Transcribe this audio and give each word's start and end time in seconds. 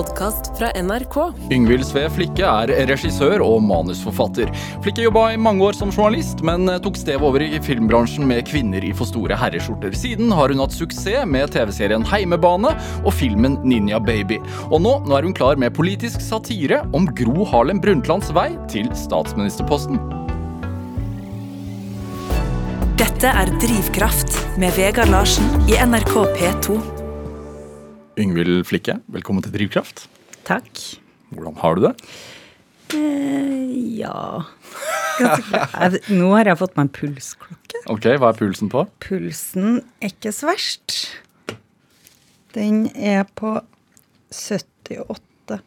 podkast 0.00 0.58
fra 0.58 0.70
NRK. 0.82 1.16
Yngvild 1.52 1.84
Sve 1.84 2.06
Flikke 2.12 2.46
er 2.46 2.70
regissør 2.88 3.42
og 3.44 3.58
manusforfatter. 3.66 4.48
Flikke 4.84 5.04
jobba 5.04 5.26
i 5.34 5.40
mange 5.40 5.66
år 5.66 5.76
som 5.76 5.92
journalist, 5.92 6.40
men 6.46 6.68
tok 6.84 6.96
stevet 6.96 7.26
over 7.26 7.44
i 7.44 7.60
filmbransjen 7.64 8.24
med 8.28 8.46
kvinner 8.48 8.84
i 8.86 8.94
for 8.96 9.10
store 9.10 9.36
herreskjorter. 9.36 9.92
Siden 9.96 10.32
har 10.36 10.52
hun 10.52 10.62
hatt 10.62 10.76
suksess 10.76 11.26
med 11.28 11.52
TV-serien 11.52 12.06
Heimebane 12.08 12.72
og 13.02 13.12
filmen 13.16 13.58
Ninja 13.66 14.00
Baby. 14.00 14.38
Og 14.70 14.80
nå, 14.84 14.94
nå 15.08 15.18
er 15.18 15.28
hun 15.28 15.36
klar 15.36 15.60
med 15.60 15.74
politisk 15.76 16.22
satire 16.24 16.80
om 16.96 17.08
Gro 17.16 17.44
Harlem 17.50 17.82
Brundtlands 17.82 18.32
vei 18.36 18.54
til 18.72 18.88
statsministerposten. 18.96 20.00
Dette 23.00 23.32
er 23.42 23.52
Drivkraft 23.60 24.40
med 24.60 24.72
Vegard 24.78 25.12
Larsen 25.12 25.52
i 25.68 25.76
NRK 25.80 26.16
P2. 26.38 26.99
Yngvild 28.20 28.66
Flikke, 28.68 28.98
velkommen 29.08 29.40
til 29.44 29.52
Drivkraft. 29.54 30.04
Takk. 30.44 30.68
Hvordan 31.32 31.54
har 31.62 31.76
du 31.78 31.84
det? 31.86 31.92
Eh, 32.92 33.70
ja 34.00 34.42
jeg, 35.20 36.00
Nå 36.10 36.32
har 36.34 36.48
jeg 36.50 36.58
fått 36.58 36.74
meg 36.76 36.88
en 36.88 36.92
pulsklokke. 36.96 37.82
Ok, 37.92 38.08
Hva 38.20 38.32
er 38.32 38.38
pulsen 38.40 38.70
på? 38.72 38.82
Pulsen 39.04 39.78
er 40.02 40.12
ikke 40.12 40.32
så 40.34 40.50
verst. 40.50 40.96
Den 42.56 42.88
er 42.92 43.24
på 43.38 43.54
78. 44.34 45.60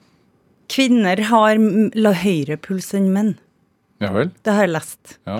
Kvinner 0.73 1.23
har 1.29 1.63
høyere 2.21 2.59
puls 2.61 2.91
enn 2.97 3.09
menn. 3.15 3.33
Ja 4.03 4.11
vel? 4.13 4.33
Det 4.43 4.53
har 4.53 4.67
jeg 4.67 4.75
lest. 4.75 5.17
Ja. 5.29 5.39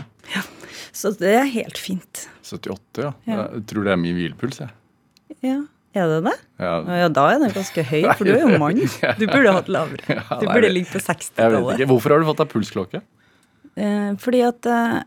Så 0.96 1.12
det 1.20 1.36
er 1.36 1.46
helt 1.52 1.78
fint. 1.78 2.26
78, 2.48 3.06
ja. 3.06 3.14
Ja. 3.28 3.46
Jeg 3.58 3.68
tror 3.70 3.86
det 3.86 3.94
er 3.94 4.02
min 4.02 4.18
hvilepuls, 4.18 4.62
jeg. 4.64 4.74
Ja. 5.44 5.60
Er 5.94 6.10
det 6.10 6.20
det? 6.26 6.36
Ja. 6.58 6.74
Ja, 7.04 7.08
da 7.14 7.24
er 7.30 7.42
den 7.44 7.54
ganske 7.54 7.84
høy, 7.86 8.06
for 8.18 8.26
du 8.26 8.34
er 8.34 8.42
jo 8.42 8.60
mann. 8.62 8.80
Du 9.22 9.26
burde 9.30 9.54
hatt 9.54 9.70
lavere. 9.70 10.22
Du 10.42 10.48
burde 10.50 10.72
ligge 10.72 10.90
på 10.90 11.02
60-tallet. 11.04 11.84
Hvorfor 11.90 12.16
har 12.16 12.24
du 12.24 12.30
fått 12.32 12.42
deg 12.42 12.50
pulsklokke? 12.54 13.02
Eh, 13.78 14.14
fordi 14.22 14.42
at 14.46 14.70
eh, 14.70 15.00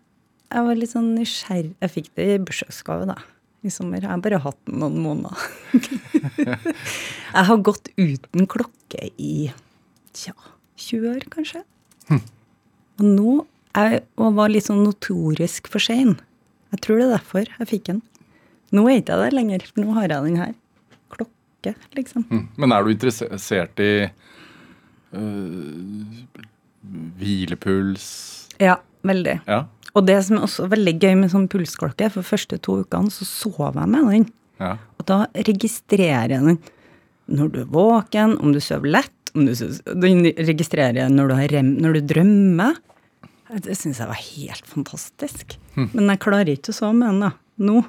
jeg 0.50 0.66
var 0.66 0.78
litt 0.78 0.90
sånn 0.90 1.12
nysgjerrig 1.14 1.74
Jeg 1.82 1.92
fikk 1.92 2.08
det 2.18 2.26
i 2.32 2.38
bursdagsgave, 2.42 3.06
da. 3.10 3.18
I 3.66 3.72
sommer. 3.74 3.98
Jeg 4.02 4.10
har 4.12 4.22
bare 4.22 4.40
hatt 4.44 4.58
den 4.68 4.78
noen 4.82 4.98
måneder. 5.02 5.46
jeg 6.46 7.46
har 7.50 7.62
gått 7.66 7.90
uten 7.98 8.46
klokke 8.50 9.10
i 9.18 9.50
tja, 10.14 10.34
20 10.78 11.10
år, 11.16 11.26
kanskje. 11.32 11.64
Og 12.14 13.04
nå 13.04 13.32
jeg, 13.76 14.04
var 14.16 14.52
litt 14.52 14.68
sånn 14.68 14.84
notorisk 14.86 15.66
for 15.72 15.82
sein. 15.82 16.14
Jeg 16.72 16.84
tror 16.84 17.00
det 17.00 17.08
er 17.08 17.16
derfor 17.18 17.50
jeg 17.50 17.68
fikk 17.72 17.90
den. 17.90 17.98
Nå 18.74 18.86
er 18.86 18.96
jeg 18.96 19.04
ikke 19.04 19.18
der 19.18 19.34
det 19.34 19.36
lenger, 19.36 19.66
for 19.66 19.82
nå 19.82 19.96
har 19.98 20.06
jeg 20.08 20.30
den 20.30 20.40
her. 20.40 20.54
Klokke, 21.66 21.96
liksom. 21.96 22.24
Mm. 22.30 22.48
Men 22.56 22.72
er 22.72 22.84
du 22.84 22.90
interessert 22.92 23.80
i 23.82 23.92
øh, 25.16 26.20
hvilepuls? 27.18 28.06
Ja, 28.62 28.78
veldig. 29.06 29.40
Ja. 29.46 29.64
Og 29.96 30.06
det 30.06 30.18
som 30.26 30.38
er 30.38 30.46
også 30.46 30.68
veldig 30.68 30.96
gøy 31.00 31.14
med 31.16 31.32
sånn 31.32 31.48
pulsklokke, 31.48 32.10
for 32.12 32.22
de 32.22 32.28
første 32.28 32.58
to 32.62 32.80
ukene 32.84 33.12
så 33.12 33.26
sover 33.28 33.80
jeg 33.80 33.92
med 33.94 34.10
den. 34.12 34.26
ja. 34.60 34.76
Og 34.98 35.06
da 35.08 35.26
registrerer 35.34 36.28
jeg 36.28 36.32
den 36.32 36.58
når 37.26 37.48
du 37.52 37.60
er 37.64 37.70
våken, 37.74 38.36
om 38.38 38.52
du 38.54 38.60
sover 38.62 38.92
lett, 38.98 39.12
om 39.34 39.46
du 39.46 39.52
den 39.54 40.28
registrerer 40.38 41.10
når 41.10 41.28
du, 41.28 41.34
rem, 41.52 41.72
når 41.82 41.98
du 41.98 42.12
drømmer. 42.14 42.76
Det 43.62 43.74
syns 43.78 43.98
jeg 44.00 44.08
var 44.10 44.20
helt 44.20 44.66
fantastisk. 44.66 45.56
Men 45.74 46.10
jeg 46.10 46.22
klarer 46.22 46.50
ikke 46.50 46.72
å 46.72 46.76
sove 46.76 46.94
med 46.98 47.08
den 47.10 47.24
da, 47.26 47.32
nå. 47.62 47.82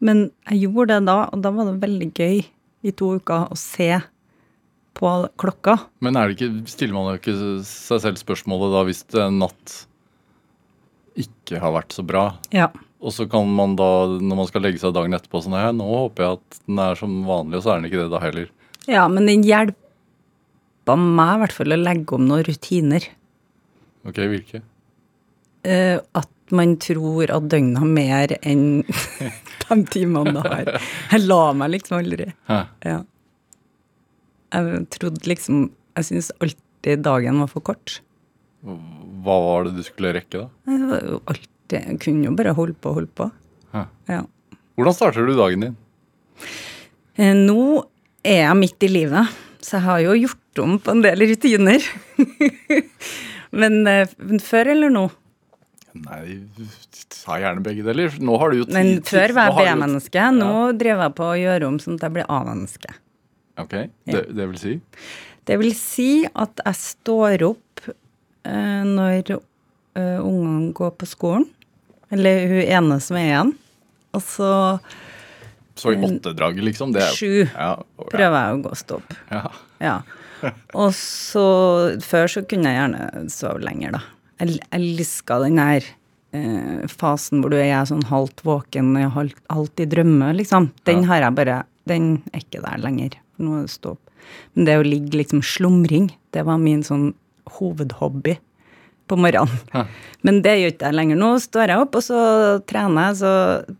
Men 0.00 0.30
jeg 0.48 0.66
gjorde 0.66 0.96
det 0.96 1.06
da, 1.10 1.16
og 1.30 1.42
da 1.44 1.52
var 1.54 1.68
det 1.68 1.82
veldig 1.82 2.10
gøy 2.16 2.42
i 2.86 2.92
to 2.96 3.14
uker 3.20 3.50
og 3.52 3.58
se 3.60 3.92
på 4.96 5.10
klokka. 5.40 5.76
Men 6.04 6.18
er 6.18 6.28
det 6.28 6.36
ikke, 6.36 6.68
stiller 6.70 6.96
man 6.96 7.10
jo 7.12 7.20
ikke 7.20 7.36
seg 7.68 8.02
selv 8.04 8.20
spørsmålet 8.20 8.74
da 8.74 8.84
hvis 8.88 9.02
en 9.22 9.40
natt 9.42 9.76
ikke 11.20 11.60
har 11.62 11.74
vært 11.74 11.94
så 11.96 12.04
bra? 12.06 12.24
Ja. 12.54 12.70
Og 13.00 13.14
så 13.16 13.24
kan 13.30 13.48
man 13.56 13.76
da, 13.78 13.88
når 14.20 14.42
man 14.42 14.48
skal 14.50 14.64
legge 14.66 14.80
seg 14.82 14.92
dagen 14.96 15.16
etterpå, 15.16 15.40
sånn 15.44 15.56
nå 15.76 15.86
håper 15.88 16.26
jeg 16.26 16.40
at 16.40 16.58
den 16.66 16.82
er 16.84 16.98
som 17.00 17.14
vanlig, 17.28 17.60
og 17.60 17.64
så 17.64 17.72
er 17.72 17.80
den 17.80 17.88
ikke 17.88 18.02
det 18.02 18.10
da 18.12 18.20
heller. 18.24 18.50
ja, 18.90 19.06
men 19.08 19.28
den 19.28 19.46
hjelpa 19.46 20.96
meg 21.00 21.32
i 21.36 21.40
hvert 21.44 21.56
fall 21.56 21.76
å 21.76 21.80
legge 21.80 22.16
om 22.16 22.26
noen 22.28 22.44
rutiner. 22.44 23.08
Ok, 24.08 24.20
hvilke? 24.32 24.62
Eh, 25.66 25.98
at 26.16 26.30
man 26.56 26.74
tror 26.82 27.30
at 27.30 27.48
døgnet 27.52 27.78
har 27.78 27.90
mer 27.90 28.34
enn 28.40 28.82
de 29.68 29.78
timene 29.92 30.34
det 30.34 30.44
har. 30.46 30.70
Jeg 31.12 31.26
la 31.26 31.42
meg 31.56 31.74
liksom 31.76 31.98
aldri. 32.00 32.30
Ja. 32.50 33.02
Jeg 34.50 34.80
trodde 34.96 35.30
liksom 35.30 35.68
Jeg 35.98 36.06
syns 36.08 36.30
alltid 36.42 37.04
dagen 37.04 37.38
var 37.42 37.50
for 37.52 37.62
kort. 37.66 38.00
Hva 38.64 39.36
var 39.44 39.68
det 39.68 39.76
du 39.78 39.84
skulle 39.86 40.14
rekke, 40.16 40.46
da? 40.46 40.48
Alltid 41.30 41.78
Jeg 41.78 42.00
kunne 42.02 42.26
jo 42.26 42.34
bare 42.38 42.56
holde 42.56 42.74
på 42.74 42.90
og 42.90 43.00
holde 43.02 43.14
på. 43.20 43.30
Ja. 44.10 44.24
Hvordan 44.74 44.96
starter 44.96 45.28
du 45.28 45.36
dagen 45.38 45.66
din? 45.68 45.78
Eh, 47.20 47.34
Nå 47.36 47.84
er 48.26 48.42
jeg 48.46 48.58
midt 48.58 48.86
i 48.86 48.90
livet, 48.90 49.38
så 49.62 49.76
jeg 49.78 49.86
har 49.86 50.02
jo 50.06 50.18
gjort 50.24 50.62
om 50.64 50.76
på 50.82 50.94
en 50.94 51.02
del 51.04 51.24
rutiner. 51.30 51.84
eh, 53.60 54.14
men 54.18 54.42
før 54.42 54.72
eller 54.74 54.92
nå? 54.94 55.06
Nei, 55.98 56.40
ta 57.24 57.38
gjerne 57.40 57.62
begge 57.64 57.84
deler. 57.86 58.14
Nå 58.22 58.36
har 58.40 58.52
du 58.52 58.60
jo 58.60 58.66
tid. 58.68 58.74
Men 58.76 58.92
før 59.06 59.34
var 59.36 59.54
jeg 59.58 59.74
B-menneske. 59.74 60.26
Nå 60.36 60.52
driver 60.78 61.08
jeg 61.08 61.16
på 61.18 61.28
å 61.28 61.38
gjøre 61.40 61.70
om 61.70 61.78
sånn 61.82 61.98
at 61.98 62.06
jeg 62.06 62.16
blir 62.18 62.28
A-menneske. 62.30 62.94
Ok, 63.60 63.74
det, 64.08 64.24
det 64.36 64.46
vil 64.52 64.60
si? 64.60 64.74
Det 65.48 65.56
vil 65.60 65.72
si 65.76 66.10
at 66.28 66.62
jeg 66.64 66.78
står 66.78 67.44
opp 67.48 67.88
uh, 67.90 68.82
når 68.86 69.34
uh, 69.34 70.20
ungene 70.22 70.70
går 70.76 70.94
på 71.00 71.08
skolen. 71.10 71.48
Eller 72.10 72.46
hun 72.50 72.62
ene 72.62 73.00
som 73.02 73.18
er 73.18 73.28
igjen. 73.28 73.52
Og 74.16 74.22
så 74.26 74.52
Så 75.78 75.94
i 75.94 76.00
åttedraget, 76.02 76.64
liksom? 76.66 76.94
Det 76.94 77.04
er, 77.06 77.12
Sju. 77.14 77.44
Ja, 77.46 77.74
prøver 78.10 78.36
jeg 78.36 78.56
å 78.56 78.62
gå 78.64 78.72
og 78.74 78.80
stå 78.80 78.98
opp. 79.00 79.14
Ja. 79.30 79.44
Ja. 79.80 79.98
Og 80.80 80.94
så 80.96 81.44
Før 82.04 82.30
så 82.32 82.42
kunne 82.48 82.72
jeg 82.72 82.80
gjerne 82.80 83.28
sove 83.32 83.60
lenger, 83.64 83.98
da. 83.98 84.19
Jeg 84.40 84.56
jeg 84.56 84.60
elska 84.72 85.38
den 85.44 85.56
der 85.60 85.84
eh, 86.32 86.86
fasen 86.88 87.42
hvor 87.42 87.50
du 87.52 87.56
er 87.60 87.84
sånn 87.88 88.04
halvt 88.08 88.42
våken, 88.46 88.94
halvt, 89.14 89.40
halvt 89.50 89.80
i 89.84 89.86
drømme, 89.86 90.32
liksom. 90.38 90.70
Den 90.88 91.02
Ja. 91.02 91.08
har 91.14 91.20
jeg 91.28 91.34
bare 91.34 91.62
Den 91.86 92.22
er 92.32 92.40
ikke 92.40 92.60
der 92.62 92.78
lenger. 92.78 93.10
Nå 93.38 93.58
er 93.58 93.62
det 93.66 93.70
stopp. 93.72 93.98
Men 94.54 94.64
det 94.68 94.76
å 94.78 94.84
ligge 94.84 95.16
liksom 95.16 95.40
slumring, 95.42 96.10
det 96.32 96.44
var 96.46 96.58
min 96.58 96.82
sånn 96.86 97.14
hovedhobby 97.56 98.36
på 99.08 99.16
morgenen. 99.18 99.48
Ja. 99.74 99.86
Men 100.22 100.42
det 100.42 100.52
gjør 100.60 100.72
ikke 100.74 100.86
jeg 100.86 100.94
lenger. 100.94 101.16
Nå 101.18 101.30
står 101.40 101.66
jeg 101.72 101.78
opp, 101.82 101.94
og 101.96 102.02
så 102.04 102.20
trener 102.68 103.08
jeg, 103.08 103.16
så 103.24 103.32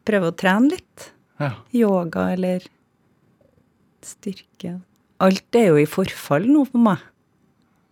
prøver 0.09 0.33
å 0.33 0.37
trene 0.37 0.71
litt. 0.73 1.11
ja. 1.39 1.53
Yoga 1.73 2.33
eller 2.33 2.61
styrke. 4.03 4.81
Alt 5.21 5.55
er 5.59 5.69
jo 5.71 5.77
i 5.83 5.87
forfall 5.89 6.47
nå 6.49 6.65
for 6.71 6.81
meg. 6.83 6.99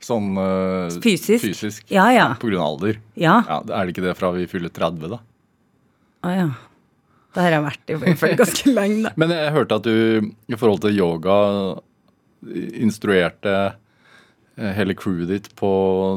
Sånn 0.04 0.30
uh, 0.38 0.86
Fysisk? 1.02 1.42
fysisk. 1.42 1.88
Ja, 1.90 2.06
ja. 2.14 2.30
Av 2.36 2.62
alder. 2.62 3.00
Ja. 3.18 3.40
Ja, 3.48 3.58
Er 3.66 3.86
det 3.86 3.96
ikke 3.96 4.06
det 4.06 4.14
fra 4.18 4.30
vi 4.36 4.46
fyller 4.50 4.70
30, 4.70 5.10
da? 5.10 5.18
Å 6.22 6.34
ja. 6.34 6.48
Det 7.34 7.44
har 7.44 7.54
jeg 7.54 7.64
vært 7.66 7.90
i 7.92 7.96
hvert 7.98 8.38
ganske 8.40 8.72
lenge, 8.78 9.02
da. 9.08 9.12
Men 9.20 9.34
jeg 9.34 9.54
hørte 9.54 9.78
at 9.78 9.86
du 9.86 10.30
i 10.48 10.58
forhold 10.58 10.82
til 10.86 10.96
yoga 10.96 11.36
instruerte 12.78 13.54
eh, 14.56 14.72
hele 14.78 14.94
crewet 14.98 15.30
ditt 15.30 15.48
på 15.58 15.70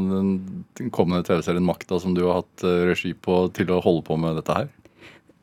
den, 0.05 0.31
kommende 0.93 1.25
TV-serien 1.27 1.65
Makta, 1.65 1.99
som 2.01 2.15
du 2.17 2.23
har 2.27 2.41
hatt 2.41 2.65
eh, 2.65 2.85
regi 2.91 3.13
på, 3.17 3.43
til 3.57 3.73
å 3.73 3.81
holde 3.83 4.05
på 4.07 4.17
med 4.21 4.37
dette 4.39 4.55
her. 4.55 4.71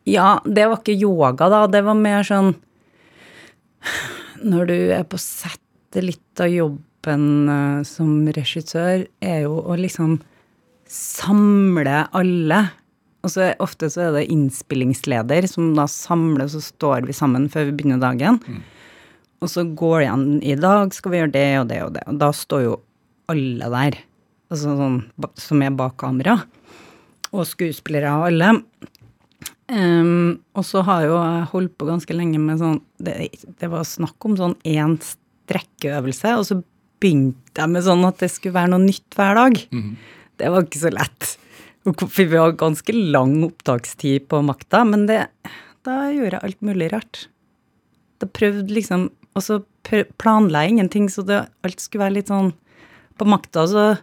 Ja, 0.09 0.29
det 0.47 0.71
var 0.71 0.81
ikke 0.81 0.97
yoga, 0.97 1.51
da. 1.53 1.65
Det 1.71 1.83
var 1.85 1.99
mer 1.99 2.27
sånn 2.27 2.55
Når 4.49 4.69
du 4.71 4.77
er 4.95 5.03
på 5.11 5.19
sett, 5.19 5.61
litt 5.99 6.43
av 6.43 6.51
jobben 7.09 7.49
eh, 7.49 7.85
som 7.85 8.27
regissør 8.29 9.07
er 9.21 9.45
jo 9.47 9.61
å 9.65 9.77
liksom 9.77 10.21
samle 10.89 12.07
alle. 12.13 12.69
Og 13.25 13.33
så 13.33 13.53
ofte 13.59 13.89
så 13.91 14.09
er 14.09 14.13
det 14.15 14.29
innspillingsleder 14.33 15.49
som 15.49 15.75
da 15.77 15.87
samler, 15.87 16.47
og 16.47 16.51
så 16.51 16.61
står 16.61 17.07
vi 17.07 17.13
sammen 17.13 17.49
før 17.49 17.69
vi 17.69 17.77
begynner 17.77 18.01
dagen. 18.01 18.39
Og 19.41 19.51
så 19.51 19.65
går 19.65 19.99
det 19.99 20.07
igjen 20.07 20.43
i 20.43 20.55
dag 20.59 20.95
skal 20.95 21.13
vi 21.13 21.19
gjøre 21.19 21.35
det 21.35 21.49
og 21.61 21.67
det 21.69 21.81
og 21.83 21.93
det. 21.97 22.05
Og 22.07 22.21
da 22.21 22.31
står 22.33 22.63
jo 22.65 22.77
alle 23.29 23.69
der, 23.75 23.99
altså 24.51 24.77
sånn, 24.79 25.03
som 25.37 25.63
er 25.63 25.75
bak 25.77 25.99
kamera. 26.01 26.39
Og 27.33 27.45
skuespillere 27.45 28.15
og 28.17 28.31
alle. 28.31 28.55
Um, 29.69 30.41
og 30.57 30.65
så 30.65 30.81
har 30.87 31.05
jo 31.05 31.19
jeg 31.19 31.49
holdt 31.51 31.75
på 31.77 31.85
ganske 31.91 32.15
lenge 32.17 32.39
med 32.41 32.57
sånn 32.57 32.79
Det, 32.97 33.27
det 33.61 33.69
var 33.69 33.83
snakk 33.85 34.25
om 34.25 34.39
sånn 34.39 34.55
én 34.65 34.95
strekkeøvelse, 35.05 36.33
og 36.39 36.47
så 36.49 36.57
begynte 37.01 37.63
jeg 37.63 37.71
med 37.73 37.83
sånn 37.87 38.05
at 38.09 38.19
det 38.23 38.31
skulle 38.33 38.59
være 38.59 38.73
noe 38.75 38.85
nytt 38.85 39.11
hver 39.19 39.35
dag. 39.39 39.55
Det 40.39 40.47
var 40.55 40.61
ikke 40.67 40.85
så 40.85 40.93
lett. 40.95 41.23
For 41.89 42.25
vi 42.29 42.37
har 42.37 42.53
ganske 42.59 42.93
lang 42.93 43.45
opptakstid 43.47 44.27
på 44.29 44.43
makta, 44.45 44.83
men 44.85 45.07
det, 45.09 45.23
da 45.87 46.11
gjorde 46.13 46.37
jeg 46.37 46.45
alt 46.45 46.63
mulig 46.67 46.89
rart. 46.93 47.29
Da 48.19 48.27
prøvde 48.27 48.75
liksom 48.75 49.11
Og 49.39 49.43
så 49.45 49.63
planla 50.19 50.63
jeg 50.65 50.71
ingenting, 50.75 51.09
så 51.09 51.23
det, 51.23 51.47
alt 51.63 51.81
skulle 51.81 52.05
være 52.05 52.15
litt 52.17 52.29
sånn 52.33 52.53
På 53.15 53.25
makta 53.29 53.67
så 53.71 53.97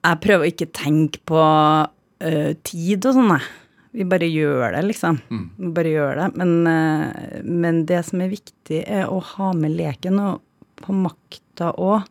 Jeg 0.05 0.21
prøver 0.21 0.45
å 0.45 0.53
ikke 0.53 0.73
tenke 0.77 1.21
på 1.25 1.41
uh, 1.41 2.51
tid 2.69 3.07
og 3.09 3.15
sånn, 3.17 3.31
jeg. 3.33 3.53
Vi 3.95 4.05
bare 4.11 4.27
gjør 4.27 4.75
det, 4.75 4.83
liksom. 4.91 5.21
Vi 5.57 5.71
bare 5.73 5.93
gjør 5.95 6.19
det. 6.19 6.27
Men, 6.37 6.51
uh, 6.69 7.39
men 7.47 7.85
det 7.89 8.03
som 8.05 8.21
er 8.21 8.33
viktig, 8.35 8.83
er 8.85 9.09
å 9.09 9.23
ha 9.23 9.53
med 9.57 9.73
leken, 9.79 10.19
og 10.21 10.43
på 10.83 10.93
makta 10.93 11.71
òg. 11.81 12.05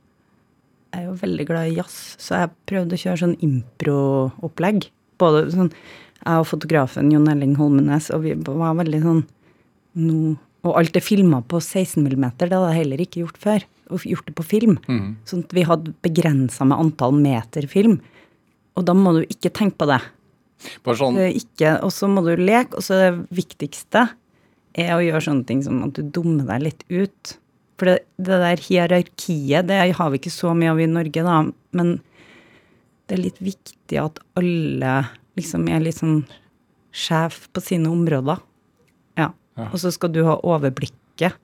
Jeg 0.93 1.01
er 1.01 1.07
jo 1.07 1.13
veldig 1.21 1.45
glad 1.49 1.69
i 1.69 1.77
jazz, 1.77 1.99
så 2.21 2.41
jeg 2.41 2.53
prøvde 2.69 2.97
å 2.97 3.01
kjøre 3.03 3.21
sånn 3.23 3.37
impro-opplegg. 3.45 4.89
Både 5.21 5.47
sånn 5.53 5.71
Jeg 6.23 6.39
og 6.39 6.47
fotografen 6.47 7.09
Jon 7.11 7.27
Elling 7.27 7.57
Holmenes, 7.59 8.09
og 8.15 8.23
vi 8.23 8.35
var 8.45 8.77
veldig 8.79 9.01
sånn 9.03 9.23
nå 9.99 10.37
Og 10.63 10.77
alt 10.79 10.95
er 10.95 11.03
filma 11.03 11.41
på 11.43 11.59
16 11.59 11.99
mm, 11.99 12.25
det 12.39 12.47
hadde 12.47 12.71
jeg 12.71 12.77
heller 12.77 13.01
ikke 13.03 13.19
gjort 13.19 13.37
før. 13.37 13.63
Og 13.91 14.05
gjort 14.07 14.29
det 14.29 14.35
på 14.37 14.45
film. 14.47 14.77
Sånn 15.27 15.43
at 15.43 15.51
vi 15.53 15.65
hadde 15.67 15.91
begrensa 16.05 16.63
med 16.63 16.79
antall 16.79 17.11
meter 17.19 17.67
film. 17.67 17.97
Og 18.79 18.85
da 18.87 18.95
må 18.95 19.11
du 19.17 19.25
ikke 19.27 19.51
tenke 19.51 19.81
på 19.83 19.89
det. 19.91 19.99
Bare 20.85 20.95
sånn, 20.95 21.19
ikke, 21.35 21.75
og 21.83 21.91
så 21.91 22.07
må 22.07 22.23
du 22.23 22.31
leke, 22.39 22.77
og 22.79 22.85
så 22.85 22.95
det 23.01 23.11
viktigste 23.35 24.05
er 24.79 24.93
å 24.95 25.03
gjøre 25.03 25.25
sånne 25.27 25.47
ting 25.49 25.61
som 25.65 25.81
at 25.83 25.97
du 25.97 26.07
dummer 26.15 26.47
deg 26.47 26.63
litt 26.69 26.85
ut. 26.87 27.33
For 27.77 27.89
det, 27.89 27.97
det 28.17 28.39
der 28.41 28.63
hierarkiet, 28.63 29.67
det 29.67 29.81
har 29.97 30.13
vi 30.13 30.21
ikke 30.21 30.33
så 30.33 30.53
mye 30.57 30.71
av 30.71 30.81
i 30.81 30.87
Norge, 30.89 31.25
da, 31.25 31.41
men 31.75 31.97
det 33.09 33.17
er 33.17 33.23
litt 33.25 33.43
viktig 33.43 33.99
at 33.99 34.21
alle 34.39 34.95
liksom 35.37 35.67
er 35.67 35.83
litt 35.83 35.99
sånn 35.99 36.23
sjef 36.93 37.47
på 37.53 37.63
sine 37.65 37.91
områder. 37.91 38.39
Ja. 39.57 39.67
Og 39.69 39.77
så 39.81 39.91
skal 39.93 40.11
du 40.15 40.23
ha 40.25 40.39
overblikket 40.41 41.35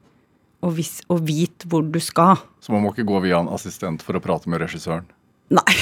og, 0.66 0.74
vis, 0.76 1.00
og 1.12 1.22
vite 1.28 1.68
hvor 1.70 1.86
du 1.86 2.00
skal. 2.04 2.42
så 2.60 2.74
man 2.74 2.84
må 2.84 2.92
ikke 2.94 3.06
gå 3.08 3.22
via 3.24 3.40
en 3.40 3.52
assistent 3.54 4.02
for 4.04 4.18
å 4.18 4.22
prate 4.24 4.50
med 4.52 4.60
regissøren. 4.64 5.06
Nei, 5.50 5.74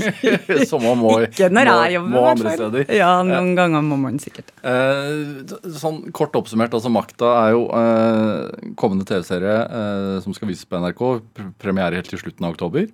Som 0.70 0.80
man 0.86 0.96
må, 0.96 1.10
ikke 1.26 1.50
når 1.52 1.68
må, 1.68 1.72
jeg 1.84 1.94
jobber, 1.98 2.12
må 2.14 2.20
andre 2.30 2.52
steder. 2.54 2.92
Ja, 2.96 3.10
noen 3.26 3.50
ganger 3.58 3.82
må 3.84 3.98
man 4.00 4.16
sikkert. 4.22 4.48
Eh, 4.64 5.42
sånn 5.76 5.98
kort 6.16 6.38
oppsummert, 6.40 6.72
altså 6.76 6.88
Makta 6.94 7.32
er 7.42 7.50
jo 7.52 7.66
eh, 7.76 8.70
kommende 8.80 9.04
TV-serie 9.10 9.56
eh, 9.66 10.14
som 10.24 10.32
skal 10.36 10.48
vises 10.48 10.64
på 10.64 10.80
NRK. 10.80 11.02
Pr- 11.36 11.50
Premiere 11.60 12.00
helt 12.00 12.08
til 12.08 12.22
slutten 12.22 12.48
av 12.48 12.54
oktober. 12.56 12.88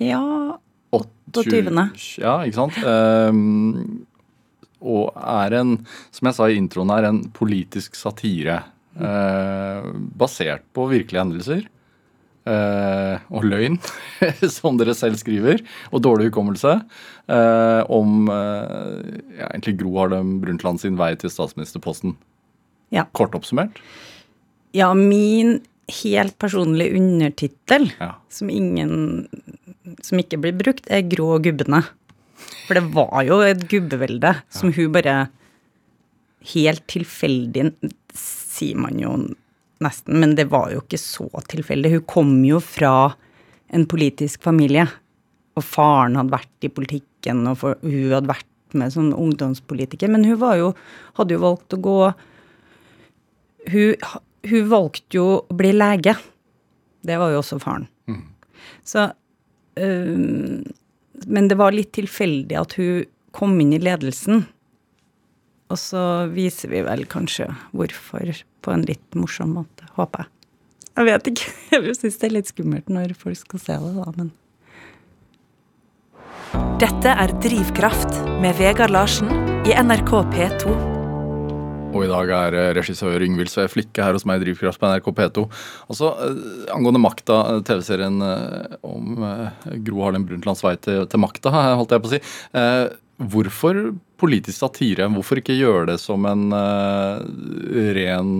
Ja, 0.00 0.22
28.. 0.94 1.90
Ja, 2.22 2.38
ikke 2.46 2.60
sant. 2.62 2.78
Eh, 2.80 3.30
og 4.84 5.14
er 5.16 5.54
en, 5.62 5.78
som 6.12 6.28
jeg 6.28 6.36
sa 6.36 6.48
i 6.52 6.58
introen 6.60 6.92
her, 6.92 7.08
en 7.08 7.22
politisk 7.32 7.96
satire. 7.96 8.62
eh, 8.94 9.86
basert 10.14 10.62
på 10.72 10.84
virkelige 10.92 11.18
hendelser. 11.24 11.64
eh, 12.46 13.18
og 13.32 13.42
løgn, 13.48 13.78
som 14.56 14.76
dere 14.76 14.92
selv 14.94 15.16
skriver, 15.16 15.62
og 15.90 16.02
dårlig 16.04 16.26
hukommelse, 16.28 16.74
eh, 17.32 17.82
om 17.88 18.28
eh, 18.28 19.00
ja, 19.40 19.48
egentlig 19.48 19.78
Gro 19.80 19.94
Harlem 19.98 20.34
Brundtland 20.42 20.78
sin 20.82 20.98
vei 21.00 21.14
til 21.16 21.32
statsministerposten. 21.32 22.14
Ja. 22.92 23.06
Kort 23.16 23.34
oppsummert. 23.34 23.80
Ja, 24.76 24.92
min 24.94 25.62
helt 26.02 26.36
personlige 26.38 26.94
undertittel, 27.00 27.90
Ja. 28.00 28.14
som 28.28 28.50
ingen 28.50 29.28
Som 30.02 30.18
ikke 30.18 30.38
blir 30.40 30.52
brukt, 30.56 30.86
er 30.88 31.02
'Grå 31.02 31.38
gubbene'. 31.44 31.84
For 32.66 32.78
det 32.78 32.84
var 32.94 33.24
jo 33.26 33.40
et 33.44 33.64
gubbevelde 33.70 34.36
som 34.52 34.72
hun 34.74 34.92
bare 34.94 35.24
Helt 36.44 36.82
tilfeldig, 36.92 37.70
sier 38.12 38.76
man 38.76 38.98
jo 39.00 39.14
nesten, 39.80 40.18
men 40.20 40.34
det 40.36 40.50
var 40.52 40.74
jo 40.74 40.82
ikke 40.82 40.98
så 41.00 41.24
tilfeldig. 41.48 41.94
Hun 41.94 42.02
kom 42.04 42.34
jo 42.44 42.58
fra 42.60 43.14
en 43.72 43.86
politisk 43.88 44.44
familie, 44.44 44.84
og 45.56 45.64
faren 45.64 46.18
hadde 46.20 46.34
vært 46.34 46.66
i 46.68 46.68
politikken, 46.68 47.46
og 47.48 47.56
for, 47.62 47.80
hun 47.80 48.12
hadde 48.12 48.28
vært 48.28 48.76
med 48.76 48.92
som 48.92 49.08
ungdomspolitiker, 49.16 50.12
men 50.12 50.28
hun 50.28 50.36
var 50.42 50.58
jo, 50.60 50.68
hadde 51.16 51.38
jo 51.38 51.42
valgt 51.46 51.78
å 51.78 51.80
gå 51.80 51.98
hun, 53.72 54.06
hun 54.50 54.70
valgte 54.70 55.16
jo 55.16 55.26
å 55.38 55.56
bli 55.56 55.72
lege. 55.72 56.16
Det 57.04 57.16
var 57.20 57.32
jo 57.32 57.40
også 57.40 57.60
faren. 57.62 57.88
Så 58.84 59.06
øhm, 59.80 60.64
Men 61.26 61.48
det 61.50 61.58
var 61.60 61.74
litt 61.74 61.92
tilfeldig 61.96 62.58
at 62.60 62.76
hun 62.78 63.04
kom 63.34 63.56
inn 63.60 63.74
i 63.74 63.82
ledelsen. 63.82 64.44
Og 65.72 65.80
så 65.80 66.04
viser 66.30 66.70
vi 66.70 66.84
vel 66.86 67.04
kanskje 67.10 67.48
hvorfor 67.72 68.30
på 68.64 68.72
en 68.72 68.84
litt 68.88 69.18
morsom 69.18 69.56
måte, 69.58 69.88
håper 69.98 70.24
jeg. 70.24 70.30
Jeg 70.94 71.08
vet 71.08 71.30
ikke. 71.32 71.52
Jeg 71.74 71.98
syns 71.98 72.18
det 72.20 72.28
er 72.28 72.36
litt 72.36 72.50
skummelt 72.52 72.90
når 72.92 73.16
folk 73.18 73.40
skal 73.40 73.62
se 73.62 73.78
det, 73.82 73.92
da, 73.98 74.08
men 74.20 74.32
Dette 76.78 77.10
er 77.10 77.34
Drivkraft 77.42 78.20
med 78.42 78.54
Vegard 78.60 78.94
Larsen 78.94 79.30
i 79.66 79.74
NRK 79.74 80.12
P2. 80.34 80.93
Og 81.94 82.02
i 82.02 82.10
dag 82.10 82.30
er 82.34 82.56
eh, 82.58 82.72
regissør 82.78 83.22
Yngvild 83.22 83.52
Sve 83.52 83.68
Flikke 83.70 84.02
her 84.02 84.16
hos 84.16 84.26
meg 84.26 84.40
i 84.40 84.48
Drivkraft 84.48 84.80
på 84.82 84.90
NRK 84.90 85.10
P2. 85.14 85.44
Altså, 85.92 86.10
eh, 86.26 86.72
Angående 86.74 87.02
makta, 87.02 87.38
eh, 87.52 87.62
TV-serien 87.68 88.18
om 88.84 89.22
Gro 89.86 90.02
Harlem 90.02 90.26
Brundtlands 90.26 90.64
vei 90.64 90.74
til, 90.82 91.04
til 91.10 91.22
makta, 91.22 91.52
holdt 91.78 91.94
jeg 91.94 92.04
på 92.04 92.10
å 92.10 92.14
si. 92.16 92.20
Hvorfor 93.14 93.78
politisk 94.18 94.58
satire? 94.58 95.06
Hvorfor 95.12 95.38
ikke 95.38 95.54
gjøre 95.54 95.92
det 95.92 95.98
som 96.02 96.24
en 96.26 96.48
ren, 97.94 98.32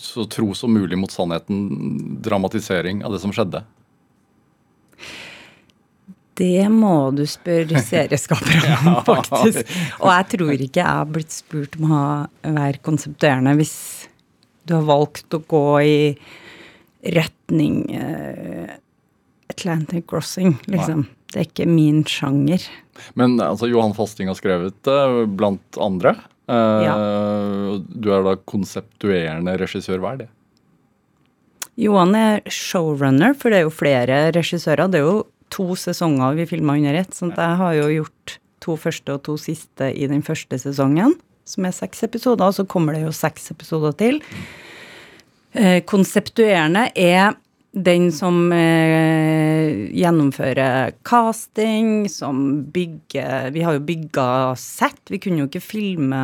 så 0.00 0.24
tro 0.32 0.54
som 0.56 0.72
mulig 0.72 0.96
mot 1.00 1.12
sannheten, 1.12 2.16
dramatisering 2.24 3.04
av 3.04 3.12
det 3.12 3.20
som 3.20 3.34
skjedde? 3.36 3.60
Det 6.40 6.66
må 6.72 7.10
du 7.14 7.24
spørre 7.28 7.82
serieskapere 7.92 8.76
om, 8.80 9.00
faktisk. 9.06 9.72
Og 10.00 10.10
jeg 10.12 10.28
tror 10.34 10.52
ikke 10.56 10.82
jeg 10.82 10.88
har 10.88 11.10
blitt 11.10 11.34
spurt 11.34 11.78
om 11.80 11.94
å 11.94 12.04
være 12.42 12.82
konseptuerende 12.86 13.56
hvis 13.60 13.76
du 14.68 14.76
har 14.76 14.86
valgt 14.88 15.36
å 15.36 15.42
gå 15.50 15.64
i 15.84 16.00
retning 17.16 17.82
eh, 17.96 18.76
Atlantic 19.50 20.06
Crossing, 20.10 20.58
liksom. 20.70 21.08
Det 21.30 21.38
er 21.38 21.46
ikke 21.46 21.68
min 21.70 22.02
sjanger. 22.10 22.64
Men 23.18 23.38
altså, 23.38 23.68
Johan 23.70 23.94
Fasting 23.94 24.28
har 24.30 24.36
skrevet 24.38 24.74
det, 24.86 25.00
blant 25.38 25.78
andre. 25.78 26.16
Ja. 26.50 26.96
Du 27.78 28.08
er 28.10 28.24
da 28.26 28.32
konseptuerende 28.50 29.54
regissør. 29.60 30.00
Hva 30.02 30.16
er 30.16 30.22
det? 30.24 30.26
Johan 31.80 32.16
er 32.18 32.42
showrunner, 32.50 33.36
for 33.38 33.52
det 33.52 33.60
er 33.60 33.68
jo 33.68 33.74
flere 33.74 34.18
regissører. 34.34 34.90
Det 34.90 35.00
er 35.00 35.06
jo 35.06 35.20
to 35.50 35.74
sesonger 35.78 36.38
vi 36.38 36.48
filma 36.50 36.76
under 36.78 36.96
ett, 37.02 37.12
at 37.12 37.38
jeg 37.38 37.58
har 37.60 37.76
jo 37.78 37.90
gjort 37.98 38.38
to 38.60 38.76
første 38.78 39.16
og 39.16 39.22
to 39.26 39.36
siste 39.40 39.90
i 39.92 40.08
den 40.10 40.22
første 40.22 40.58
sesongen, 40.60 41.16
som 41.48 41.66
er 41.66 41.74
seks 41.74 42.04
episoder, 42.06 42.46
og 42.46 42.56
så 42.56 42.66
kommer 42.68 42.96
det 42.96 43.04
jo 43.04 43.14
seks 43.14 43.50
episoder 43.54 43.96
til. 43.98 44.20
Eh, 45.52 45.80
konseptuerende 45.82 46.90
er 46.94 47.34
den 47.70 48.08
som 48.14 48.50
eh, 48.54 49.90
gjennomfører 49.94 50.96
casting, 51.06 52.08
som 52.10 52.64
bygger 52.74 53.50
Vi 53.54 53.62
har 53.62 53.76
jo 53.76 53.84
bygga 53.86 54.56
sett. 54.58 55.02
Vi 55.10 55.20
kunne 55.22 55.44
jo 55.44 55.50
ikke 55.50 55.62
filme 55.62 56.22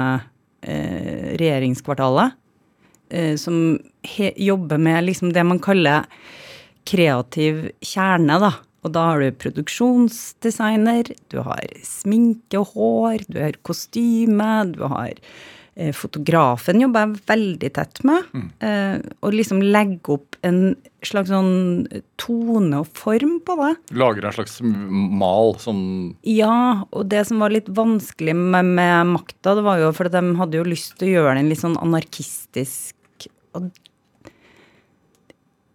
eh, 0.62 1.36
regjeringskvartalet. 1.38 2.34
Eh, 3.10 3.36
som 3.38 3.78
he, 4.02 4.32
jobber 4.36 4.78
med 4.82 5.06
liksom 5.06 5.32
det 5.32 5.46
man 5.46 5.62
kaller 5.62 6.06
kreativ 6.86 7.68
kjerne, 7.82 8.40
da. 8.42 8.52
Og 8.84 8.94
da 8.94 9.10
har 9.10 9.22
du 9.22 9.38
produksjonsdesigner, 9.42 11.12
du 11.32 11.40
har 11.46 11.76
sminke 11.86 12.60
og 12.60 12.74
hår, 12.76 13.28
du 13.30 13.40
har 13.42 13.58
kostyme, 13.66 14.50
du 14.74 14.84
har 14.86 15.16
eh, 15.74 15.90
Fotografen 15.96 16.82
jobber 16.84 17.06
jeg 17.06 17.24
veldig 17.30 17.70
tett 17.78 18.02
med. 18.06 18.28
Mm. 18.36 18.44
Eh, 18.68 19.08
og 19.26 19.34
liksom 19.34 19.62
legge 19.64 20.14
opp 20.14 20.38
en 20.46 20.60
slags 21.06 21.32
sånn 21.32 21.88
tone 22.20 22.82
og 22.84 22.92
form 22.98 23.40
på 23.46 23.56
det. 23.62 23.72
Lager 23.98 24.28
en 24.28 24.36
slags 24.36 24.60
mal 24.62 25.56
som 25.62 25.80
Ja, 26.26 26.86
og 26.92 27.10
det 27.10 27.24
som 27.26 27.42
var 27.42 27.54
litt 27.54 27.72
vanskelig 27.72 28.36
med, 28.38 28.70
med 28.78 29.16
makta, 29.16 29.56
det 29.58 29.66
var 29.66 29.82
jo 29.82 29.90
for 29.96 30.10
at 30.10 30.14
de 30.14 30.38
hadde 30.38 30.60
jo 30.60 30.68
lyst 30.68 30.94
til 31.00 31.10
å 31.10 31.16
gjøre 31.16 31.40
den 31.40 31.50
litt 31.50 31.64
sånn 31.64 31.78
anarkistisk. 31.82 32.94
Og 33.56 33.68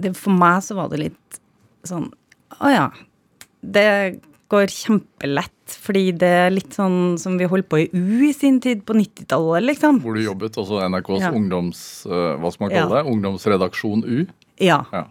det, 0.02 0.16
for 0.18 0.34
meg 0.34 0.64
så 0.66 0.80
var 0.80 0.92
det 0.92 1.04
litt 1.10 1.42
sånn 1.88 2.10
Å 2.60 2.72
ja. 2.74 2.90
Det 3.62 4.20
går 4.52 4.68
kjempelett, 4.74 5.76
fordi 5.80 6.12
det 6.20 6.32
er 6.42 6.50
litt 6.52 6.74
sånn 6.76 7.16
som 7.22 7.38
vi 7.40 7.48
holdt 7.48 7.70
på 7.72 7.80
i 7.80 7.88
U 7.96 8.26
i 8.28 8.34
sin 8.36 8.58
tid, 8.64 8.82
på 8.88 8.98
90-tallet, 8.98 9.64
liksom. 9.70 10.02
hvor 10.04 10.18
du 10.18 10.24
jobbet, 10.26 10.58
altså 10.60 10.82
NRKs 10.90 11.22
Ja. 11.24 11.32
ungdoms... 11.32 11.82
eh, 12.10 12.36
Hva 12.42 12.52
skal 12.52 12.68
man 12.68 12.74
kalle 12.76 12.98
det? 13.00 13.12
Ungdomsredaksjon 13.14 14.04
U? 14.04 14.26
Ja. 14.60 14.82
Ja. 14.92 15.06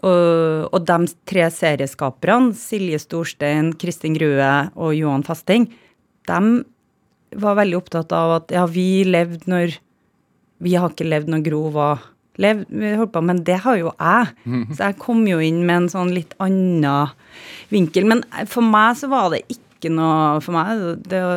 Og, 0.00 0.66
og 0.72 0.80
de 0.88 0.98
tre 1.28 1.46
serieskaperne, 1.52 2.54
Silje 2.56 2.98
Storstein, 3.02 3.74
Kristin 3.78 4.16
Grue 4.16 4.50
og 4.74 4.94
Johan 4.96 5.22
Fasting, 5.26 5.68
de 6.26 6.64
var 7.38 7.54
veldig 7.60 7.76
opptatt 7.78 8.10
av 8.16 8.32
at 8.40 8.50
ja, 8.56 8.64
vi 8.66 9.04
levde 9.06 9.46
når 9.46 9.76
Vi 10.60 10.74
har 10.76 10.90
ikke 10.90 11.06
levd 11.08 11.30
når 11.32 11.44
Gro 11.46 11.60
var 11.72 12.02
levd, 12.40 12.70
holdt 13.00 13.12
på, 13.14 13.22
men 13.26 13.42
det 13.44 13.58
har 13.64 13.78
jo 13.80 13.90
jeg. 13.96 14.34
Så 14.74 14.84
jeg 14.84 14.98
kom 15.02 15.24
jo 15.28 15.40
inn 15.42 15.64
med 15.66 15.76
en 15.82 15.88
sånn 15.92 16.12
litt 16.14 16.34
annen 16.38 17.10
vinkel. 17.72 18.06
Men 18.06 18.22
for 18.50 18.62
meg 18.66 18.98
så 19.00 19.10
var 19.10 19.30
det 19.34 19.44
ikke 19.48 19.88
noe 19.88 20.42
For 20.44 20.52
meg, 20.52 20.82
det 21.08 21.20
å 21.24 21.34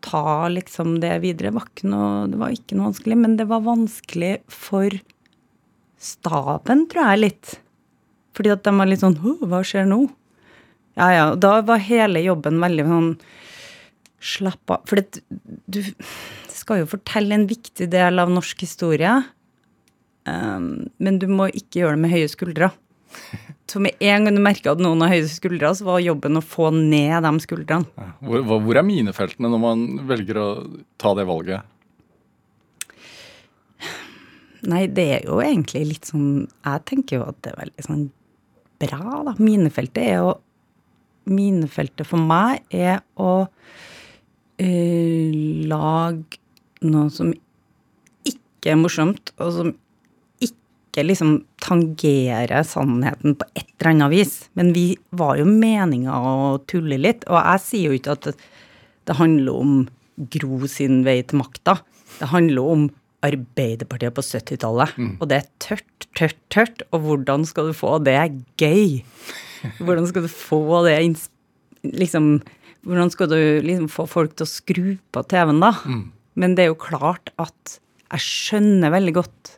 ta 0.00 0.46
liksom 0.48 1.00
det 1.02 1.16
videre 1.24 1.50
var 1.52 1.66
ikke 1.66 1.88
noe, 1.90 2.28
det 2.30 2.38
var 2.38 2.54
ikke 2.54 2.76
noe 2.78 2.92
vanskelig. 2.92 3.18
Men 3.18 3.36
det 3.36 3.48
var 3.50 3.66
vanskelig 3.66 4.36
for 4.46 4.94
staben, 6.00 6.86
tror 6.88 7.10
jeg, 7.10 7.22
litt. 7.26 7.58
Fordi 8.38 8.54
at 8.54 8.64
de 8.64 8.72
var 8.78 8.88
litt 8.88 9.02
sånn 9.02 9.18
Hva 9.20 9.60
skjer 9.66 9.88
nå? 9.90 10.04
Ja, 10.98 11.10
ja. 11.12 11.26
Da 11.34 11.60
var 11.66 11.82
hele 11.82 12.22
jobben 12.24 12.60
veldig 12.62 12.86
sånn 12.88 13.12
Slapp 14.20 14.68
av. 14.68 14.82
For 14.84 15.00
det, 15.00 15.22
du 15.64 15.80
skal 16.52 16.82
jo 16.82 16.90
fortelle 16.90 17.32
en 17.32 17.46
viktig 17.48 17.86
del 17.88 18.20
av 18.20 18.28
norsk 18.28 18.66
historie. 18.66 19.14
Um, 20.28 20.90
men 21.00 21.18
du 21.20 21.26
må 21.30 21.48
ikke 21.48 21.82
gjøre 21.82 21.96
det 21.96 22.04
med 22.04 22.14
høye 22.14 22.30
skuldre. 22.30 22.70
Så 23.70 23.80
med 23.82 23.98
en 24.02 24.26
gang 24.26 24.34
du 24.34 24.42
merka 24.42 24.72
at 24.72 24.80
noen 24.82 25.02
har 25.04 25.12
høye 25.12 25.28
skuldre, 25.30 25.70
så 25.78 25.86
var 25.86 26.02
jobben 26.02 26.38
å 26.38 26.44
få 26.44 26.72
ned 26.74 27.22
de 27.22 27.32
skuldrene. 27.44 28.08
Hvor, 28.26 28.42
hvor 28.66 28.78
er 28.80 28.86
minefeltene 28.86 29.50
når 29.50 29.62
man 29.62 29.84
velger 30.10 30.40
å 30.42 30.48
ta 31.00 31.14
det 31.18 31.26
valget? 31.28 31.76
Nei, 34.68 34.84
det 34.92 35.06
er 35.14 35.22
jo 35.24 35.38
egentlig 35.40 35.86
litt 35.88 36.08
sånn 36.10 36.42
Jeg 36.44 36.82
tenker 36.84 37.16
jo 37.16 37.28
at 37.30 37.38
det 37.40 37.54
er 37.54 37.60
veldig 37.62 37.84
sånn 37.86 38.02
bra, 38.82 39.20
da. 39.30 39.32
Minefeltet 39.40 40.02
er 40.02 40.18
jo 40.18 40.34
Minefeltet 41.30 42.08
for 42.08 42.20
meg 42.20 42.64
er 42.74 42.98
å 43.20 43.46
eh, 44.60 45.30
lage 45.70 46.40
noe 46.82 47.12
som 47.12 47.30
ikke 48.26 48.72
er 48.72 48.78
morsomt, 48.80 49.32
og 49.38 49.52
som 49.54 49.72
ikke 50.90 51.06
liksom 51.06 51.34
tangere 51.62 52.64
sannheten 52.66 53.36
på 53.38 53.46
et 53.54 53.68
eller 53.78 53.90
annet 53.92 54.12
vis. 54.12 54.32
Men 54.58 54.72
vi 54.74 54.98
var 55.14 55.38
jo 55.38 55.46
meninga 55.46 56.12
å 56.12 56.58
tulle 56.70 56.98
litt. 56.98 57.22
Og 57.30 57.38
jeg 57.38 57.62
sier 57.64 57.92
jo 57.92 57.98
ikke 58.00 58.16
at 58.18 58.30
det, 58.32 59.16
handler 59.16 59.62
om 59.62 59.76
Gro 60.30 60.66
sin 60.68 61.00
vei 61.06 61.20
til 61.24 61.40
makta. 61.40 61.78
Det 62.18 62.28
handler 62.30 62.74
om 62.74 62.88
Arbeiderpartiet 63.24 64.14
på 64.16 64.24
70-tallet. 64.24 64.94
Og 65.20 65.28
det 65.30 65.38
er 65.40 65.48
tørt, 65.62 66.06
tørt, 66.16 66.38
tørt. 66.52 66.82
Og 66.90 67.06
hvordan 67.06 67.46
skal 67.48 67.70
du 67.70 67.74
få 67.76 67.98
det 68.02 68.16
gøy? 68.60 69.00
Hvordan 69.78 70.06
skal 70.10 70.24
du 70.26 70.30
få 70.32 70.82
det 70.88 70.96
liksom 71.84 72.40
Hvordan 72.80 73.10
skal 73.12 73.28
du 73.28 73.40
liksom 73.60 73.90
få 73.92 74.06
folk 74.08 74.32
til 74.36 74.46
å 74.46 74.48
skru 74.48 74.86
på 75.12 75.22
TV-en, 75.28 75.60
da? 75.60 75.74
Men 76.40 76.54
det 76.56 76.64
er 76.64 76.70
jo 76.70 76.78
klart 76.80 77.28
at 77.36 77.80
jeg 78.10 78.24
skjønner 78.24 78.90
veldig 78.94 79.12
godt 79.18 79.50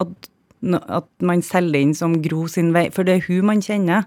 at, 0.00 0.30
at 0.72 1.08
man 1.20 1.42
selger 1.44 1.84
inn 1.84 1.94
som 1.96 2.16
Gro 2.24 2.46
sin 2.50 2.72
vei, 2.74 2.88
for 2.94 3.06
det 3.06 3.18
er 3.18 3.26
hun 3.28 3.50
man 3.52 3.62
kjenner. 3.64 4.06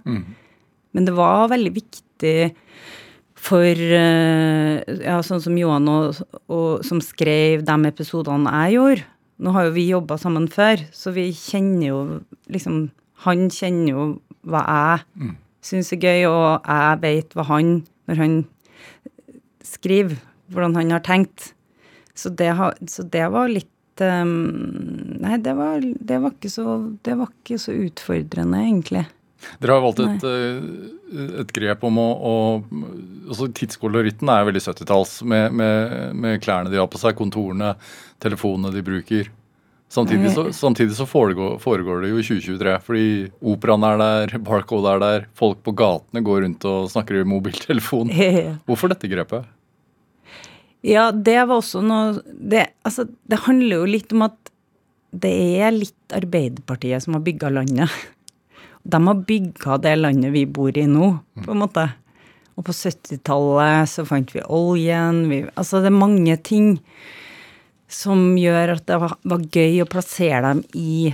Men 0.95 1.05
det 1.05 1.13
var 1.17 1.51
veldig 1.51 1.73
viktig 1.75 2.37
for 3.37 3.77
eh, 3.77 4.81
ja, 5.05 5.19
sånn 5.21 5.43
som 5.43 5.57
Johan 5.59 5.87
og, 5.91 6.21
og, 6.49 6.81
som 6.87 7.01
skrev 7.03 7.61
de 7.67 7.75
episodene 7.89 8.53
jeg 8.63 8.77
gjorde. 8.79 9.05
Nå 9.37 9.53
har 9.53 9.67
jo 9.67 9.75
vi 9.75 9.83
jobba 9.91 10.17
sammen 10.17 10.47
før, 10.49 10.81
så 10.89 11.13
vi 11.13 11.29
kjenner 11.29 11.91
jo 11.91 11.99
liksom 12.49 12.87
Han 13.25 13.47
kjenner 13.49 13.89
jo 13.91 14.03
hva 14.45 14.61
jeg 14.61 15.31
syns 15.65 15.91
er 15.93 16.01
gøy, 16.01 16.25
og 16.29 16.65
jeg 16.65 16.99
vet 17.01 17.33
hva 17.33 17.45
han 17.49 17.71
Når 18.07 18.19
han 18.21 18.35
skriver, 19.65 20.15
hvordan 20.53 20.75
han 20.77 20.91
har 20.95 21.03
tenkt. 21.03 21.53
Så 22.15 22.29
det, 22.29 22.53
så 22.87 23.03
det 23.03 23.25
var 23.33 23.49
litt 23.51 23.69
Nei, 24.05 25.37
det 25.43 25.53
var, 25.57 25.81
det, 25.81 26.17
var 26.23 26.35
ikke 26.35 26.51
så, 26.51 26.77
det 27.05 27.15
var 27.19 27.31
ikke 27.33 27.59
så 27.61 27.75
utfordrende, 27.75 28.59
egentlig. 28.65 29.05
Dere 29.61 29.77
har 29.77 29.83
valgt 29.83 30.01
et, 30.01 30.23
eh, 30.25 31.33
et 31.43 31.51
grep 31.53 31.83
om 31.85 31.99
å, 32.01 32.07
å 32.17 32.35
altså 33.29 33.49
Tidskoloritten 33.53 34.29
er 34.33 34.47
veldig 34.47 34.63
70-talls, 34.65 35.19
med, 35.29 35.53
med, 35.55 36.15
med 36.17 36.41
klærne 36.43 36.71
de 36.73 36.79
har 36.81 36.89
på 36.91 37.01
seg, 37.01 37.17
kontorene, 37.19 37.75
telefonene 38.23 38.73
de 38.73 38.85
bruker. 38.85 39.29
Samtidig 39.89 40.33
så, 40.35 40.49
samtidig 40.51 40.97
så 40.97 41.05
foregår, 41.07 41.61
foregår 41.63 42.01
det 42.03 42.09
jo 42.11 42.17
i 42.19 42.25
2023, 42.27 42.73
fordi 42.83 43.11
operaen 43.53 43.85
er 43.87 44.01
der, 44.01 44.33
Barcode 44.43 44.91
er 44.91 45.03
der, 45.03 45.27
folk 45.37 45.61
på 45.63 45.71
gatene 45.79 46.23
går 46.27 46.43
rundt 46.43 46.67
og 46.67 46.89
snakker 46.91 47.21
i 47.21 47.27
mobiltelefon. 47.27 48.11
Hvorfor 48.67 48.91
dette 48.91 49.07
grepet? 49.11 49.47
Ja, 50.87 51.09
det 51.11 51.39
var 51.49 51.59
også 51.59 51.81
noe 51.83 52.21
det, 52.23 52.69
altså, 52.87 53.07
det 53.27 53.43
handler 53.43 53.81
jo 53.81 53.89
litt 53.97 54.13
om 54.15 54.23
at 54.29 54.53
det 55.17 55.33
er 55.59 55.73
litt 55.75 56.15
Arbeiderpartiet 56.15 57.03
som 57.03 57.17
har 57.17 57.23
bygga 57.25 57.51
landet. 57.51 57.91
De 58.87 58.99
har 59.03 59.23
bygga 59.27 59.77
det 59.83 59.95
landet 59.97 60.31
vi 60.31 60.45
bor 60.47 60.71
i 60.71 60.85
nå, 60.87 61.09
på 61.43 61.51
en 61.51 61.59
måte. 61.59 61.83
Og 62.55 62.63
på 62.65 62.71
70-tallet 62.71 63.89
så 63.91 64.05
fant 64.07 64.31
vi 64.31 64.43
oljen. 64.43 65.25
Vi, 65.27 65.41
altså 65.59 65.81
det 65.83 65.91
er 65.91 65.97
mange 65.97 66.37
ting 66.39 66.77
som 67.91 68.31
gjør 68.39 68.77
at 68.77 68.85
det 68.87 68.99
var, 69.03 69.17
var 69.27 69.43
gøy 69.43 69.81
å 69.83 69.89
plassere 69.91 70.39
dem 70.45 70.63
i 70.79 71.11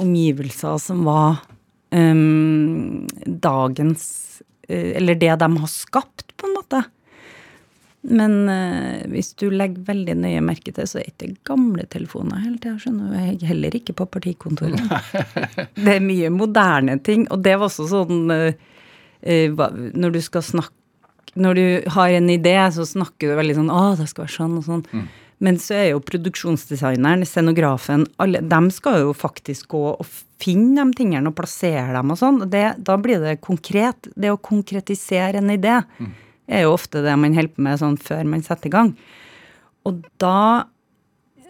omgivelser 0.00 0.78
som 0.82 1.02
var 1.06 1.42
um, 1.90 3.06
dagens 3.26 4.06
eh, 4.68 4.96
Eller 4.96 5.18
det 5.18 5.34
de 5.42 5.50
har 5.58 5.70
skapt, 5.70 6.30
på 6.36 6.48
en 6.48 6.56
måte. 6.56 6.84
Men 8.00 8.48
eh, 8.48 9.04
hvis 9.12 9.34
du 9.36 9.50
legger 9.52 9.84
veldig 9.90 10.14
nøye 10.22 10.40
merke 10.44 10.72
til, 10.72 10.88
så 10.88 11.02
er 11.02 11.10
det 11.10 11.30
ikke 11.30 11.50
gamle 11.52 11.84
telefoner 11.92 12.40
hele 12.40 12.56
tida. 12.56 12.78
Skjønner. 12.80 13.16
Jeg 13.18 13.36
er 13.36 13.50
heller 13.52 13.76
ikke 13.76 13.96
på 13.98 14.06
partikontoret. 14.16 14.80
det 15.84 15.96
er 15.98 16.04
mye 16.04 16.30
moderne 16.32 16.96
ting. 17.04 17.26
Og 17.28 17.42
det 17.44 17.58
var 17.58 17.68
også 17.68 17.88
sånn 17.90 18.32
eh, 18.32 18.68
eh, 19.20 19.52
Når 19.52 20.16
du 20.16 20.20
skal 20.24 20.46
snakke 20.46 21.36
Når 21.36 21.58
du 21.58 21.90
har 21.92 22.16
en 22.16 22.30
idé, 22.32 22.56
så 22.72 22.88
snakker 22.88 23.30
du 23.30 23.36
veldig 23.38 23.58
sånn 23.60 23.74
Å, 23.74 23.82
det 24.00 24.08
skal 24.10 24.24
være 24.24 24.36
sånn 24.38 24.56
og 24.62 24.64
sånn. 24.70 25.04
Men 25.40 25.56
så 25.60 25.76
er 25.76 25.86
jo 25.94 26.00
produksjonsdesigneren, 26.04 27.22
scenografen, 27.24 28.02
alle, 28.20 28.42
de 28.44 28.58
skal 28.76 28.98
jo 29.06 29.14
faktisk 29.16 29.70
gå 29.72 29.84
og 29.94 30.08
finne 30.40 30.84
de 30.84 30.98
tingene 30.98 31.30
og 31.30 31.36
plassere 31.38 31.94
dem 31.94 32.12
og 32.12 32.18
sånn. 32.20 32.42
Da 32.50 32.96
blir 33.00 33.22
det 33.24 33.38
konkret. 33.44 34.10
Det 34.12 34.32
å 34.32 34.40
konkretisere 34.40 35.40
en 35.40 35.52
idé 35.54 35.78
er 36.50 36.66
jo 36.66 36.74
ofte 36.74 37.02
det 37.04 37.14
man 37.20 37.36
holder 37.36 37.54
på 37.54 37.64
med 37.66 37.80
sånn 37.80 37.96
før 38.00 38.26
man 38.28 38.44
setter 38.46 38.70
i 38.70 38.74
gang. 38.74 38.92
Og 39.88 40.02
da 40.20 40.66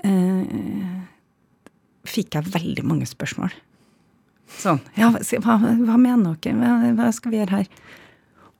eh, 0.04 1.00
fikk 2.09 2.37
jeg 2.38 2.52
veldig 2.54 2.87
mange 2.87 3.09
spørsmål. 3.09 3.54
Sånn 4.61 4.80
Ja, 4.99 5.12
hva, 5.14 5.57
hva, 5.62 5.97
mener 6.00 6.37
dere? 6.42 6.57
Hva, 6.59 6.92
hva 6.99 7.11
skal 7.14 7.33
vi 7.33 7.38
gjøre 7.38 7.61
her? 7.61 7.69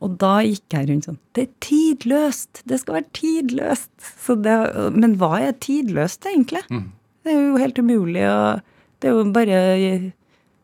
Og 0.00 0.14
da 0.20 0.37
gikk 0.47 0.73
jeg 0.73 0.88
rundt 0.88 1.09
sånn 1.09 1.18
Det 1.37 1.42
er 1.44 1.50
tidløst! 1.66 2.62
Det 2.68 2.78
skal 2.80 3.00
være 3.00 3.11
tidløst! 3.16 3.90
Så 4.25 4.37
det, 4.38 4.54
men 4.94 5.18
hva 5.20 5.40
er 5.42 5.59
tidløst, 5.61 6.25
egentlig? 6.30 6.62
Det 7.25 7.35
er 7.35 7.42
jo 7.42 7.61
helt 7.61 7.82
umulig 7.82 8.25
å 8.30 8.38
Det 9.00 9.11
er 9.11 9.18
jo 9.18 9.26
bare 9.35 9.61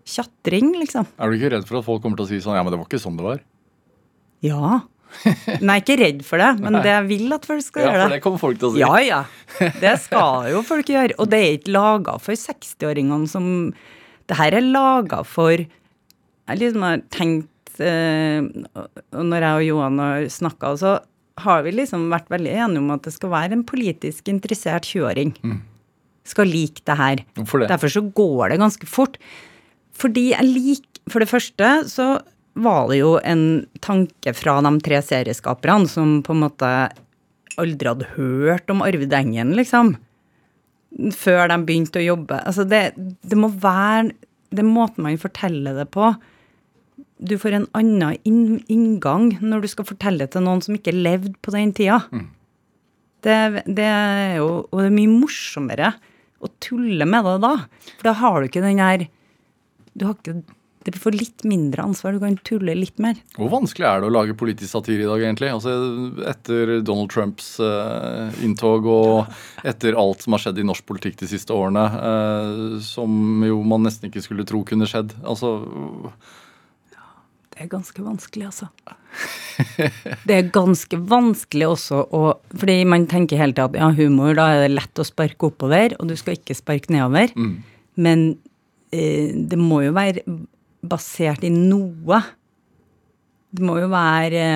tjatring, 0.06 0.70
liksom. 0.78 1.08
Er 1.18 1.30
du 1.30 1.36
ikke 1.36 1.50
redd 1.56 1.66
for 1.66 1.80
at 1.80 1.86
folk 1.88 2.04
kommer 2.04 2.20
til 2.20 2.28
å 2.28 2.30
si 2.30 2.40
sånn 2.44 2.56
Ja, 2.56 2.62
men 2.62 2.72
det 2.72 2.78
var 2.78 2.88
ikke 2.88 3.02
sånn 3.02 3.18
det 3.18 3.26
var? 3.26 3.42
Ja. 4.44 4.80
Nei, 5.64 5.78
ikke 5.80 5.96
redd 6.00 6.22
for 6.26 6.40
det, 6.42 6.48
men 6.60 6.76
det 6.84 6.90
jeg 6.92 7.06
vil 7.08 7.34
at 7.36 7.46
folk 7.48 7.64
skal 7.64 7.82
Ja, 7.86 7.90
gjøre 7.94 8.02
for 8.06 8.14
det 8.16 8.22
kommer 8.24 8.42
folk 8.42 8.58
til 8.60 8.68
å 8.68 8.72
si. 8.74 8.80
Ja, 8.82 8.94
ja. 9.02 9.20
Det 9.80 9.92
skal 10.02 10.48
jo 10.52 10.62
folk 10.66 10.90
gjøre. 10.92 11.16
Og 11.22 11.30
det 11.32 11.40
er 11.42 11.56
ikke 11.58 11.74
laga 11.76 12.16
for 12.22 12.36
60-åringene 12.36 13.28
som 13.30 13.46
Det 14.26 14.36
her 14.38 14.56
er 14.58 14.64
laga 14.66 15.22
for 15.26 15.54
Jeg 15.56 16.60
liksom 16.62 16.84
har 16.86 17.00
tenkt 17.14 17.80
eh, 17.80 18.42
når 19.14 19.46
jeg 19.46 19.60
og 19.60 19.64
Johan 19.70 19.98
har 20.02 20.26
snakka, 20.32 20.74
så 20.80 20.96
har 21.42 21.64
vi 21.66 21.74
liksom 21.76 22.06
vært 22.12 22.30
veldig 22.32 22.52
enige 22.64 22.80
om 22.80 22.92
at 22.94 23.02
det 23.04 23.12
skal 23.12 23.32
være 23.34 23.52
en 23.58 23.64
politisk 23.68 24.30
interessert 24.32 24.86
20-åring. 24.88 25.34
Skal 26.26 26.48
like 26.48 26.80
det 26.88 26.96
her. 26.96 27.20
Hvorfor 27.36 27.60
det? 27.62 27.68
Derfor 27.74 27.92
så 27.92 28.02
går 28.16 28.54
det 28.54 28.60
ganske 28.62 28.88
fort. 28.88 29.18
Fordi 29.96 30.30
jeg 30.32 30.48
liker 30.48 31.12
For 31.12 31.22
det 31.22 31.28
første 31.30 31.68
så 31.92 32.06
var 32.56 32.88
det 32.90 33.00
jo 33.02 33.16
en 33.20 33.66
tanke 33.84 34.32
fra 34.36 34.58
de 34.64 34.72
tre 34.84 35.00
serieskaperne 35.04 35.88
som 35.90 36.20
på 36.24 36.32
en 36.34 36.44
måte 36.46 36.70
aldri 37.60 37.90
hadde 37.90 38.08
hørt 38.16 38.70
om 38.72 38.84
arvedengen, 38.84 39.52
liksom. 39.56 39.94
Før 41.12 41.50
de 41.52 41.58
begynte 41.68 42.00
å 42.00 42.06
jobbe. 42.06 42.38
Altså 42.48 42.64
det, 42.68 42.94
det 42.96 43.36
må 43.36 43.50
være 43.52 44.14
Det 44.54 44.62
er 44.62 44.68
måten 44.68 45.04
man 45.04 45.18
forteller 45.20 45.74
det 45.76 45.88
på. 45.92 46.14
Du 47.18 47.34
får 47.40 47.56
en 47.56 47.66
annen 47.76 48.16
inn, 48.28 48.60
inngang 48.72 49.34
når 49.42 49.64
du 49.64 49.68
skal 49.72 49.88
fortelle 49.88 50.24
det 50.24 50.32
til 50.32 50.44
noen 50.46 50.62
som 50.64 50.76
ikke 50.78 50.94
levde 50.94 51.34
på 51.44 51.52
den 51.52 51.74
tida. 51.76 51.98
Det, 53.26 53.64
det 53.66 53.88
er 53.90 54.36
jo 54.38 54.48
Og 54.70 54.78
det 54.80 54.86
er 54.86 54.94
mye 54.94 55.12
morsommere 55.12 55.90
å 56.40 56.48
tulle 56.62 57.08
med 57.08 57.26
det 57.26 57.36
da. 57.44 57.52
For 57.96 58.08
da 58.08 58.14
har 58.22 58.38
du 58.38 58.48
ikke 58.48 58.64
den 58.64 58.80
her 58.80 59.08
Du 59.96 60.06
har 60.06 60.16
ikke 60.16 60.40
Det 60.86 61.00
får 61.02 61.16
litt 61.18 61.42
mindre 61.48 61.82
ansvar. 61.82 62.14
Du 62.14 62.22
kan 62.22 62.36
tulle 62.46 62.76
litt 62.78 63.00
mer. 63.02 63.18
Hvor 63.34 63.50
vanskelig 63.50 63.88
er 63.88 64.02
det 64.02 64.06
å 64.06 64.14
lage 64.14 64.36
politisk 64.38 64.70
satire 64.70 65.02
i 65.02 65.08
dag, 65.08 65.24
egentlig? 65.24 65.50
Altså, 65.50 65.74
Etter 66.30 66.76
Donald 66.86 67.10
Trumps 67.10 67.56
uh, 67.58 68.30
inntog 68.46 68.86
og 68.90 69.66
etter 69.66 69.98
alt 69.98 70.22
som 70.22 70.36
har 70.36 70.44
skjedd 70.44 70.62
i 70.62 70.66
norsk 70.68 70.86
politikk 70.86 71.18
de 71.24 71.30
siste 71.32 71.54
årene, 71.54 71.84
uh, 71.90 72.78
som 72.86 73.42
jo 73.46 73.58
man 73.66 73.86
nesten 73.88 74.12
ikke 74.12 74.22
skulle 74.28 74.46
tro 74.46 74.62
kunne 74.66 74.86
skjedd. 74.86 75.16
Altså, 75.26 75.56
Det 77.50 77.64
er 77.64 77.72
ganske 77.72 78.06
vanskelig, 78.06 78.46
altså. 78.52 78.70
Det 80.28 80.34
er 80.36 80.50
ganske 80.52 80.98
vanskelig 81.08 81.70
også 81.70 82.02
å 82.12 82.18
Fordi 82.52 82.82
man 82.84 83.06
tenker 83.08 83.40
hele 83.40 83.56
tida 83.56 83.70
at 83.70 83.78
ja, 83.80 83.86
humor, 83.96 84.34
da 84.36 84.50
er 84.52 84.66
det 84.66 84.74
lett 84.74 85.00
å 85.00 85.06
sparke 85.08 85.48
oppover, 85.48 85.96
og 85.98 86.10
du 86.12 86.18
skal 86.20 86.36
ikke 86.38 86.54
sparke 86.54 86.92
nedover. 86.94 87.32
Men 87.96 88.28
eh, 88.92 89.32
det 89.34 89.58
må 89.58 89.80
jo 89.86 89.96
være 89.96 90.22
basert 90.90 91.44
i 91.46 91.52
noe. 91.52 92.20
Det 93.56 93.64
må 93.64 93.78
jo 93.80 93.90
være 93.92 94.46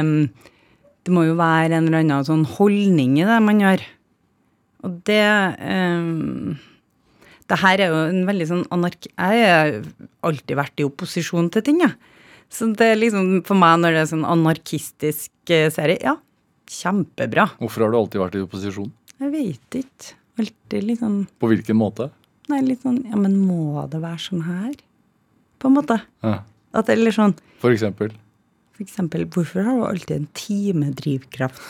Det 1.00 1.14
må 1.14 1.24
jo 1.24 1.36
være 1.38 1.78
en 1.78 1.86
eller 1.88 2.02
annen 2.02 2.26
sånn 2.26 2.44
holdning 2.58 3.18
i 3.20 3.28
det 3.28 3.38
man 3.44 3.62
gjør. 3.62 3.84
Og 4.84 4.98
det 5.08 5.22
um, 5.60 6.58
det 7.50 7.58
her 7.58 7.82
er 7.82 7.90
jo 7.90 8.00
en 8.12 8.22
veldig 8.28 8.46
sånn 8.46 8.64
anark... 8.74 9.08
Jeg 9.10 9.46
har 9.50 9.72
alltid 10.26 10.58
vært 10.58 10.80
i 10.82 10.86
opposisjon 10.86 11.50
til 11.50 11.64
ting, 11.66 11.80
jeg. 11.82 11.96
Så 12.50 12.68
det 12.78 12.92
er 12.92 12.98
liksom 12.98 13.40
for 13.46 13.58
meg, 13.58 13.80
når 13.82 13.96
det 13.96 14.02
er 14.04 14.10
sånn 14.10 14.26
anarkistisk 14.26 15.52
eh, 15.54 15.68
serie, 15.74 15.98
ja, 16.02 16.16
kjempebra. 16.70 17.48
hvorfor 17.58 17.84
har 17.84 17.92
du 17.92 17.98
alltid 17.98 18.22
vært 18.22 18.38
i 18.38 18.44
opposisjon? 18.44 18.90
Jeg 19.20 19.32
vet 19.34 19.78
ikke. 19.82 20.16
Alltid 20.40 20.86
liksom 20.86 21.16
På 21.42 21.50
hvilken 21.50 21.76
måte? 21.76 22.06
Nei, 22.48 22.62
litt 22.64 22.84
sånn 22.86 23.02
Ja, 23.10 23.18
men 23.18 23.34
må 23.42 23.82
det 23.90 23.98
være 24.00 24.22
sånn 24.22 24.44
her? 24.46 24.78
På 25.60 25.70
en 25.70 25.76
måte. 25.76 26.00
Ja. 26.24 26.40
At 26.74 26.88
det 26.88 26.98
er 26.98 27.14
sånn 27.14 27.36
For 27.60 27.74
eksempel. 27.74 28.12
For 28.76 28.86
eksempel, 28.86 29.26
hvorfor 29.28 29.66
har 29.66 29.76
du 29.76 29.82
alltid 29.84 30.14
en 30.16 30.28
time 30.38 30.92
drivkraft? 30.96 31.60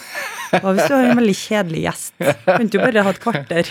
Hva 0.50 0.74
hvis 0.74 0.86
du 0.90 0.94
har 0.94 1.08
en 1.08 1.18
veldig 1.18 1.34
kjedelig 1.38 1.80
gjest? 1.84 2.12
Kan 2.46 2.70
du 2.70 2.78
bare 2.78 3.02
ha 3.06 3.12
et 3.14 3.20
kvarter? 3.22 3.70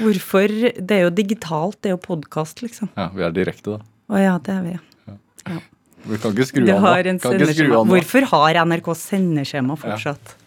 Hvorfor? 0.00 0.52
Det 0.76 0.98
er 0.98 1.06
jo 1.06 1.12
digitalt, 1.16 1.78
det 1.80 1.92
er 1.92 1.96
jo 1.96 2.02
podkast, 2.02 2.60
liksom. 2.64 2.90
Ja, 2.96 3.08
Vi 3.14 3.24
er 3.24 3.32
direkte, 3.36 3.76
da. 3.76 3.88
Å 4.12 4.20
ja, 4.22 4.34
det 4.42 4.52
er 4.54 4.66
vi. 4.66 4.74
Ja. 5.08 5.60
Vi 6.06 6.18
kan 6.22 6.34
ikke 6.36 6.46
skru 6.48 6.66
av 6.70 7.86
nå. 7.86 7.94
Hvorfor 7.94 8.28
har 8.32 8.60
NRK 8.68 8.92
sendeskjema 9.00 9.78
fortsatt? 9.80 10.36
Ja, 10.36 10.42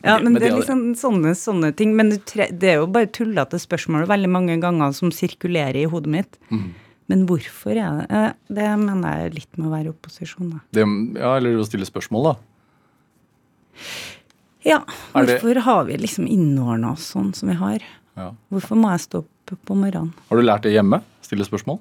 Ja, 0.00 0.14
men 0.16 0.32
men 0.32 0.40
det 0.40 0.48
er 0.48 0.54
liksom 0.56 0.94
sånne, 0.96 1.34
sånne 1.36 1.74
ting. 1.76 1.90
Men 1.96 2.14
det 2.14 2.68
er 2.70 2.78
jo 2.80 2.86
bare 2.88 3.10
tullete 3.12 3.58
spørsmål 3.60 4.06
veldig 4.08 4.30
mange 4.32 4.56
ganger 4.62 4.94
som 4.96 5.10
sirkulerer 5.12 5.76
i 5.82 5.88
hodet 5.92 6.12
mitt. 6.14 6.38
Mm. 6.48 6.70
Men 7.10 7.24
hvorfor 7.26 7.74
er 7.74 8.04
det 8.06 8.20
Det 8.54 8.66
mener 8.78 9.16
jeg 9.24 9.34
litt 9.40 9.58
med 9.58 9.66
å 9.66 9.72
være 9.74 9.88
i 9.90 9.92
opposisjon, 9.92 10.50
da. 10.54 10.60
Det, 10.76 10.84
ja, 11.18 11.32
eller 11.40 11.58
å 11.58 11.66
stille 11.66 11.88
spørsmål, 11.88 12.30
da. 12.30 12.34
Ja, 14.62 14.82
Hvorfor 15.14 15.54
det- 15.54 15.62
har 15.64 15.84
vi 15.88 15.96
liksom 15.96 16.26
innordna 16.28 16.92
oss 16.92 17.12
sånn 17.14 17.34
som 17.34 17.48
vi 17.48 17.54
har? 17.56 17.80
Ja. 18.16 18.34
Hvorfor 18.52 18.76
må 18.76 18.90
jeg 18.92 19.00
stå 19.08 19.18
opp 19.24 19.54
på 19.66 19.74
morgenen? 19.74 20.12
Har 20.28 20.36
du 20.36 20.42
lært 20.44 20.62
det 20.62 20.72
hjemme? 20.74 21.00
Stille 21.24 21.44
spørsmål? 21.48 21.80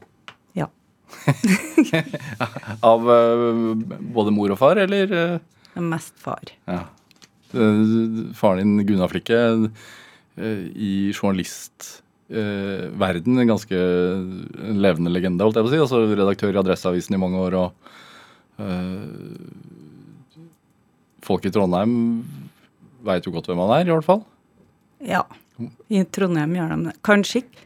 Ja. 0.56 0.68
Av 2.84 3.10
eh, 3.10 3.74
både 4.16 4.32
mor 4.32 4.52
og 4.54 4.58
far, 4.62 4.78
eller? 4.78 5.12
eh, 5.12 5.82
mest 5.82 6.14
far. 6.18 6.42
Ja. 6.68 6.86
Eh, 7.54 8.32
Faren 8.38 8.78
din, 8.78 8.86
Gunnar 8.88 9.10
Flikke, 9.12 9.70
eh, 10.38 11.12
i 12.30 12.44
verden. 13.02 13.40
en 13.40 13.48
ganske 13.48 13.78
levende 14.78 15.10
legende, 15.10 15.44
holdt 15.44 15.58
jeg 15.58 15.66
på 15.66 15.70
å 15.70 15.74
si. 15.74 15.82
Altså 15.82 16.02
redaktør 16.06 16.54
i 16.54 16.62
Adresseavisen 16.62 17.16
i 17.18 17.22
mange 17.22 17.42
år 17.42 17.58
og 17.58 17.90
uh, 18.62 19.48
Folk 21.26 21.46
i 21.46 21.52
Trondheim 21.52 22.24
veit 23.06 23.26
jo 23.26 23.34
godt 23.34 23.50
hvem 23.50 23.60
han 23.62 23.74
er, 23.76 23.90
i 23.90 23.92
hvert 23.94 24.08
fall. 24.08 24.22
Ja. 25.06 25.26
I 25.92 26.06
Trondheim 26.16 26.56
gjør 26.56 26.72
de 26.72 26.78
det. 26.88 26.94
Kanskje 27.06 27.44
ikke, 27.44 27.66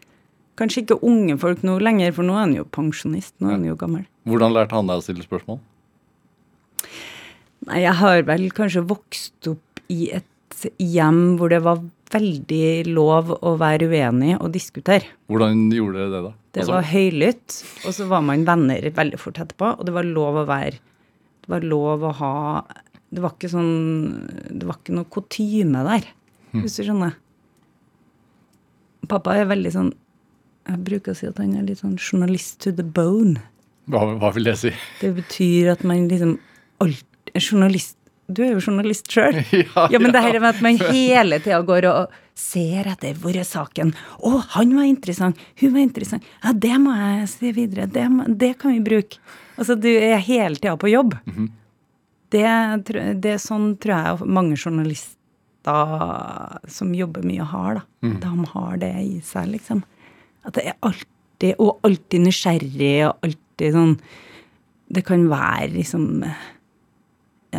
kanskje 0.59 0.83
ikke 0.83 0.97
unge 1.05 1.37
folk 1.39 1.61
nå 1.63 1.77
lenger, 1.83 2.11
for 2.17 2.27
nå 2.27 2.33
er 2.35 2.47
han 2.47 2.55
jo 2.57 2.65
pensjonist. 2.65 3.35
Nå 3.39 3.51
er 3.51 3.57
han 3.59 3.67
jo 3.67 3.77
gammel. 3.79 4.07
Hvordan 4.27 4.55
lærte 4.55 4.75
han 4.75 4.89
deg 4.89 4.99
å 4.99 5.05
stille 5.05 5.25
spørsmål? 5.25 5.61
Nei, 7.69 7.83
jeg 7.85 7.95
har 8.01 8.25
vel 8.27 8.49
kanskje 8.55 8.83
vokst 8.89 9.51
opp 9.51 9.83
i 9.93 10.09
et 10.17 10.65
hjem 10.79 11.37
hvor 11.39 11.51
det 11.53 11.61
var 11.63 11.81
veldig 12.13 12.91
lov 12.93 13.31
å 13.41 13.53
være 13.59 13.87
uenig 13.89 14.35
og 14.39 14.51
diskutere. 14.53 15.07
Hvordan 15.31 15.65
gjorde 15.73 15.99
dere 15.99 16.11
det, 16.13 16.21
da? 16.27 16.31
Det 16.53 16.61
Altså, 16.63 16.73
var 16.75 16.87
høylytt, 16.91 17.55
og 17.87 17.93
så 17.97 18.05
var 18.11 18.21
man 18.21 18.43
venner 18.45 18.85
veldig 18.93 19.19
fort 19.19 19.39
etterpå, 19.41 19.71
og 19.79 19.85
det 19.89 19.93
var 19.95 20.05
lov 20.05 20.41
å 20.43 20.47
være 20.49 20.77
Det 21.43 21.49
var 21.49 21.65
lov 21.65 22.03
å 22.05 22.11
ha 22.19 22.33
Det 23.09 23.23
var 23.23 23.33
ikke 23.33 23.49
sånn 23.51 23.71
Det 24.53 24.67
var 24.69 24.77
ikke 24.79 24.93
noe 24.95 25.09
kutyme 25.11 25.81
der, 25.89 26.05
hvis 26.53 26.77
du 26.77 26.83
skjønner. 26.85 27.15
Pappa 29.09 29.33
er 29.41 29.49
veldig 29.49 29.71
sånn 29.73 29.89
Jeg 30.69 30.79
bruker 30.87 31.11
å 31.15 31.17
si 31.19 31.27
at 31.27 31.41
han 31.41 31.57
er 31.59 31.65
litt 31.67 31.81
sånn 31.81 31.97
journalist 31.99 32.59
to 32.63 32.71
the 32.71 32.85
bone. 32.85 33.41
hva, 33.91 34.05
hva 34.21 34.29
vil 34.37 34.45
det 34.47 34.55
si? 34.61 34.71
Det 35.01 35.09
betyr 35.17 35.73
at 35.73 35.81
man 35.83 36.05
liksom 36.07 36.37
alt, 36.85 37.03
journalist 37.35 37.97
Du 38.27 38.43
er 38.45 38.53
jo 38.53 38.61
journalist 38.61 39.09
sjøl. 39.11 39.41
Ja, 39.51 39.87
Ja, 39.91 39.99
men 39.99 40.13
det 40.13 40.21
her 40.23 40.39
med 40.39 40.49
at 40.53 40.61
man 40.63 40.79
hele 40.95 41.39
tida 41.43 41.61
går 41.65 41.87
og 41.89 42.19
ser 42.37 42.87
etter 42.89 43.17
hvor 43.21 43.35
er 43.37 43.47
saken. 43.47 43.93
Å, 44.25 44.31
han 44.55 44.75
var 44.77 44.87
interessant. 44.89 45.41
Hun 45.61 45.73
var 45.75 45.83
interessant. 45.83 46.29
Ja, 46.43 46.53
det 46.53 46.77
må 46.81 46.95
jeg 46.97 47.27
si 47.33 47.51
videre. 47.55 47.87
Det, 47.91 48.05
må, 48.09 48.27
det 48.27 48.55
kan 48.61 48.73
vi 48.73 48.83
bruke. 48.85 49.19
Altså, 49.57 49.75
du 49.77 49.89
er 49.91 50.23
hele 50.23 50.57
tida 50.57 50.77
på 50.79 50.89
jobb. 50.89 51.17
Mm 51.25 51.35
-hmm. 51.35 51.51
det 52.33 53.29
er 53.35 53.37
sånn 53.37 53.77
tror 53.77 53.93
jeg 53.93 54.27
mange 54.27 54.57
journalister 54.57 55.19
som 56.67 56.95
jobber 56.95 57.23
mye, 57.23 57.43
har. 57.43 57.73
da. 57.73 57.81
De 58.01 58.45
har 58.53 58.77
det 58.77 58.93
i 59.01 59.21
seg, 59.21 59.47
liksom. 59.47 59.83
At 60.43 60.53
det 60.53 60.65
er 60.67 60.73
alltid, 60.81 61.55
og 61.59 61.79
alltid 61.83 62.21
nysgjerrig, 62.21 63.07
og 63.07 63.17
alltid 63.21 63.73
sånn 63.73 63.99
Det 64.93 65.01
kan 65.05 65.29
være 65.29 65.67
liksom 65.73 66.23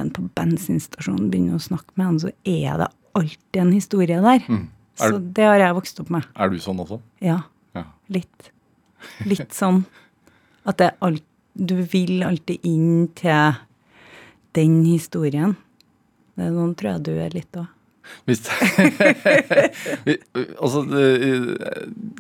en 0.01 0.11
på 0.15 0.25
bensinstasjonen 0.37 1.31
begynner 1.33 1.59
å 1.59 1.65
snakke 1.65 1.93
med 1.99 2.07
han, 2.07 2.21
så 2.23 2.31
er 2.45 2.79
det 2.83 2.89
alltid 3.15 3.61
en 3.63 3.73
historie 3.75 4.21
der. 4.25 4.47
Mm. 4.49 4.65
Er 5.01 5.11
Så 5.11 5.19
det 5.35 5.45
har 5.49 5.59
jeg 5.59 5.75
vokst 5.77 6.01
opp 6.03 6.11
med. 6.15 6.27
Er 6.39 6.51
du 6.53 6.59
sånn 6.63 6.81
også? 6.83 7.01
Ja, 7.25 7.41
Ja. 7.75 7.85
litt. 8.09 8.51
Litt 9.27 9.51
sånn 9.53 9.85
at 10.65 10.79
det 10.79 10.87
er 10.93 10.97
alt, 11.05 11.25
du 11.55 11.77
vil 11.83 12.23
alltid 12.27 12.59
inn 12.65 13.09
til 13.15 13.55
den 14.55 14.85
historien. 14.87 15.57
Det 16.37 16.47
er 16.47 16.51
noen 16.55 16.75
tror 16.79 16.95
jeg 16.97 17.03
du 17.07 17.13
er 17.19 17.31
litt 17.35 17.53
òg. 17.59 17.67
Hvis 18.29 18.43
altså, 20.63 20.83
det, 20.91 21.05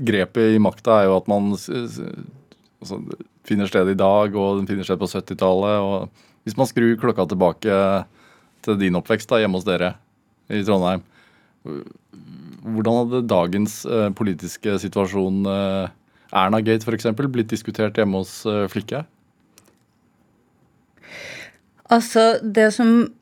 grepet 0.00 0.54
i 0.54 0.60
makta 0.62 1.00
er 1.02 1.08
jo 1.10 1.16
at 1.18 1.28
man 1.30 1.50
altså, 1.54 3.00
finner 3.44 3.68
sted 3.70 3.90
i 3.92 3.98
dag, 3.98 4.34
og 4.36 4.60
den 4.60 4.68
finner 4.70 4.86
sted 4.86 5.00
på 5.00 5.08
70-tallet. 5.10 5.76
og 5.84 6.08
Hvis 6.44 6.56
man 6.60 6.68
skrur 6.68 6.96
klokka 7.00 7.26
tilbake 7.30 7.80
til 8.64 8.80
din 8.80 8.96
oppvekst 8.98 9.30
da, 9.30 9.40
hjemme 9.42 9.60
hos 9.60 9.66
dere 9.68 9.94
i 10.52 10.60
Trondheim, 10.64 11.04
hvordan 12.64 12.98
hadde 13.00 13.26
dagens 13.28 13.82
eh, 13.88 14.10
politiske 14.16 14.76
situasjon 14.80 15.44
eh, 15.48 15.92
Erna 16.34 16.60
Gate 16.64 16.84
f.eks. 16.84 17.10
blitt 17.16 17.52
diskutert 17.52 17.96
hjemme 18.00 18.22
hos 18.22 18.40
uh, 18.48 18.64
Flikke? 18.70 19.04
Altså, 21.92 22.40
det 22.42 22.72
som 22.74 23.12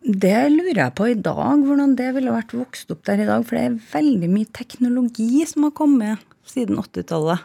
Det 0.00 0.38
lurer 0.50 0.80
jeg 0.80 0.94
på 0.96 1.10
i 1.12 1.14
dag, 1.14 1.60
hvordan 1.62 1.94
det 1.94 2.08
ville 2.16 2.32
vært 2.34 2.56
vokst 2.56 2.90
opp 2.90 3.04
der 3.06 3.20
i 3.20 3.28
dag. 3.28 3.44
For 3.46 3.54
det 3.58 3.64
er 3.68 3.80
veldig 3.92 4.30
mye 4.32 4.48
teknologi 4.56 5.44
som 5.46 5.68
har 5.68 5.74
kommet 5.76 6.24
siden 6.48 6.80
80-tallet. 6.80 7.44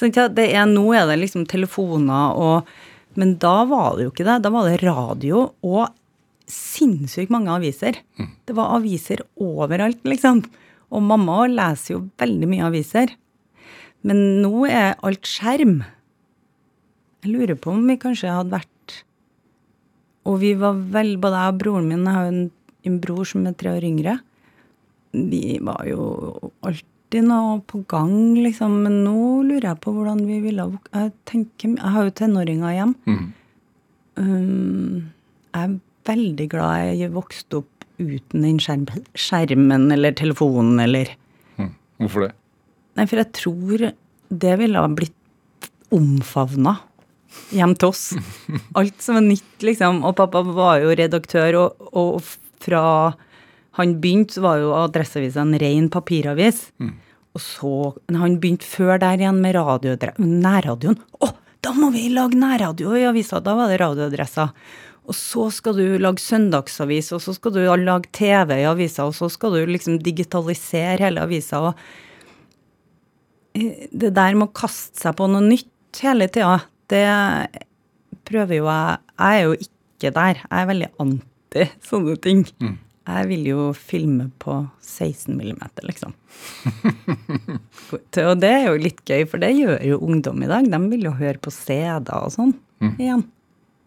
Er, 0.00 0.66
nå 0.70 0.84
er 0.94 1.08
det 1.10 1.18
liksom 1.18 1.48
telefoner 1.50 2.38
og 2.38 2.70
Men 3.16 3.36
da 3.42 3.64
var 3.68 3.96
det 3.96 4.06
jo 4.06 4.12
ikke 4.12 4.26
det. 4.28 4.40
Da 4.44 4.52
var 4.52 4.68
det 4.68 4.82
radio 4.84 5.48
og 5.64 5.88
sinnssykt 6.50 7.32
mange 7.32 7.50
aviser. 7.50 7.98
Mm. 8.20 8.30
Det 8.46 8.56
var 8.56 8.76
aviser 8.76 9.24
overalt, 9.42 10.02
liksom. 10.06 10.44
Og 10.94 11.02
mamma 11.02 11.44
leser 11.50 11.96
jo 11.96 12.04
veldig 12.20 12.50
mye 12.50 12.68
aviser. 12.68 13.14
Men 14.06 14.42
nå 14.44 14.66
er 14.68 14.94
alt 15.06 15.26
skjerm. 15.26 15.80
Jeg 17.24 17.32
lurer 17.32 17.58
på 17.58 17.72
om 17.72 17.82
vi 17.88 17.98
kanskje 17.98 18.30
hadde 18.30 18.54
vært 18.54 18.72
Og 20.26 20.40
vi 20.42 20.52
var 20.58 20.78
vel, 20.94 21.16
både 21.22 21.38
jeg 21.38 21.54
og 21.54 21.58
broren 21.60 21.88
min, 21.90 22.06
jeg 22.06 22.14
har 22.14 22.28
en, 22.30 22.40
en 22.86 22.96
bror 23.02 23.26
som 23.30 23.44
er 23.46 23.54
tre 23.58 23.76
år 23.78 23.84
yngre. 23.86 24.16
Vi 25.14 25.58
var 25.62 25.86
jo 25.86 26.02
alltid 27.06 27.28
noe 27.28 27.60
på 27.66 27.84
gang, 27.88 28.34
liksom. 28.42 28.82
Men 28.82 29.04
nå 29.04 29.42
lurer 29.46 29.70
jeg 29.70 29.80
på 29.80 29.92
hvordan 29.92 30.26
vi 30.26 30.40
ville 30.40 30.78
Jeg, 30.92 31.12
tenker, 31.24 31.76
jeg 31.76 31.92
har 31.92 32.04
jo 32.04 32.10
tenåringer 32.10 32.74
hjemme. 32.74 32.94
Mm. 33.06 33.32
Um, 34.16 35.12
jeg 35.54 35.62
er 35.62 35.80
veldig 36.06 36.48
glad 36.48 36.96
jeg 36.96 37.12
vokste 37.12 37.60
opp 37.60 37.84
uten 37.98 38.42
den 38.42 38.58
skjermen 38.60 39.92
eller 39.92 40.12
telefonen 40.12 40.80
eller 40.80 41.08
mm. 41.56 41.70
Hvorfor 42.00 42.26
det? 42.26 42.32
Nei, 42.96 43.06
for 43.06 43.20
jeg 43.20 43.32
tror 43.36 43.86
det 44.28 44.58
ville 44.58 44.80
ha 44.80 44.88
blitt 44.88 45.70
omfavna 45.92 46.78
hjem 47.52 47.74
til 47.76 47.92
oss. 47.92 48.04
Alt 48.78 49.00
som 49.04 49.18
var 49.18 49.24
nytt, 49.24 49.62
liksom. 49.62 50.02
Og 50.04 50.16
pappa 50.16 50.42
var 50.42 50.80
jo 50.82 50.96
redaktør, 50.96 51.60
og, 51.60 51.88
og 51.92 52.24
fra 52.64 53.14
han 53.76 53.98
begynte, 54.00 54.40
var 54.40 54.60
jo 54.62 54.72
Adresseavisa 54.76 55.42
en 55.44 55.56
ren 55.60 55.90
papiravis. 55.92 56.70
Mm. 56.80 56.94
Og 57.36 57.42
så 57.44 57.72
Han 58.08 58.38
begynte 58.40 58.64
før 58.64 58.96
der 59.02 59.20
igjen 59.20 59.42
med 59.44 59.56
radio, 59.58 59.96
nærradioen. 60.16 60.96
Å, 61.20 61.28
da 61.60 61.74
må 61.76 61.90
vi 61.92 62.08
lage 62.14 62.38
nærradio 62.40 62.94
i 62.96 63.04
avisa! 63.08 63.42
Da 63.44 63.56
var 63.58 63.68
det 63.68 63.80
radioadresser. 63.82 64.54
Og 65.06 65.14
så 65.14 65.46
skal 65.54 65.76
du 65.76 65.98
lage 66.02 66.22
søndagsavis, 66.22 67.12
og 67.14 67.20
så 67.22 67.34
skal 67.36 67.54
du 67.54 67.60
lage 67.82 68.10
TV 68.16 68.56
i 68.62 68.66
avisa, 68.66 69.04
og 69.06 69.14
så 69.14 69.28
skal 69.30 69.54
du 69.54 69.68
liksom 69.68 70.00
digitalisere 70.02 71.04
hele 71.04 71.22
avisa. 71.22 71.60
og 71.68 71.74
eh, 73.54 73.86
Det 73.92 74.14
der 74.16 74.34
med 74.34 74.48
å 74.48 74.56
kaste 74.56 75.04
seg 75.04 75.18
på 75.20 75.28
noe 75.30 75.44
nytt 75.44 76.00
hele 76.02 76.26
tida, 76.32 76.58
det 76.90 77.06
prøver 78.26 78.58
jo 78.58 78.66
jeg 78.66 78.98
Jeg 79.16 79.36
er 79.36 79.44
jo 79.44 79.54
ikke 79.60 80.10
der. 80.12 80.42
Jeg 80.42 80.62
er 80.62 80.66
veldig 80.72 80.90
anti 81.00 81.68
sånne 81.86 82.16
ting. 82.20 82.42
Mm. 82.60 82.76
Jeg 83.06 83.28
vil 83.30 83.44
jo 83.46 83.68
filme 83.78 84.28
på 84.42 84.56
16 84.82 85.36
millimeter, 85.38 85.86
liksom. 85.86 86.14
og 88.26 88.40
det 88.42 88.50
er 88.50 88.64
jo 88.66 88.80
litt 88.82 89.04
gøy, 89.06 89.22
for 89.30 89.42
det 89.42 89.52
gjør 89.54 89.78
jo 89.86 90.00
ungdom 90.02 90.42
i 90.42 90.48
dag. 90.50 90.66
De 90.72 90.80
vil 90.90 91.06
jo 91.06 91.14
høre 91.14 91.38
på 91.38 91.52
CD-er 91.54 92.10
og 92.18 92.34
sånn 92.34 92.56
mm. 92.82 92.96
igjen. 92.98 93.22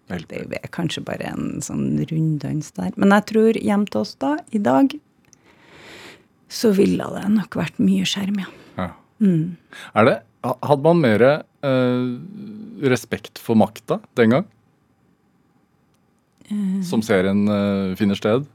Det 0.09 0.57
er 0.57 0.71
kanskje 0.73 1.03
bare 1.05 1.27
en 1.29 1.59
sånn 1.61 1.99
runddans 2.09 2.71
der. 2.79 2.95
Men 2.95 3.13
jeg 3.17 3.27
tror 3.33 3.59
hjem 3.59 3.83
til 3.91 4.01
oss 4.01 4.15
da, 4.23 4.37
i 4.55 4.61
dag, 4.63 4.95
så 6.49 6.71
ville 6.73 7.11
det 7.13 7.27
nok 7.35 7.59
vært 7.59 7.77
mye 7.83 8.07
skjerm, 8.09 8.39
ja. 8.41 8.49
ja. 8.79 8.89
Mm. 9.21 9.59
Er 9.99 10.09
det 10.09 10.17
Hadde 10.39 10.85
man 10.85 11.01
mer 11.03 11.19
eh, 11.27 12.05
respekt 12.87 13.41
for 13.43 13.59
makta 13.59 13.97
den 14.15 14.31
gang? 14.31 14.45
Uh, 16.47 16.79
Som 16.87 17.03
serien 17.03 17.43
eh, 17.51 17.91
finner 17.99 18.15
sted? 18.15 18.47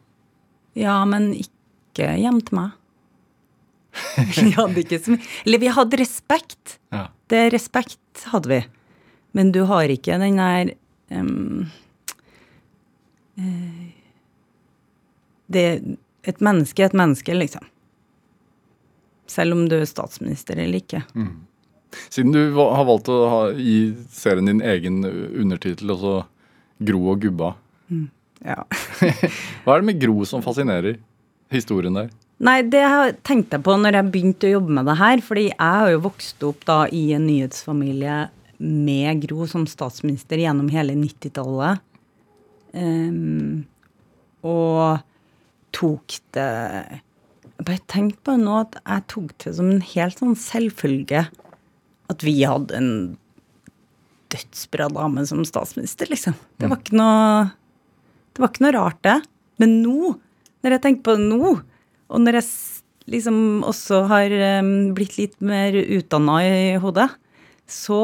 Ja, 0.75 0.97
men 1.07 1.33
ikke 1.39 2.15
hjem 2.19 2.41
til 2.47 2.59
meg. 2.59 2.73
vi 4.35 4.51
hadde 4.57 4.83
ikke 4.83 4.99
så 4.99 5.13
mye 5.15 5.29
Eller 5.47 5.61
vi 5.63 5.71
hadde 5.71 5.99
respekt. 6.01 6.79
Ja. 6.91 7.07
Det 7.31 7.45
respekt 7.55 8.25
hadde 8.33 8.51
vi. 8.51 8.61
Men 9.35 9.53
du 9.55 9.63
har 9.71 9.91
ikke 9.91 10.19
den 10.19 10.39
der 10.39 10.75
um, 11.15 11.71
det, 15.47 15.65
Et 16.25 16.41
menneske 16.41 16.83
er 16.83 16.91
et 16.91 16.97
menneske, 16.97 17.35
liksom. 17.35 17.67
Selv 19.27 19.57
om 19.57 19.67
du 19.69 19.77
er 19.81 19.89
statsminister 19.89 20.59
eller 20.59 20.83
ikke. 20.83 21.03
Mm. 21.15 21.47
Siden 22.11 22.33
du 22.35 22.55
har 22.59 22.87
valgt 22.87 23.11
å 23.13 23.19
ha, 23.31 23.41
gi 23.55 23.95
serien 24.11 24.51
din 24.51 24.63
egen 24.63 25.03
undertittel, 25.05 25.95
altså 25.95 26.25
Gro 26.85 27.05
og 27.13 27.21
gubba. 27.23 27.53
Mm. 28.45 28.53
Ja. 28.53 28.65
Hva 29.65 29.75
er 29.75 29.83
det 29.83 29.89
med 29.89 30.01
Gro 30.03 30.25
som 30.29 30.45
fascinerer 30.45 30.99
historien 31.53 31.97
der? 31.97 32.13
Nei, 32.45 32.59
det 32.67 32.85
tenkte 33.25 33.59
jeg 33.59 33.65
på 33.65 33.77
når 33.79 33.99
jeg 33.99 34.11
begynte 34.13 34.49
å 34.49 34.57
jobbe 34.57 34.77
med 34.79 34.89
det 34.91 34.99
her. 35.01 35.23
Fordi 35.25 35.47
jeg 35.49 35.59
har 35.61 35.93
jo 35.93 36.03
vokst 36.05 36.47
opp 36.47 36.67
da 36.69 36.79
i 36.93 37.07
en 37.17 37.27
nyhetsfamilie 37.29 38.19
med 38.65 39.25
Gro 39.25 39.49
som 39.51 39.67
statsminister 39.71 40.43
gjennom 40.43 40.69
hele 40.73 40.97
90-tallet. 40.99 41.83
Um, 42.75 42.83
ehm, 42.83 43.59
og 44.45 45.05
tok 45.75 46.17
det 46.35 46.47
Jeg 47.55 47.67
bare 47.69 47.85
tenkte 47.87 48.19
på 48.27 48.35
nå 48.35 48.57
at 48.65 48.75
jeg 48.81 49.05
tok 49.13 49.29
det 49.45 49.53
som 49.55 49.69
en 49.71 49.85
helt 49.93 50.19
sånn 50.19 50.35
selvfølge 50.35 51.21
at 52.11 52.25
vi 52.27 52.35
hadde 52.43 52.75
en 52.77 52.91
dødsbra 54.35 54.89
dame 54.93 55.23
som 55.31 55.45
statsminister, 55.47 56.11
liksom. 56.11 56.35
Det 56.59 56.69
var 56.69 56.83
ikke 56.83 56.99
noe 56.99 57.47
Det 58.35 58.43
var 58.43 58.51
ikke 58.51 58.65
noe 58.67 58.75
rart, 58.75 59.01
det. 59.07 59.19
Men 59.63 59.79
nå, 59.85 60.15
når 60.65 60.77
jeg 60.77 60.85
tenker 60.85 61.07
på 61.07 61.17
det 61.19 61.29
nå, 61.31 61.53
og 62.11 62.23
når 62.23 62.41
jeg 62.41 62.49
liksom 63.15 63.39
også 63.67 64.05
har 64.11 64.35
um, 64.61 64.73
blitt 64.97 65.19
litt 65.19 65.37
mer 65.45 65.77
utdanna 65.77 66.39
i 66.43 66.77
hodet, 66.83 67.09
så 67.71 68.01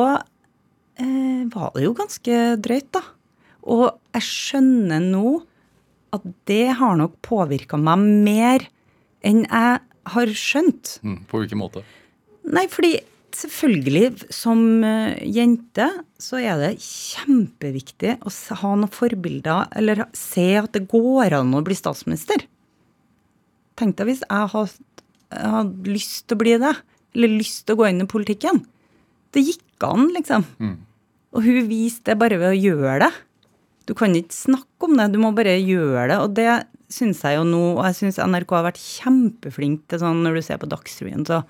eh, 1.01 1.43
var 1.53 1.73
det 1.75 1.85
jo 1.85 1.95
ganske 1.99 2.41
drøyt, 2.63 2.91
da. 2.97 3.03
Og 3.69 3.87
jeg 4.17 4.25
skjønner 4.25 5.03
nå 5.05 5.41
at 6.17 6.25
det 6.49 6.67
har 6.81 6.97
nok 6.99 7.19
påvirka 7.27 7.79
meg 7.79 8.03
mer 8.27 8.67
enn 9.27 9.45
jeg 9.45 9.81
har 10.15 10.33
skjønt. 10.33 10.97
Mm, 11.05 11.19
på 11.29 11.43
hvilken 11.43 11.61
måte? 11.61 11.85
Nei, 12.51 12.65
fordi 12.73 12.97
selvfølgelig, 13.39 14.31
som 14.35 14.61
uh, 14.85 15.17
jente, 15.25 15.87
så 16.21 16.41
er 16.41 16.61
det 16.61 16.73
kjempeviktig 16.85 18.17
å 18.25 18.33
ha 18.63 18.73
noen 18.77 18.93
forbilder, 18.93 19.71
eller 19.79 20.07
se 20.17 20.47
at 20.61 20.73
det 20.77 20.87
går 20.91 21.37
an 21.39 21.55
å 21.57 21.65
bli 21.67 21.77
statsminister. 21.79 22.47
Tenk 23.81 23.97
deg 23.99 24.11
hvis 24.11 24.25
jeg 24.27 24.53
hadde 24.55 24.91
had 25.31 25.89
lyst 25.89 26.27
til 26.27 26.37
å 26.37 26.43
bli 26.43 26.55
det, 26.61 26.75
eller 27.15 27.39
lyst 27.41 27.65
til 27.67 27.77
å 27.77 27.81
gå 27.81 27.89
inn 27.91 28.05
i 28.05 28.11
politikken. 28.11 28.63
Det 29.35 29.43
gikk 29.45 29.87
an, 29.87 30.09
liksom. 30.15 30.47
Mm. 30.59 30.77
Og 31.37 31.47
hun 31.47 31.69
viste 31.71 32.11
det 32.11 32.21
bare 32.21 32.39
ved 32.41 32.53
å 32.55 32.59
gjøre 32.59 32.99
det. 33.05 33.11
Du 33.89 33.95
kan 33.99 34.15
ikke 34.15 34.35
snakke 34.35 34.87
om 34.87 34.97
det, 34.99 35.11
du 35.15 35.21
må 35.23 35.33
bare 35.35 35.57
gjøre 35.59 36.09
det. 36.11 36.19
Og 36.23 36.35
det 36.39 36.49
syns 36.91 37.23
jeg 37.27 37.39
jo 37.39 37.45
nå, 37.47 37.63
og 37.77 37.85
jeg 37.89 38.01
syns 38.01 38.21
NRK 38.23 38.57
har 38.57 38.67
vært 38.67 38.83
kjempeflink 38.83 39.87
til 39.91 40.03
sånn 40.03 40.25
når 40.25 40.39
du 40.39 40.43
ser 40.47 40.61
på 40.63 40.71
Dagsrevyen, 40.71 41.27
så 41.27 41.43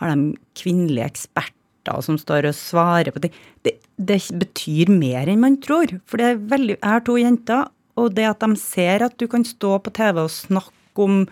har 0.00 0.14
de 0.14 0.34
kvinnelige 0.58 1.08
eksperter 1.12 2.00
som 2.04 2.16
står 2.20 2.48
og 2.48 2.56
svarer 2.56 3.12
på 3.14 3.22
ting. 3.24 3.34
Det, 3.66 3.76
det 3.96 4.20
betyr 4.40 4.92
mer 4.92 5.28
enn 5.30 5.42
man 5.42 5.60
tror. 5.62 5.98
For 6.08 6.20
det 6.20 6.30
er 6.30 6.46
veldig 6.54 6.78
Jeg 6.78 6.90
har 6.90 7.04
to 7.04 7.18
jenter, 7.20 7.68
og 8.00 8.14
det 8.16 8.26
at 8.30 8.40
de 8.42 8.56
ser 8.58 9.04
at 9.06 9.18
du 9.20 9.28
kan 9.30 9.44
stå 9.46 9.76
på 9.84 9.92
TV 9.94 10.24
og 10.24 10.32
snakke 10.32 11.04
om 11.04 11.22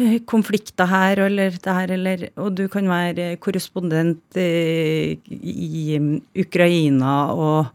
Eh, 0.00 0.20
konflikter 0.24 0.88
her 0.88 1.20
eller 1.26 1.56
der, 1.60 1.92
eller 1.92 2.28
Og 2.40 2.54
du 2.56 2.68
kan 2.68 2.88
være 2.88 3.36
korrespondent 3.36 4.36
i, 4.36 5.18
i 5.28 5.98
Ukraina 6.40 7.32
og 7.34 7.66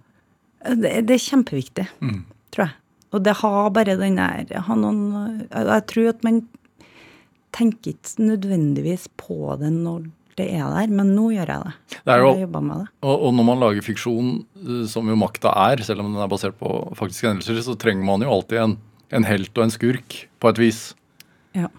det, 0.65 1.05
det, 1.05 1.13
er 1.13 1.21
kjempeviktig, 1.21 1.85
mm. 2.01 2.21
tror 2.49 2.63
jeg. 2.63 2.73
Og 3.13 3.21
det 3.21 3.35
har 3.37 3.69
bare 3.69 3.97
den 3.99 4.17
der 4.17 4.63
noen, 4.73 5.45
Jeg 5.51 5.83
tror 5.91 6.09
at 6.09 6.23
man 6.23 6.41
tenker 7.55 7.95
ikke 7.95 8.27
nødvendigvis 8.27 9.07
på 9.19 9.55
det 9.61 9.71
når 9.73 10.09
det 10.35 10.49
er 10.51 10.67
der, 10.67 10.91
men 10.91 11.13
nå 11.15 11.29
gjør 11.31 11.47
jeg 11.47 11.63
det. 11.63 11.73
det, 11.95 12.11
er 12.11 12.19
jo, 12.19 12.31
jeg 12.41 12.49
det. 12.51 12.87
Og, 13.07 13.13
og, 13.13 13.29
når 13.37 13.45
man 13.47 13.61
lager 13.61 13.85
fiksjon, 13.85 14.33
eh, 14.59 14.83
som 14.91 15.07
jo 15.07 15.15
makta 15.19 15.53
er, 15.69 15.83
selv 15.87 16.03
om 16.03 16.11
den 16.11 16.19
er 16.19 16.31
basert 16.31 16.57
på 16.59 16.71
faktiske 16.99 17.29
hendelser, 17.29 17.61
så 17.63 17.77
trenger 17.79 18.03
man 18.07 18.25
jo 18.25 18.33
alltid 18.35 18.59
en, 18.59 18.75
en 19.15 19.27
helt 19.29 19.55
og 19.55 19.63
en 19.63 19.71
skurk, 19.71 20.17
på 20.43 20.51
et 20.51 20.59
vis. 20.59 20.81
Ja. 21.55 21.71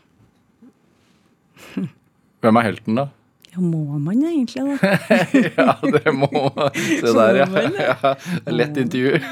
Hvem 2.41 2.61
er 2.61 2.69
helten, 2.71 2.97
da? 3.03 3.11
Ja, 3.57 3.63
må 3.63 3.99
man 3.99 4.21
egentlig 4.21 4.61
det? 4.69 5.51
ja, 5.57 5.79
det 5.81 6.13
må 6.13 6.29
man. 6.29 6.75
Se 6.77 7.13
der, 7.17 7.39
ja. 7.41 7.47
ja. 7.81 8.15
Lett 8.53 8.77
intervju. 8.77 9.17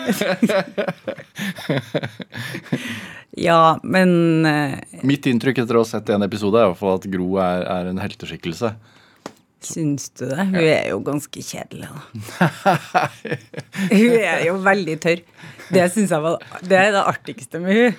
Ja, 3.36 3.80
men 3.82 4.46
eh, 4.46 4.78
Mitt 5.02 5.26
inntrykk 5.26 5.58
etter 5.64 5.74
å 5.74 5.80
ha 5.82 5.88
sett 5.88 6.06
en 6.14 6.22
episode 6.22 6.54
er 6.54 6.68
i 6.68 6.70
hvert 6.70 6.78
fall 6.78 7.00
at 7.00 7.06
Gro 7.10 7.32
er, 7.42 7.64
er 7.66 7.88
en 7.90 7.98
helteskikkelse. 7.98 8.70
syns 9.66 10.06
du 10.14 10.22
det? 10.30 10.44
Hun 10.52 10.60
er 10.60 10.86
jo 10.92 11.00
ganske 11.02 11.42
kjedelig, 11.42 11.88
da. 11.90 13.08
hun 13.90 14.14
er 14.20 14.46
jo 14.46 14.54
veldig 14.62 14.96
tørr. 15.02 15.24
Det 15.74 15.88
synes 15.96 16.14
jeg 16.14 16.22
var 16.22 16.38
Det 16.62 16.78
er 16.78 16.94
det 16.94 17.02
artigste 17.02 17.58
med 17.58 17.80
hun. 17.80 17.98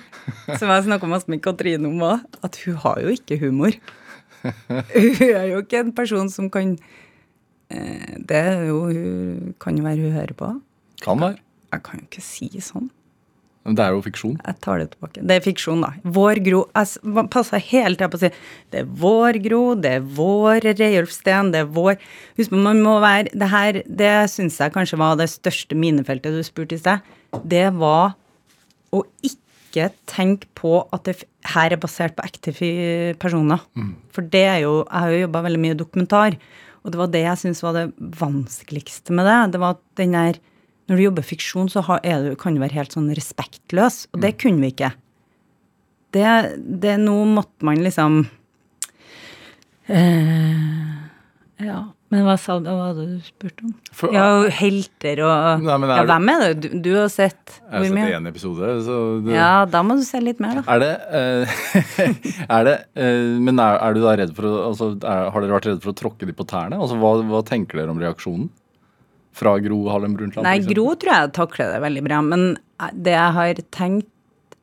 Som 0.56 0.72
jeg 0.72 0.88
snakka 0.88 1.12
med 1.12 1.44
Katrine 1.44 1.92
om 1.92 2.00
òg, 2.08 2.24
at 2.40 2.56
hun 2.64 2.80
har 2.86 3.04
jo 3.04 3.12
ikke 3.18 3.38
humor. 3.44 3.76
Hun 4.96 5.24
er 5.28 5.48
jo 5.52 5.62
ikke 5.64 5.82
en 5.84 5.94
person 5.96 6.30
som 6.32 6.50
kan 6.52 6.76
eh, 7.70 8.16
Det 8.18 8.36
er 8.36 8.66
jo 8.68 8.84
hun 8.86 9.54
kan 9.62 9.78
jo 9.78 9.86
være 9.86 10.04
hun 10.04 10.16
hører 10.16 10.36
på. 10.38 10.52
Kan 11.02 11.20
være. 11.20 11.40
Jeg 11.72 11.82
kan 11.86 12.00
jo 12.00 12.08
ikke 12.08 12.24
si 12.24 12.48
sånn. 12.62 12.90
Men 13.66 13.74
det 13.74 13.82
er 13.82 13.96
jo 13.96 14.02
fiksjon. 14.04 14.36
Jeg 14.46 14.58
tar 14.62 14.78
det 14.78 14.86
tilbake. 14.92 15.22
Det 15.26 15.36
er 15.36 15.42
fiksjon, 15.42 15.80
da. 15.82 15.88
Vår 16.16 16.38
Gro 16.46 16.60
Jeg 16.70 17.24
passer 17.34 17.62
hele 17.66 17.98
tida 17.98 18.06
på 18.12 18.20
å 18.20 18.22
si 18.22 18.30
det 18.70 18.84
er 18.84 18.92
vår 19.02 19.40
Gro, 19.42 19.62
det 19.74 19.96
er 19.98 20.04
vår 20.18 20.68
Reiulf 20.68 21.10
Steen, 21.14 21.50
det 21.54 21.64
er 21.64 21.72
vår 21.74 21.96
Husk 22.38 22.52
på, 22.52 22.60
man 22.62 22.82
må 22.84 23.00
være 23.02 23.32
Det 23.34 23.48
her, 23.50 23.80
det 24.02 24.12
syns 24.30 24.60
jeg 24.62 24.74
kanskje 24.74 25.00
var 25.02 25.18
det 25.18 25.26
største 25.32 25.78
minefeltet 25.78 26.36
du 26.36 26.44
spurte 26.46 26.78
i 26.78 26.82
sted. 26.82 27.02
Det 27.42 27.66
var 27.80 28.14
å 28.94 29.02
ikke 29.26 29.42
tenke 30.10 30.48
på 30.58 30.78
at 30.94 31.06
det 31.08 31.24
her 31.52 31.74
er 31.74 31.80
basert 31.80 32.16
på 32.16 32.24
ekte 32.26 32.52
personer. 32.52 33.62
personer. 33.74 33.94
For 34.14 34.22
det 34.22 34.44
er 34.44 34.58
jo 34.64 34.84
Jeg 34.84 35.00
har 35.00 35.10
jo 35.10 35.22
jobba 35.24 35.42
veldig 35.42 35.62
mye 35.62 35.78
dokumentar, 35.78 36.36
og 36.84 36.92
det 36.92 36.98
var 37.00 37.10
det 37.10 37.24
jeg 37.24 37.38
syns 37.38 37.62
var 37.62 37.72
det 37.74 37.92
vanskeligste 37.98 39.12
med 39.12 39.26
det. 39.26 39.52
Det 39.52 39.60
var 39.60 39.76
at 39.76 39.82
den 39.96 40.12
der 40.12 40.38
Når 40.86 40.96
du 40.96 41.02
jobber 41.02 41.22
fiksjon, 41.22 41.68
så 41.68 41.82
har, 41.82 41.98
er 42.04 42.22
du, 42.22 42.36
kan 42.36 42.54
du 42.54 42.60
være 42.60 42.78
helt 42.78 42.92
sånn 42.94 43.10
respektløs, 43.10 44.06
og 44.14 44.20
det 44.22 44.38
kunne 44.38 44.62
vi 44.62 44.70
ikke. 44.70 44.92
Det, 46.14 46.22
det 46.62 46.94
Nå 47.02 47.24
måtte 47.26 47.66
man 47.66 47.82
liksom 47.82 48.28
eh, 49.88 50.94
Ja. 51.58 51.95
Men 52.12 52.22
hva 52.22 52.36
sa 52.38 52.54
du, 52.62 52.68
hva 52.70 52.92
hadde 52.92 53.04
du 53.08 53.14
spurt 53.26 53.62
om? 53.66 53.72
For- 53.90 54.12
ja, 54.14 54.26
helter 54.54 55.22
og 55.26 55.64
Nei, 55.64 55.74
er 55.74 55.90
Ja, 55.90 56.04
hvem 56.06 56.28
er 56.30 56.42
det 56.44 56.50
du, 56.62 56.76
du 56.84 56.90
har 56.94 57.08
sett? 57.10 57.56
Jeg 57.58 57.72
har 57.72 57.86
sett 57.88 58.14
én 58.20 58.28
episode, 58.30 58.68
så 58.86 58.98
det, 59.24 59.32
Ja, 59.34 59.64
da 59.66 59.80
må 59.82 59.96
du 59.98 60.04
se 60.06 60.20
litt 60.22 60.38
mer, 60.42 60.60
da. 60.60 60.76
Er 60.76 60.84
det, 60.84 60.92
uh, 61.10 61.56
er 62.60 62.68
det 62.68 62.76
uh, 62.94 63.32
Men 63.42 63.58
er, 63.58 63.80
er 63.88 63.98
du 63.98 64.04
da 64.04 64.14
redd 64.22 64.36
for 64.38 64.46
å 64.46 64.52
altså, 64.68 64.92
er, 65.02 65.32
Har 65.34 65.42
dere 65.42 65.56
vært 65.56 65.66
redde 65.72 65.82
for 65.82 65.94
å 65.96 65.98
tråkke 65.98 66.28
de 66.30 66.36
på 66.38 66.46
tærne? 66.46 66.78
Altså, 66.78 67.00
hva, 67.02 67.16
hva 67.26 67.42
tenker 67.48 67.82
dere 67.82 67.90
om 67.90 67.98
reaksjonen? 68.02 68.46
Fra 69.36 69.56
Gro 69.60 69.82
Harlem 69.90 70.14
Brundtland? 70.16 70.46
Nei. 70.46 70.60
Gro 70.64 70.86
tror 70.94 71.12
jeg 71.12 71.34
takler 71.36 71.74
det 71.74 71.82
veldig 71.84 72.06
bra, 72.06 72.22
men 72.24 72.46
det 72.94 73.12
jeg 73.18 73.34
har 73.36 73.60
tenkt 73.74 74.08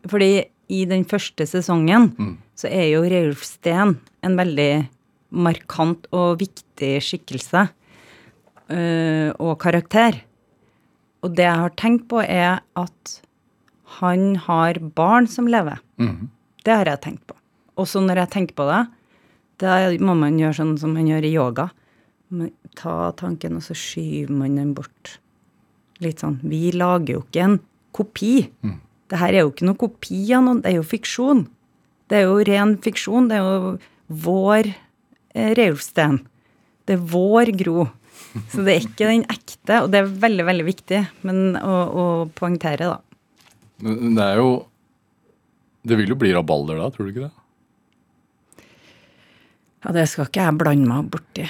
Fordi 0.10 0.32
i 0.74 0.86
den 0.90 1.04
første 1.06 1.46
sesongen 1.46 2.14
Mm. 2.18 2.38
så 2.56 2.72
er 2.72 2.88
jo 2.94 3.04
Reulf 3.04 3.44
Steen 3.46 3.98
en 4.24 4.38
veldig 4.40 4.88
markant 5.34 6.08
og 6.14 6.40
viktig 6.42 6.94
skikkelse 7.04 7.66
uh, 7.68 9.30
og 9.42 9.58
karakter. 9.62 10.22
Og 11.24 11.36
det 11.38 11.48
jeg 11.48 11.62
har 11.64 11.76
tenkt 11.80 12.08
på, 12.12 12.22
er 12.22 12.62
at 12.80 13.14
han 14.00 14.36
har 14.48 14.80
barn 14.96 15.28
som 15.30 15.48
lever. 15.48 15.82
Mhm. 16.02 16.30
Det 16.64 16.72
har 16.72 16.88
jeg 16.88 17.02
tenkt 17.04 17.26
på. 17.28 17.36
Og 17.76 17.88
så 17.90 18.00
når 18.00 18.24
jeg 18.24 18.32
tenker 18.32 18.56
på 18.56 18.68
det, 18.70 18.84
da 19.60 19.92
må 20.00 20.16
man 20.16 20.38
gjøre 20.40 20.56
sånn 20.62 20.78
som 20.80 20.94
man 20.96 21.10
gjør 21.10 21.26
i 21.28 21.34
yoga. 21.36 21.70
Ta 22.80 23.12
tanken, 23.20 23.58
og 23.60 23.66
så 23.66 23.76
skyver 23.76 24.32
man 24.32 24.56
den 24.56 24.72
bort. 24.78 25.18
Litt 26.00 26.24
sånn. 26.24 26.40
Vi 26.42 26.72
lager 26.72 27.18
jo 27.18 27.24
ikke 27.26 27.44
en 27.44 27.60
kopi. 27.92 28.50
Det 29.12 29.20
her 29.20 29.34
er 29.34 29.44
jo 29.44 29.52
ikke 29.52 29.68
noe 29.68 29.80
kopi 29.80 30.22
av 30.34 30.46
noen, 30.46 30.62
det 30.64 30.72
er 30.72 30.80
jo 30.80 30.88
fiksjon. 30.88 31.44
Det 32.10 32.18
er 32.18 32.26
jo 32.26 32.40
ren 32.48 32.78
fiksjon. 32.82 33.28
Det 33.30 33.38
er 33.38 33.44
jo 33.44 33.76
vår 34.24 34.72
eh, 35.34 35.52
Reiulf 35.58 35.84
Steen. 35.86 36.22
Det 36.88 36.98
er 36.98 37.06
vår 37.14 37.54
Gro. 37.60 37.88
Så 38.50 38.64
det 38.66 38.74
er 38.74 38.86
ikke 38.88 39.10
den 39.10 39.26
ekte, 39.30 39.84
og 39.84 39.92
det 39.94 40.00
er 40.02 40.10
veldig, 40.24 40.46
veldig 40.48 40.66
viktig 40.66 41.00
men 41.28 41.58
å, 41.60 41.74
å 41.86 42.06
poengtere, 42.34 42.90
da. 42.90 43.00
Men 43.84 44.16
Det 44.18 44.26
er 44.26 44.40
jo 44.40 44.50
Det 45.84 45.98
vil 46.00 46.14
jo 46.14 46.18
bli 46.20 46.32
rabalder 46.34 46.80
da, 46.80 46.90
tror 46.94 47.08
du 47.08 47.12
ikke 47.12 47.28
det? 47.28 47.34
Ja, 49.84 49.92
det 49.92 50.06
skal 50.08 50.30
ikke 50.30 50.46
jeg 50.46 50.58
blande 50.62 50.88
meg 50.88 51.10
borti. 51.12 51.46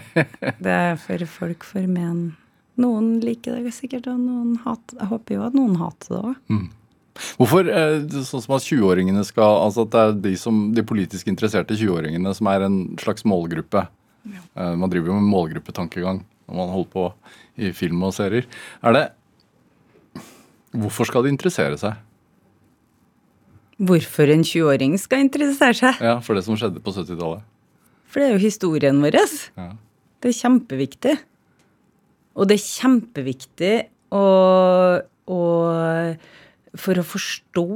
Det 0.64 0.72
er 0.72 0.96
for 0.96 1.26
folk 1.28 1.66
for 1.68 1.84
men. 1.90 2.30
Noen 2.80 3.18
liker 3.24 3.56
det 3.60 3.72
sikkert, 3.76 4.08
og 4.08 4.20
noen 4.20 4.56
hater 4.64 4.98
Jeg 5.00 5.10
håper 5.12 5.36
jo 5.36 5.44
at 5.46 5.54
noen 5.56 5.76
hater 5.80 6.14
det 6.14 6.22
òg. 6.30 6.40
Hvorfor 7.40 7.68
eh, 7.70 7.98
sånn 8.28 8.44
som 8.44 8.56
at 8.56 8.64
20-åringene 8.66 9.22
skal 9.26 9.60
Altså 9.64 9.86
at 9.86 9.92
det 9.94 10.02
er 10.02 10.16
de, 10.28 10.32
som, 10.40 10.66
de 10.76 10.84
politisk 10.86 11.30
interesserte 11.32 11.76
20-åringene 11.78 12.32
som 12.36 12.50
er 12.52 12.66
en 12.66 12.80
slags 13.00 13.26
målgruppe. 13.28 13.86
Ja. 14.26 14.72
Man 14.74 14.90
driver 14.90 15.12
jo 15.12 15.20
med 15.20 15.30
målgruppetankegang 15.30 16.24
når 16.46 16.58
man 16.58 16.72
holder 16.72 16.90
på 16.90 17.04
i 17.62 17.70
film 17.74 18.02
og 18.06 18.14
serier. 18.16 18.46
Er 18.82 18.96
det 18.96 19.04
Hvorfor 20.76 21.08
skal 21.08 21.24
de 21.24 21.30
interessere 21.32 21.78
seg 21.80 21.94
Hvorfor 23.76 24.32
en 24.32 24.44
20-åring 24.44 24.96
skal 25.00 25.24
interessere 25.26 25.76
seg? 25.76 26.00
ja, 26.00 26.16
for 26.24 26.36
det 26.36 26.46
som 26.46 26.56
skjedde 26.56 26.80
på 26.80 26.94
70-tallet? 26.96 27.44
For 28.08 28.22
det 28.22 28.28
er 28.28 28.36
jo 28.38 28.40
historien 28.40 29.02
vår. 29.02 29.18
Ja. 29.58 29.74
Det 30.22 30.30
er 30.30 30.38
kjempeviktig. 30.38 31.16
Og 32.36 32.48
det 32.48 32.56
er 32.56 32.64
kjempeviktig 32.64 33.74
å, 34.16 34.24
å 35.28 35.40
For 36.80 36.98
å 37.00 37.04
forstå 37.06 37.66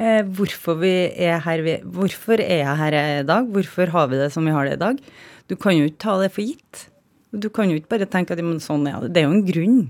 eh, 0.00 0.22
hvorfor 0.24 0.84
er 0.86 1.42
her 1.44 1.64
Hvorfor 1.84 2.40
er 2.40 2.62
jeg 2.62 2.78
her 2.82 2.96
er 2.96 3.10
i 3.20 3.26
dag? 3.28 3.48
Hvorfor 3.52 3.92
har 3.94 4.08
vi 4.12 4.20
det 4.20 4.30
som 4.34 4.46
vi 4.46 4.54
har 4.54 4.68
det 4.68 4.78
i 4.78 4.84
dag? 4.84 5.02
Du 5.50 5.56
kan 5.58 5.76
jo 5.76 5.88
ikke 5.88 6.04
ta 6.06 6.16
det 6.20 6.30
for 6.34 6.46
gitt. 6.46 6.86
Du 7.30 7.48
kan 7.52 7.70
jo 7.70 7.78
ikke 7.78 7.96
bare 7.96 8.10
tenke 8.10 8.34
at 8.34 8.42
sånn 8.64 8.86
er 8.88 9.04
det. 9.04 9.12
Det 9.14 9.22
er 9.22 9.28
jo 9.28 9.36
en 9.36 9.46
grunn. 9.46 9.80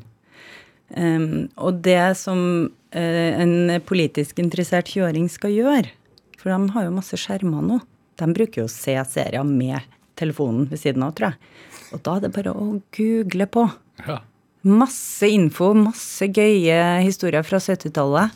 Um, 0.90 1.46
og 1.54 1.84
det 1.84 2.16
som 2.18 2.40
uh, 2.66 3.30
en 3.38 3.76
politisk 3.86 4.40
interessert 4.42 4.88
20-åring 4.90 5.28
skal 5.30 5.52
gjøre 5.54 5.92
For 6.40 6.50
de 6.50 6.72
har 6.74 6.88
jo 6.88 6.96
masse 6.96 7.14
skjermer 7.14 7.62
nå. 7.62 7.76
De 8.18 8.26
bruker 8.34 8.64
jo 8.64 8.66
å 8.66 8.72
se 8.72 8.96
serier 9.12 9.46
med 9.46 9.86
telefonen 10.18 10.66
ved 10.68 10.82
siden 10.82 11.04
av, 11.06 11.14
tror 11.14 11.30
jeg. 11.30 11.52
Og 11.94 12.02
da 12.06 12.16
er 12.16 12.24
det 12.24 12.32
bare 12.34 12.56
å 12.56 12.66
google 12.96 13.46
på. 13.54 13.68
Ja. 14.06 14.18
Masse 14.66 15.28
info, 15.32 15.70
masse 15.72 16.26
gøye 16.28 16.80
historier 17.04 17.44
fra 17.46 17.56
70-tallet 17.62 18.34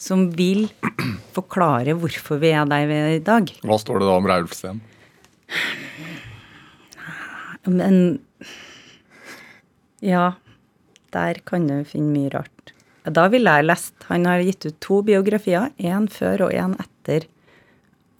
som 0.00 0.26
vil 0.36 0.66
forklare 1.36 1.94
hvorfor 1.96 2.40
vi 2.40 2.50
er 2.56 2.64
der 2.68 2.86
vi 2.88 2.96
er 2.96 3.14
i 3.16 3.22
dag. 3.24 3.50
Hva 3.64 3.76
står 3.80 4.00
det 4.00 4.08
da 4.08 4.16
om 4.16 4.28
Raulf 4.28 4.54
Steen? 4.56 4.80
Men 7.66 8.18
Ja, 10.04 10.34
der 11.12 11.40
kan 11.48 11.66
du 11.68 11.80
finne 11.88 12.12
mye 12.14 12.32
rart. 12.34 12.72
Da 13.06 13.28
ville 13.32 13.52
jeg 13.58 13.66
lest 13.68 13.94
Han 14.08 14.26
har 14.26 14.42
gitt 14.42 14.66
ut 14.66 14.76
to 14.82 15.00
biografier, 15.06 15.70
én 15.78 16.08
før 16.10 16.48
og 16.48 16.52
én 16.54 16.74
etter 16.82 17.26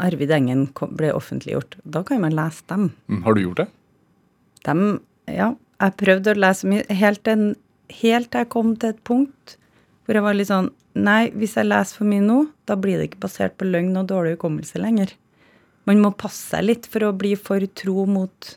Arvid 0.03 0.31
Engen 0.35 0.67
ble 0.97 1.13
offentliggjort. 1.17 1.79
Da 1.85 2.03
kan 2.05 2.21
man 2.21 2.35
lese 2.37 2.63
dem. 2.69 2.91
Mm, 3.09 3.23
Har 3.25 3.35
du 3.35 3.41
gjort 3.43 3.63
det? 3.65 3.69
dem 4.67 4.81
ja, 5.31 5.53
jeg 5.83 5.97
prøvde 6.01 6.33
å 6.33 6.41
lese 6.41 6.69
mye 6.71 6.85
helt 6.89 7.29
helt 8.01 8.31
til 8.33 8.43
jeg 8.43 8.53
kom 8.53 8.75
til 8.77 8.95
et 8.95 9.03
punkt 9.07 9.57
hvor 10.07 10.17
jeg 10.17 10.25
var 10.27 10.37
litt 10.39 10.53
sånn 10.53 10.73
Nei, 10.97 11.29
hvis 11.37 11.59
jeg 11.59 11.69
leser 11.69 11.99
for 11.99 12.09
mye 12.09 12.25
nå, 12.25 12.39
da 12.65 12.73
blir 12.81 12.97
det 12.97 13.11
ikke 13.11 13.27
basert 13.27 13.59
på 13.61 13.67
løgn 13.69 13.99
og 14.01 14.07
dårlig 14.09 14.39
hukommelse 14.39 14.81
lenger. 14.81 15.11
Man 15.85 16.01
må 16.01 16.09
passe 16.17 16.55
seg 16.55 16.65
litt 16.65 16.87
for 16.89 17.05
å 17.05 17.11
bli 17.13 17.35
for 17.37 17.61
tro 17.77 18.07
mot 18.09 18.55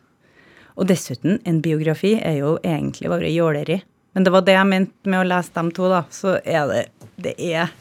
Og 0.79 0.87
dessuten, 0.87 1.41
en 1.43 1.59
biografi 1.59 2.13
er 2.15 2.37
jo 2.39 2.53
egentlig 2.63 3.11
bare 3.11 3.33
jåleri. 3.33 3.81
Men 4.15 4.23
det 4.23 4.31
var 4.31 4.45
det 4.47 4.55
jeg 4.55 4.69
mente 4.69 5.11
med 5.11 5.19
å 5.19 5.27
lese 5.27 5.51
dem 5.57 5.73
to, 5.75 5.89
da. 5.91 6.05
Så 6.07 6.37
er 6.39 6.71
det 6.71 6.85
Det 7.19 7.35
er 7.35 7.73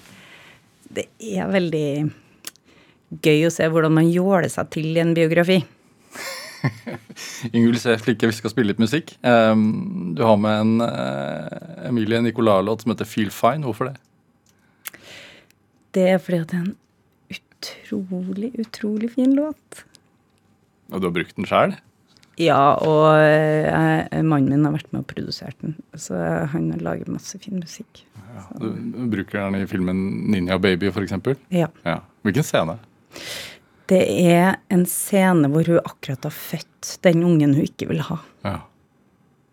Det 0.90 1.06
er 1.22 1.54
veldig 1.54 1.88
gøy 3.22 3.46
å 3.46 3.54
se 3.54 3.70
hvordan 3.70 3.94
man 3.94 4.10
jåler 4.10 4.50
seg 4.50 4.74
til 4.74 4.90
i 4.90 5.04
en 5.04 5.14
biografi. 5.14 5.62
Ingvild 7.54 7.80
ser 7.82 8.00
Flikke, 8.02 8.30
vi 8.30 8.36
skal 8.36 8.52
spille 8.52 8.72
litt 8.72 8.82
musikk. 8.82 9.14
Um, 9.22 10.14
du 10.18 10.22
har 10.26 10.38
med 10.40 10.62
en 10.64 10.84
uh, 10.84 11.88
Emilie 11.88 12.20
Nicolas-låt 12.24 12.84
som 12.84 12.94
heter 12.94 13.08
Feel 13.08 13.32
Fine. 13.34 13.66
Hvorfor 13.66 13.90
det? 13.90 13.96
Det 15.96 16.06
er 16.14 16.22
fordi 16.22 16.42
at 16.44 16.52
det 16.52 16.58
er 16.58 16.66
en 16.66 16.76
utrolig, 17.38 18.52
utrolig 18.60 19.12
fin 19.14 19.34
låt. 19.36 19.84
Og 20.92 21.00
du 21.00 21.08
har 21.08 21.14
brukt 21.16 21.36
den 21.36 21.48
sjæl? 21.48 21.76
Ja, 22.38 22.78
og 22.86 23.18
eh, 23.18 24.20
mannen 24.22 24.52
min 24.52 24.66
har 24.68 24.76
vært 24.76 24.92
med 24.92 25.02
og 25.02 25.08
produsert 25.10 25.56
den, 25.64 25.74
så 25.98 26.14
han 26.52 26.70
lager 26.78 27.10
masse 27.10 27.40
fin 27.42 27.58
musikk. 27.58 28.04
Du 28.62 28.68
bruker 29.10 29.40
den 29.40 29.64
i 29.64 29.66
filmen 29.66 30.04
Ninja 30.30 30.58
Baby, 30.62 30.92
f.eks. 30.92 31.16
Ja. 31.50 31.66
Ja. 31.82 31.98
Hvilken 32.22 32.46
scene? 32.46 32.78
Det 33.88 34.02
er 34.04 34.58
en 34.72 34.84
scene 34.88 35.48
hvor 35.52 35.68
hun 35.68 35.80
akkurat 35.80 36.26
har 36.28 36.34
født 36.34 36.98
den 37.06 37.22
ungen 37.24 37.54
hun 37.56 37.64
ikke 37.64 37.88
vil 37.90 38.02
ha. 38.08 38.18
Ja. 38.44 38.58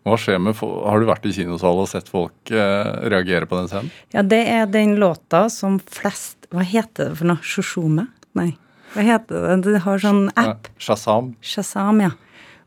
Hva 0.06 0.14
skjer 0.20 0.38
med 0.38 0.54
Har 0.60 1.00
du 1.02 1.08
vært 1.08 1.24
i 1.26 1.32
kinosalen 1.34 1.82
og 1.82 1.88
sett 1.90 2.10
folk 2.10 2.52
eh, 2.54 2.90
reagere 3.10 3.48
på 3.50 3.58
den 3.58 3.70
scenen? 3.70 3.88
Ja, 4.14 4.22
det 4.22 4.42
er 4.52 4.68
den 4.70 4.94
låta 5.02 5.46
som 5.50 5.80
flest 5.82 6.46
Hva 6.54 6.62
heter 6.62 7.10
det 7.10 7.18
for 7.18 7.32
noe? 7.32 7.42
Shoshome? 7.42 8.06
Nei. 8.38 8.52
Hva 8.94 9.02
heter 9.08 9.48
det? 9.48 9.56
Det 9.66 9.82
har 9.82 10.04
sånn 10.04 10.28
app. 10.38 10.70
Shazam. 10.78 11.32
Shazam, 11.42 12.04
ja. 12.04 12.12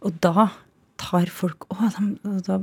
Og 0.04 0.20
da 0.24 0.50
tar 1.00 1.32
folk 1.32 1.70
Å, 1.72 1.94
de, 1.96 2.42
da, 2.44 2.60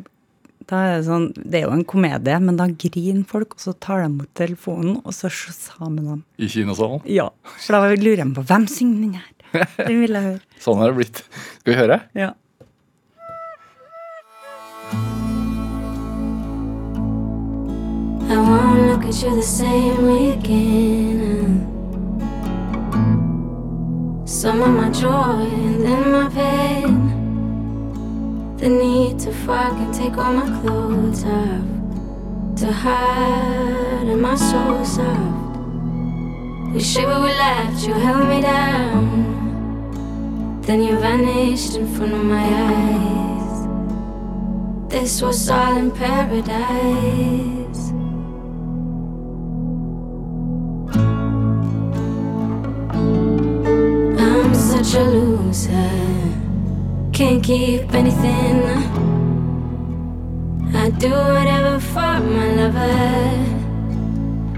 da 0.67 0.81
er 0.83 0.97
det 0.97 1.07
sånn 1.07 1.29
Det 1.37 1.61
er 1.61 1.69
jo 1.69 1.75
en 1.77 1.85
komedie, 1.87 2.39
men 2.43 2.59
da 2.59 2.67
griner 2.67 3.23
folk, 3.31 3.55
og 3.55 3.63
så 3.63 3.75
tar 3.79 4.03
de 4.03 4.09
mot 4.17 4.31
telefonen, 4.39 4.97
og 5.05 5.15
så 5.15 5.31
sammen 5.31 6.09
dem. 6.11 6.25
I 6.43 6.49
kinosalen. 6.51 7.05
Ja. 7.07 7.29
For 7.61 7.77
da 7.77 7.95
lurer 7.95 8.25
de 8.25 8.35
på 8.35 8.43
hvem 8.49 8.67
synger 8.71 9.05
den 9.05 9.15
her? 9.21 9.31
Den 9.79 10.03
vil 10.03 10.19
jeg 10.19 10.27
høre. 10.27 10.43
Sånn 10.65 10.83
er 10.83 10.91
det 10.91 10.99
blitt. 10.99 11.23
Skal 11.61 11.73
vi 11.73 11.79
høre? 11.79 12.01
Ja. 12.19 12.33
I 18.27 18.37
won't 18.43 18.91
look 18.91 19.05
at 19.07 19.23
you 19.23 19.37
the 19.37 19.43
same 19.43 20.03
way 20.03 20.33
again. 20.35 21.63
Some 24.27 24.61
of 24.63 24.71
my 24.71 24.91
joy 24.91 25.47
and 25.47 25.85
then 25.85 26.11
my 26.11 26.29
pain. 26.29 27.06
The 28.59 28.69
need 28.71 29.19
to 29.21 29.33
fucking 29.33 29.93
take 29.93 30.17
all 30.17 30.33
my 30.33 30.49
clothes 30.61 31.25
off. 31.25 31.61
To 32.61 32.73
hide 32.73 34.09
in 34.09 34.19
my 34.19 34.35
soul 34.35 34.83
soft. 34.83 35.59
We 36.73 36.81
shiver, 36.81 37.21
we 37.21 37.29
laughed, 37.29 37.87
you 37.87 37.93
held 37.93 38.29
me 38.31 38.41
down. 38.41 39.37
Then 40.63 40.83
you 40.83 40.97
vanished 40.99 41.77
in 41.77 41.87
front 41.87 42.15
of 42.15 42.25
my 42.25 42.45
eyes. 42.45 43.67
This 44.89 45.21
was 45.21 45.51
all 45.51 45.77
in 45.77 45.91
paradise. 45.91 46.57
I'm 54.19 54.55
such 54.55 54.95
a 54.95 55.05
loser. 55.05 56.06
Can't 57.17 57.43
keep 57.43 57.95
anything. 57.95 58.63
I 60.75 60.91
do 60.91 61.09
whatever 61.09 61.81
for 61.81 62.21
my 62.21 62.49
lover. 62.59 63.47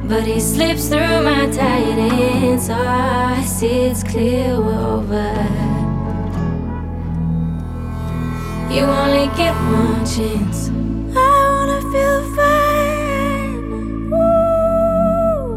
But 0.08 0.24
he 0.24 0.40
slips 0.40 0.88
through 0.88 1.22
my 1.22 1.46
tight 1.52 1.98
ends. 1.98 2.68
Oh, 2.68 2.74
I 2.74 3.44
see 3.44 3.82
it's 3.82 4.02
clear 4.02 4.60
we're 4.60 4.74
over. 4.74 5.34
You 8.74 8.82
only 9.02 9.28
get 9.36 9.54
one 9.54 10.04
chance. 10.04 10.70
I 11.14 11.18
wanna 11.52 11.80
feel 11.92 12.22
fine. 12.34 13.62
Ooh. 14.12 15.48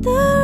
The 0.00 0.37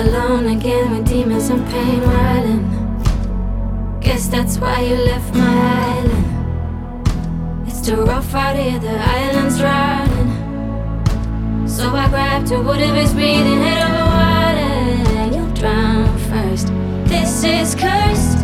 Alone 0.00 0.46
again 0.56 0.92
with 0.92 1.06
demons 1.06 1.50
and 1.50 1.62
pain 1.68 2.00
riding. 2.00 2.64
Guess 4.00 4.28
that's 4.28 4.56
why 4.56 4.80
you 4.80 4.94
left 4.96 5.34
my 5.34 5.56
island. 5.98 7.68
It's 7.68 7.82
too 7.86 8.04
rough 8.04 8.34
out 8.34 8.56
here, 8.56 8.78
the 8.78 8.98
island's 8.98 9.58
drowning. 9.58 10.30
So 11.68 11.90
I 11.94 12.08
grabbed 12.08 12.46
to 12.46 12.62
whatever 12.62 12.96
is 12.96 13.12
breathing 13.12 13.60
head 13.60 13.82
over 13.90 14.06
water. 14.16 15.36
You'll 15.36 15.52
drown 15.52 16.18
first. 16.30 16.68
This 17.04 17.44
is 17.44 17.74
cursed. 17.74 18.38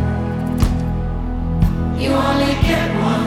You 1.99 2.11
only 2.13 2.53
get 2.69 2.89
one 3.01 3.26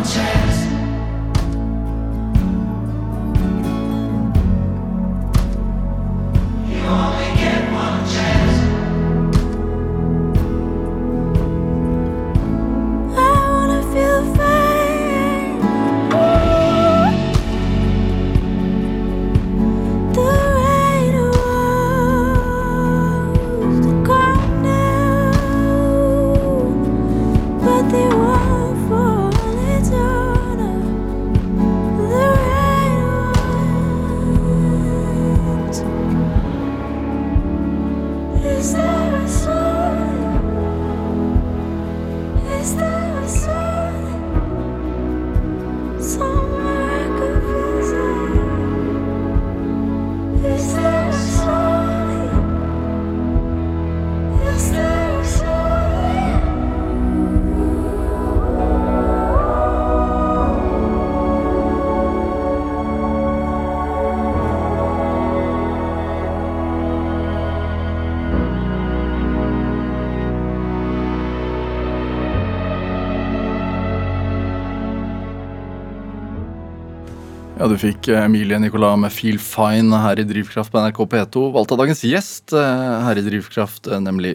Du 77.70 77.76
fikk 77.78 78.08
eh, 78.10 78.24
Emilie 78.26 78.58
Nicolas 78.58 78.96
med 78.98 79.12
Feel 79.14 79.36
Fine 79.38 79.98
her 80.02 80.18
i 80.18 80.24
Drivkraft 80.26 80.72
på 80.74 80.80
NRK 80.82 81.04
P2. 81.12 81.42
Valgt 81.54 81.74
av 81.76 81.78
dagens 81.78 82.00
gjest 82.08 82.54
eh, 82.58 82.96
her 83.06 83.20
i 83.20 83.22
Drivkraft, 83.22 83.86
eh, 83.86 84.00
nemlig 84.02 84.32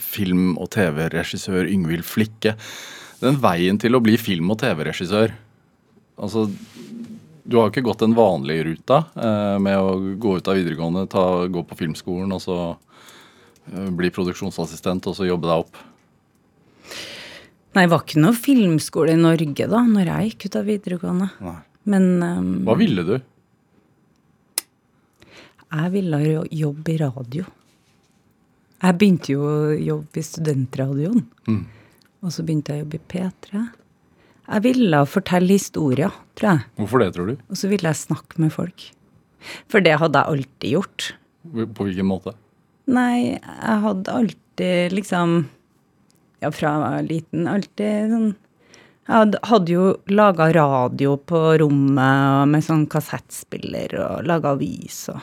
film- 0.00 0.54
og 0.56 0.70
TV-regissør 0.72 1.68
Yngvild 1.68 2.06
Flikke. 2.08 2.54
Den 3.20 3.36
veien 3.42 3.76
til 3.82 3.98
å 3.98 4.00
bli 4.00 4.16
film- 4.16 4.54
og 4.54 4.60
TV-regissør 4.62 5.36
Altså, 6.18 6.48
du 7.46 7.58
har 7.58 7.68
jo 7.68 7.70
ikke 7.70 7.84
gått 7.86 8.00
den 8.02 8.16
vanlige 8.16 8.64
ruta 8.66 8.96
med 9.62 9.76
å 9.78 10.16
gå 10.18 10.32
ut 10.40 10.48
av 10.50 10.56
videregående, 10.58 11.04
ta, 11.06 11.44
gå 11.46 11.62
på 11.62 11.76
filmskolen 11.78 12.34
og 12.34 12.42
så 12.42 12.56
bli 13.94 14.10
produksjonsassistent 14.10 15.06
og 15.06 15.14
så 15.14 15.28
jobbe 15.28 15.46
deg 15.46 15.62
opp. 15.62 15.78
Nei, 17.76 17.84
det 17.84 17.92
var 17.92 18.02
ikke 18.02 18.24
noe 18.24 18.34
filmskole 18.34 19.14
i 19.14 19.22
Norge 19.22 19.70
da 19.70 19.84
når 19.86 20.10
jeg 20.10 20.32
gikk 20.32 20.48
ut 20.48 20.58
av 20.58 20.68
videregående. 20.72 21.30
Nei. 21.46 21.58
Men 21.84 22.22
um, 22.22 22.52
Hva 22.66 22.74
ville 22.80 23.04
du? 23.06 23.18
jeg 25.68 25.92
ville 25.92 26.18
jo 26.24 26.42
jobbe 26.64 26.94
i 26.94 27.00
radio. 27.00 27.44
Jeg 28.78 28.96
begynte 28.96 29.34
jo 29.34 29.42
å 29.44 29.56
jobbe 29.74 30.20
i 30.20 30.24
studentradioen. 30.24 31.26
Mm. 31.48 31.64
Og 32.24 32.32
så 32.34 32.44
begynte 32.46 32.72
jeg 32.72 32.80
å 32.80 32.84
jobbe 32.86 32.98
i 32.98 33.08
P3. 33.12 33.64
Jeg 34.48 34.64
ville 34.64 35.00
fortelle 35.10 35.52
historier, 35.58 36.14
tror 36.38 36.54
jeg. 36.54 36.64
Hvorfor 36.80 37.02
det, 37.02 37.10
tror 37.14 37.28
du? 37.28 37.34
Og 37.52 37.60
så 37.60 37.68
ville 37.68 37.90
jeg 37.90 38.00
snakke 38.00 38.40
med 38.40 38.54
folk. 38.54 38.86
For 39.68 39.84
det 39.84 39.98
hadde 40.00 40.22
jeg 40.22 40.32
alltid 40.38 40.72
gjort. 40.72 41.10
På 41.76 41.84
hvilken 41.86 42.08
måte? 42.08 42.32
Nei, 42.88 43.36
jeg 43.36 43.78
hadde 43.84 44.14
alltid 44.22 44.96
liksom 44.96 45.38
Ja, 46.40 46.50
fra 46.54 46.70
jeg 46.70 46.80
var 46.84 47.06
liten, 47.06 47.46
alltid 47.50 48.12
sånn 48.14 48.28
Jeg 49.08 49.40
hadde, 49.48 49.72
jo 49.72 49.84
laga 50.12 50.50
radio 50.52 51.14
på 51.16 51.38
rommet 51.62 52.48
med 52.52 52.64
sånn 52.64 52.84
kassettspiller 52.92 53.94
og 54.04 54.26
laga 54.28 54.52
avis 54.56 55.06
og 55.14 55.22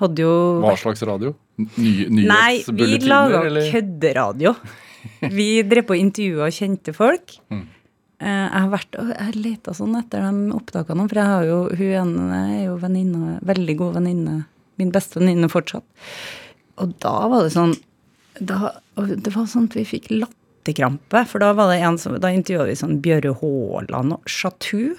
Hadde 0.00 0.24
jo 0.24 0.34
Hva 0.62 0.74
slags 0.78 1.02
radio? 1.06 1.30
Ny, 1.58 1.66
Nei, 1.78 2.08
vi 2.10 2.24
nyhetsbulletiner, 2.26 3.10
laga 3.10 3.42
kødderadio. 3.70 4.54
Vi 5.38 5.46
drev 5.68 5.84
på 5.86 5.94
intervjuer 6.00 6.48
og 6.48 6.54
kjente 6.56 6.94
folk. 6.96 7.36
Mm. 7.52 7.60
Eh, 8.18 8.26
Jeg 8.26 8.62
har 8.64 8.70
vært, 8.72 8.96
jeg 8.96 9.36
leta 9.38 9.74
sånn 9.76 9.94
etter 10.00 10.24
de 10.24 10.54
opptakene, 10.56 11.06
for 11.10 11.20
jeg 11.20 11.30
har 11.30 11.46
jo, 11.46 11.58
hun 11.78 11.92
ene 12.00 12.40
er 12.56 12.62
jo 12.64 12.76
venninne, 12.82 13.36
veldig 13.46 13.76
god 13.84 13.98
venninne, 14.00 14.36
min 14.82 14.90
beste 14.94 15.20
venninne 15.20 15.50
fortsatt. 15.52 15.86
Og 16.82 16.96
da 17.04 17.14
var 17.30 17.46
det 17.46 17.54
sånn 17.54 17.76
da, 18.42 18.72
Det 18.98 19.30
var 19.30 19.46
sånn 19.46 19.68
at 19.70 19.76
vi 19.78 19.84
fikk 19.86 20.10
latterkrampe. 20.64 21.24
For 21.28 21.40
da 21.40 21.52
var 21.52 21.70
det 21.70 21.82
en 21.82 21.98
som, 21.98 22.16
da 22.18 22.30
intervjua 22.32 22.66
vi 22.68 22.76
sånn 22.76 23.00
Bjøre 23.02 23.34
Haaland 23.40 24.16
og 24.16 24.22
Chatou. 24.26 24.94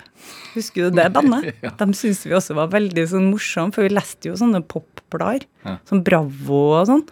Husker 0.54 0.90
du 0.90 0.96
det 1.00 1.12
bandet? 1.14 1.56
De 1.80 1.88
syntes 1.94 2.26
vi 2.26 2.34
også 2.36 2.56
var 2.56 2.72
veldig 2.72 3.08
sånn 3.08 3.32
morsomme, 3.32 3.74
for 3.74 3.84
vi 3.84 3.94
leste 3.94 4.30
jo 4.30 4.36
sånne 4.36 4.64
popblader. 4.64 5.46
Ja. 5.66 5.78
Sånn 5.90 6.04
Bravo 6.06 6.62
og 6.80 6.88
sånn. 6.90 7.06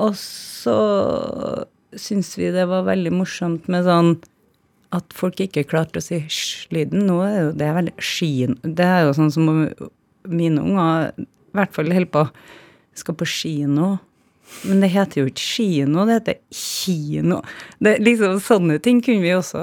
Og 0.00 0.16
så 0.16 0.76
syntes 1.92 2.36
vi 2.38 2.50
det 2.52 2.66
var 2.70 2.86
veldig 2.86 3.12
morsomt 3.12 3.68
med 3.68 3.84
sånn 3.84 4.14
at 4.92 5.12
folk 5.16 5.40
ikke 5.40 5.64
klarte 5.68 6.00
å 6.00 6.04
si 6.04 6.20
sj-lyden. 6.28 7.06
Nå 7.08 7.20
er 7.24 7.36
jo 7.38 7.52
det 7.56 7.68
er 7.68 7.76
veldig 7.78 7.94
skien. 8.00 8.58
Det 8.62 8.84
er 8.84 9.06
jo 9.06 9.14
sånn 9.16 9.32
som 9.32 9.48
mine 10.28 10.62
unger 10.62 11.12
i 11.16 11.56
hvert 11.56 11.72
fall 11.74 11.92
holder 11.92 12.12
på 12.12 12.26
skal 12.96 13.16
på 13.16 13.28
kino. 13.28 13.94
Men 14.68 14.82
det 14.84 14.92
heter 14.92 15.22
jo 15.22 15.30
ikke 15.30 15.42
kino, 15.42 16.04
det 16.06 16.18
heter 16.20 16.40
kino. 16.54 17.40
Det, 17.82 17.96
liksom, 18.04 18.38
sånne 18.44 18.78
ting 18.84 19.00
kunne 19.04 19.24
vi 19.24 19.32
også 19.34 19.62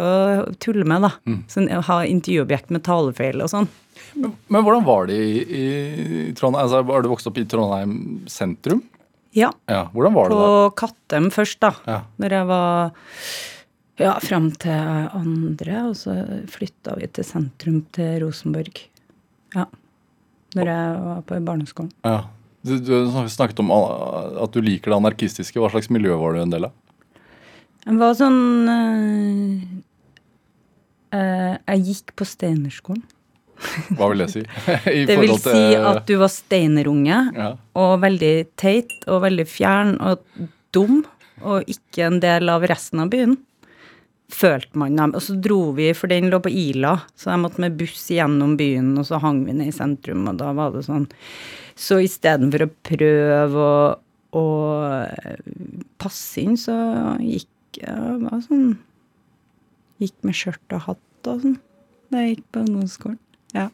tulle 0.63 0.87
med, 0.87 1.07
da. 1.07 1.11
Sånn, 1.51 1.69
ha 1.87 1.99
intervjuobjekt 2.09 2.73
med 2.75 2.83
talefeil 2.87 3.43
og 3.45 3.51
sånn. 3.53 3.69
Men, 4.19 4.33
men 4.49 4.65
hvordan 4.65 4.85
var 4.87 5.09
det 5.09 5.19
i, 5.21 5.43
i 5.43 5.65
Trondheim? 6.37 6.65
Altså, 6.65 6.81
har 6.89 7.05
du 7.05 7.11
vokst 7.11 7.29
opp 7.29 7.37
i 7.39 7.45
Trondheim 7.49 7.93
sentrum? 8.31 8.81
Ja. 9.37 9.51
Ja, 9.69 9.83
Hvordan 9.93 10.15
var 10.15 10.29
det 10.29 10.37
På? 10.39 10.71
Kattem 10.79 11.29
først, 11.33 11.59
da. 11.61 11.73
Ja. 11.85 11.99
Når 12.21 12.35
jeg 12.35 12.47
var 12.49 12.95
ja, 13.99 14.15
fram 14.23 14.49
til 14.57 14.71
andre, 15.19 15.83
og 15.89 15.95
så 15.99 16.15
flytta 16.49 16.95
vi 16.97 17.09
til 17.13 17.27
sentrum 17.27 17.83
til 17.95 18.23
Rosenborg. 18.23 18.81
Ja. 19.55 19.67
Når 20.57 20.71
jeg 20.73 20.99
var 21.05 21.23
på 21.29 21.39
barneskolen. 21.45 21.93
Ja. 22.07 22.23
Du, 22.65 22.73
du 22.83 23.05
snakket 23.31 23.61
om 23.63 23.69
at 24.41 24.55
du 24.55 24.61
liker 24.63 24.91
det 24.93 24.97
anarkistiske. 24.99 25.59
Hva 25.59 25.69
slags 25.73 25.91
miljø 25.93 26.15
var 26.19 26.35
du 26.35 26.41
en 26.43 26.53
del 26.53 26.69
av? 26.69 26.75
Jeg 27.85 27.95
var 27.99 28.15
sånn 28.19 28.39
eh, 31.15 31.55
Jeg 31.55 31.85
gikk 31.89 32.15
på 32.19 32.27
Steinerskolen. 32.27 33.03
Hva 33.97 34.07
vil 34.11 34.23
det 34.23 34.29
si? 34.31 34.43
Det 35.09 35.17
vil 35.19 35.35
til- 35.35 35.43
si 35.43 35.75
at 35.75 36.05
du 36.07 36.15
var 36.21 36.31
steinerunge, 36.31 37.19
ja. 37.35 37.49
og 37.75 37.93
veldig 38.05 38.33
teit 38.59 38.93
og 39.07 39.23
veldig 39.25 39.45
fjern 39.51 39.97
og 39.99 40.23
dum, 40.75 41.01
og 41.43 41.67
ikke 41.71 42.05
en 42.07 42.19
del 42.23 42.51
av 42.51 42.63
resten 42.71 43.03
av 43.03 43.11
byen. 43.11 43.35
Følte 44.29 44.77
man 44.77 44.95
dem. 44.95 45.15
Og 45.17 45.23
så 45.25 45.35
dro 45.41 45.71
vi, 45.75 45.89
for 45.97 46.11
den 46.11 46.29
lå 46.29 46.39
på 46.43 46.51
Ila, 46.53 46.93
så 47.17 47.31
jeg 47.33 47.41
måtte 47.41 47.63
med 47.63 47.77
buss 47.79 48.05
gjennom 48.13 48.55
byen, 48.59 48.93
og 49.01 49.07
så 49.09 49.19
hang 49.23 49.41
vi 49.47 49.55
ned 49.57 49.71
i 49.71 49.75
sentrum, 49.75 50.27
og 50.29 50.37
da 50.39 50.51
var 50.55 50.75
det 50.75 50.85
sånn 50.87 51.07
Så 51.79 51.99
istedenfor 52.03 52.65
å 52.65 52.73
prøve 52.83 53.65
å, 53.65 53.95
å 54.35 54.43
passe 56.01 56.43
inn, 56.43 56.57
så 56.59 56.75
gikk 57.23 57.81
jeg 57.81 58.19
var 58.23 58.41
sånn 58.45 58.77
Gikk 59.99 60.15
med 60.23 60.35
skjørt 60.37 60.73
og 60.77 60.85
hatt 60.85 61.27
og 61.27 61.41
sånn 61.43 61.57
da 62.09 62.21
jeg 62.23 62.37
gikk 62.37 62.45
på 62.55 62.61
ungdomsskolen. 62.63 63.17
Ja. 63.53 63.65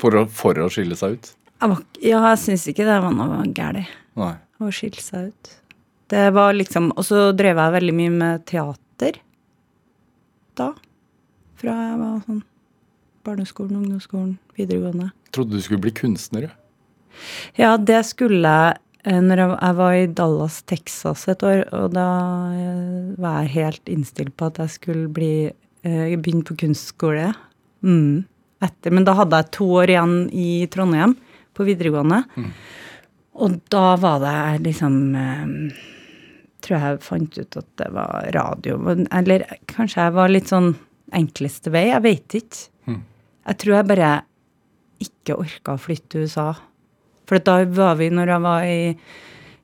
For, 0.00 0.14
å, 0.16 0.22
for 0.30 0.56
å 0.62 0.68
skille 0.72 0.96
seg 0.96 1.16
ut? 1.16 1.30
Jeg 1.56 1.72
var, 1.72 1.80
ja, 1.98 2.20
jeg 2.30 2.40
syns 2.44 2.66
ikke 2.70 2.86
det 2.86 2.98
var 3.02 3.12
noe 3.16 3.42
galt 3.56 3.90
å 4.62 4.70
skille 4.72 5.02
seg 5.02 5.32
ut. 5.32 5.50
Det 6.06 6.28
var 6.30 6.54
liksom 6.54 6.92
Og 6.94 7.02
så 7.08 7.32
drev 7.34 7.58
jeg 7.58 7.74
veldig 7.74 7.94
mye 7.98 8.12
med 8.14 8.44
teater 8.48 9.18
da. 10.56 10.70
Fra 11.58 11.74
jeg 11.74 11.98
var 12.00 12.22
sånn 12.24 12.44
barneskolen, 13.26 13.82
ungdomsskolen, 13.82 14.36
videregående. 14.56 15.10
Trodde 15.34 15.58
du 15.58 15.64
skulle 15.64 15.82
bli 15.82 15.92
kunstner? 15.98 16.46
ja. 16.48 16.54
Ja, 17.56 17.76
det 17.76 18.02
skulle 18.10 18.44
jeg 18.44 18.76
eh, 18.76 18.80
når 19.06 19.38
jeg, 19.38 19.50
jeg 19.54 19.76
var 19.78 19.96
i 19.96 20.06
Dallas, 20.18 20.60
Texas 20.66 21.26
et 21.30 21.42
år, 21.46 21.60
og 21.76 21.92
da 21.94 22.06
eh, 22.56 23.12
var 23.22 23.44
jeg 23.44 23.54
helt 23.54 23.92
innstilt 23.92 24.34
på 24.38 24.48
at 24.50 24.58
jeg 24.64 24.74
skulle 24.74 25.10
bli 25.14 25.34
eh, 25.46 26.16
begynne 26.18 26.46
på 26.46 26.56
kunstskole. 26.58 27.28
Mm, 27.86 28.24
etter, 28.66 28.94
men 28.94 29.06
da 29.06 29.14
hadde 29.20 29.38
jeg 29.38 29.52
to 29.54 29.68
år 29.78 29.92
igjen 29.94 30.16
i 30.34 30.48
Trondheim 30.72 31.14
på 31.54 31.66
videregående. 31.68 32.24
Og 33.36 33.60
da 33.70 33.84
var 34.00 34.24
det 34.24 34.38
liksom 34.70 34.98
eh, 35.20 35.84
Tror 36.66 36.82
jeg 36.82 37.02
fant 37.04 37.36
ut 37.36 37.56
at 37.60 37.66
det 37.78 37.86
var 37.94 38.24
radio. 38.34 38.78
Eller 39.14 39.44
kanskje 39.70 40.02
jeg 40.02 40.14
var 40.16 40.30
litt 40.32 40.48
sånn 40.50 40.72
enkleste 41.14 41.70
vei. 41.70 41.84
Jeg 41.92 42.02
vet 42.02 42.36
ikke. 42.40 42.62
Jeg 43.46 43.58
tror 43.62 43.74
jeg 43.76 43.86
bare 43.86 44.08
ikke 45.04 45.36
orka 45.44 45.76
å 45.76 45.82
flytte 45.84 46.08
til 46.16 46.24
USA. 46.26 46.48
For 47.26 47.42
da 47.42 47.60
var 47.74 47.96
vi, 48.00 48.10
når 48.14 48.32
jeg 48.32 48.44
var 48.44 48.66
i 48.66 48.80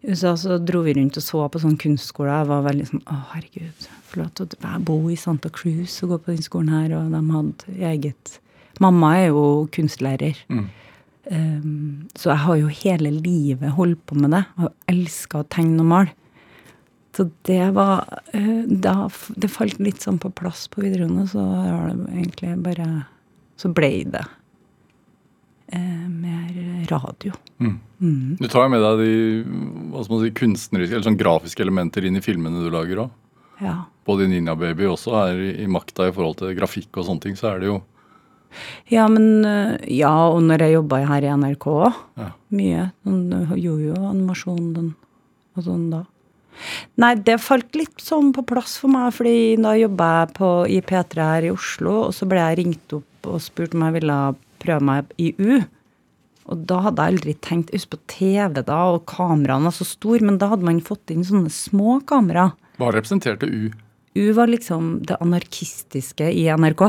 USA, 0.02 0.34
så 0.36 0.58
dro 0.58 0.82
vi 0.82 0.96
rundt 0.98 1.18
og 1.18 1.24
så 1.24 1.46
på 1.48 1.62
sånn 1.62 1.78
kunstskole. 1.80 2.30
Jeg 2.40 2.50
var 2.50 2.64
veldig 2.66 2.86
sånn 2.90 3.02
Å, 3.06 3.18
herregud, 3.36 3.88
til 4.12 4.54
å 4.66 4.78
bo 4.82 4.98
i 5.12 5.18
Santa 5.18 5.50
Cruz 5.54 6.00
og 6.02 6.14
gå 6.14 6.22
på 6.24 6.34
den 6.34 6.46
skolen 6.46 6.72
her, 6.74 6.96
og 6.98 7.12
de 7.14 7.22
hadde 7.30 7.90
eget 7.92 8.38
Mamma 8.80 9.12
er 9.20 9.28
jo 9.28 9.68
kunstlærer. 9.70 10.40
Um, 11.30 12.08
så 12.18 12.32
jeg 12.32 12.42
har 12.42 12.56
jo 12.58 12.70
hele 12.80 13.12
livet 13.14 13.76
holdt 13.76 14.00
på 14.08 14.16
med 14.18 14.32
det, 14.34 14.42
og 14.58 14.72
elska 14.90 15.42
å 15.42 15.46
tegne 15.52 15.84
og 15.84 15.90
male. 15.92 16.14
Så 17.12 17.28
det 17.44 17.74
var 17.76 18.06
eh, 18.32 18.64
da, 18.64 19.10
Det 19.36 19.50
falt 19.52 19.76
litt 19.84 20.00
sånn 20.00 20.16
på 20.16 20.30
plass 20.32 20.64
på 20.72 20.80
videregående, 20.80 21.26
så 21.28 21.44
har 21.44 21.90
det 21.92 22.06
egentlig 22.08 22.54
bare 22.64 22.86
Så 23.60 23.68
ble 23.76 23.90
det 24.08 24.24
mer 25.78 26.86
radio. 26.90 27.32
Du 28.38 28.48
tar 28.48 28.66
jo 28.66 28.72
med 28.72 28.82
deg 28.82 29.00
de 29.02 29.12
hva 29.92 30.02
skal 30.02 30.16
man 30.16 30.22
si, 30.24 30.32
kunstneriske 30.36 30.96
eller 30.96 31.06
sånn 31.06 31.20
grafiske 31.20 31.62
elementer 31.64 32.06
inn 32.08 32.18
i 32.18 32.24
filmene 32.24 32.64
du 32.64 32.70
lager 32.72 33.04
òg. 33.04 33.18
Ja. 33.62 33.76
Både 34.08 34.26
Ninja 34.26 34.56
Baby 34.58 34.88
også 34.90 35.14
er 35.20 35.40
i, 35.52 35.66
makta 35.70 36.08
i 36.08 36.14
forhold 36.14 36.40
til 36.40 36.54
grafikk 36.58 36.98
og 36.98 37.06
sånne 37.06 37.22
ting, 37.28 37.38
så 37.38 37.52
er 37.52 37.62
det 37.62 37.70
jo 37.70 37.80
Ja, 38.90 39.06
men 39.08 39.46
øh, 39.46 39.76
Ja, 39.88 40.12
og 40.28 40.42
når 40.44 40.66
jeg 40.66 40.76
jobba 40.76 41.04
her 41.08 41.24
i 41.24 41.36
NRK 41.36 41.68
òg. 41.72 42.00
Ja. 42.20 42.32
Mye. 42.52 42.88
Sånn, 43.06 43.22
øh, 43.38 43.54
gjorde 43.56 43.92
jo 43.92 44.08
animasjon 44.10 44.72
den, 44.76 44.90
og 45.56 45.68
sånn 45.68 45.86
da. 45.92 46.02
Nei, 47.00 47.14
det 47.24 47.38
falt 47.40 47.78
litt 47.78 48.02
sånn 48.02 48.32
på 48.36 48.44
plass 48.44 48.76
for 48.82 48.92
meg, 48.92 49.08
fordi 49.16 49.56
da 49.62 49.72
jobba 49.78 50.10
jeg 50.18 50.34
på, 50.36 50.50
i 50.68 50.80
P3 50.84 51.28
her 51.30 51.46
i 51.48 51.54
Oslo, 51.54 51.94
og 52.08 52.16
så 52.16 52.28
ble 52.28 52.42
jeg 52.42 52.58
ringt 52.60 52.96
opp 52.98 53.30
og 53.32 53.40
spurt 53.40 53.76
om 53.76 53.86
jeg 53.86 54.00
ville 54.00 54.18
prøve 54.62 54.84
meg 54.86 55.12
i 55.20 55.32
U. 55.38 55.62
Og 56.50 56.64
da 56.66 56.80
hadde 56.88 57.04
jeg 57.04 57.16
aldri 57.16 57.34
tenkt 57.44 57.70
Husk 57.74 57.92
på 57.92 58.00
TV, 58.10 58.62
da, 58.66 58.78
og 58.94 59.04
kameraene 59.10 59.68
var 59.68 59.76
så 59.76 59.86
store, 59.86 60.24
men 60.26 60.40
da 60.42 60.48
hadde 60.50 60.66
man 60.66 60.80
fått 60.82 61.12
inn 61.14 61.26
sånne 61.26 61.52
små 61.54 62.00
kamera. 62.08 62.50
Hva 62.80 62.90
representerte 62.94 63.46
U? 63.46 63.70
U 64.18 64.24
var 64.36 64.50
liksom 64.50 64.96
det 65.08 65.16
anarkistiske 65.22 66.26
i 66.34 66.48
NRK. 66.50 66.88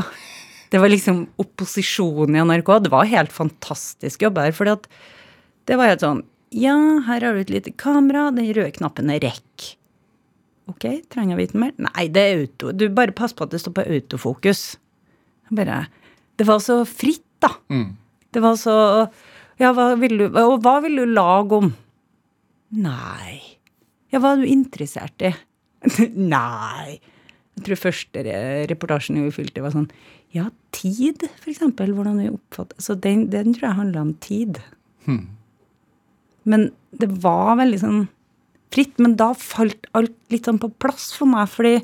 Det 0.74 0.80
var 0.82 0.90
liksom 0.90 1.22
opposisjonen 1.40 2.36
i 2.36 2.42
NRK. 2.44 2.70
Det 2.84 2.92
var 2.92 3.08
helt 3.08 3.32
fantastisk 3.32 4.24
jobb 4.26 4.40
her. 4.42 4.52
fordi 4.52 4.74
at 4.74 4.88
det 5.70 5.78
var 5.78 5.92
helt 5.92 6.04
sånn 6.04 6.24
Ja, 6.54 6.74
her 7.06 7.24
har 7.24 7.34
du 7.34 7.40
et 7.40 7.50
lite 7.50 7.72
kamera. 7.78 8.28
Den 8.34 8.50
røde 8.54 8.74
knappen 8.76 9.10
er 9.10 9.22
rekk. 9.22 9.74
Ok, 10.70 10.86
trenger 11.12 11.34
jeg 11.34 11.48
vite 11.48 11.60
mer? 11.60 11.72
Nei, 11.78 12.06
det 12.08 12.22
er 12.24 12.42
auto. 12.42 12.72
Du 12.72 12.86
bare 12.94 13.14
pass 13.16 13.34
på 13.36 13.44
at 13.44 13.52
det 13.52 13.60
står 13.60 13.74
på 13.78 13.86
autofokus. 13.86 14.76
Bare 15.50 15.86
Det 16.38 16.46
var 16.46 16.58
så 16.58 16.84
fritt, 16.88 17.22
da. 17.44 17.52
Det 18.34 18.42
var 18.42 18.58
så 18.60 18.74
Ja, 19.60 19.70
hva 19.76 19.92
vil 20.00 20.16
du 20.18 20.24
Og 20.40 20.56
hva 20.64 20.80
vil 20.82 20.96
du 20.98 21.04
lage 21.06 21.60
om? 21.60 21.68
Nei. 22.74 23.38
Ja, 24.10 24.18
hva 24.22 24.32
er 24.34 24.42
du 24.42 24.48
interessert 24.50 25.22
i? 25.22 25.30
Nei. 26.34 26.98
Jeg 27.54 27.66
tror 27.68 27.78
første 27.78 28.24
reportasjen 28.70 29.20
vi 29.22 29.30
fylte, 29.34 29.62
var 29.62 29.74
sånn 29.74 29.90
Ja, 30.34 30.48
tid, 30.74 31.22
for 31.38 31.52
eksempel. 31.52 31.92
Hvordan 31.94 32.18
vi 32.22 32.32
oppfatter 32.32 32.80
Så 32.82 32.96
den, 32.98 33.28
den 33.30 33.54
tror 33.54 33.68
jeg 33.68 33.78
handla 33.78 34.02
om 34.08 34.14
tid. 34.24 34.58
Men 36.44 36.70
det 36.98 37.08
var 37.22 37.54
veldig 37.60 37.78
sånn 37.82 38.02
fritt. 38.74 38.98
Men 38.98 39.14
da 39.20 39.30
falt 39.38 39.86
alt 39.94 40.16
litt 40.34 40.48
sånn 40.50 40.58
på 40.62 40.72
plass 40.82 41.12
for 41.14 41.30
meg, 41.30 41.46
fordi 41.52 41.76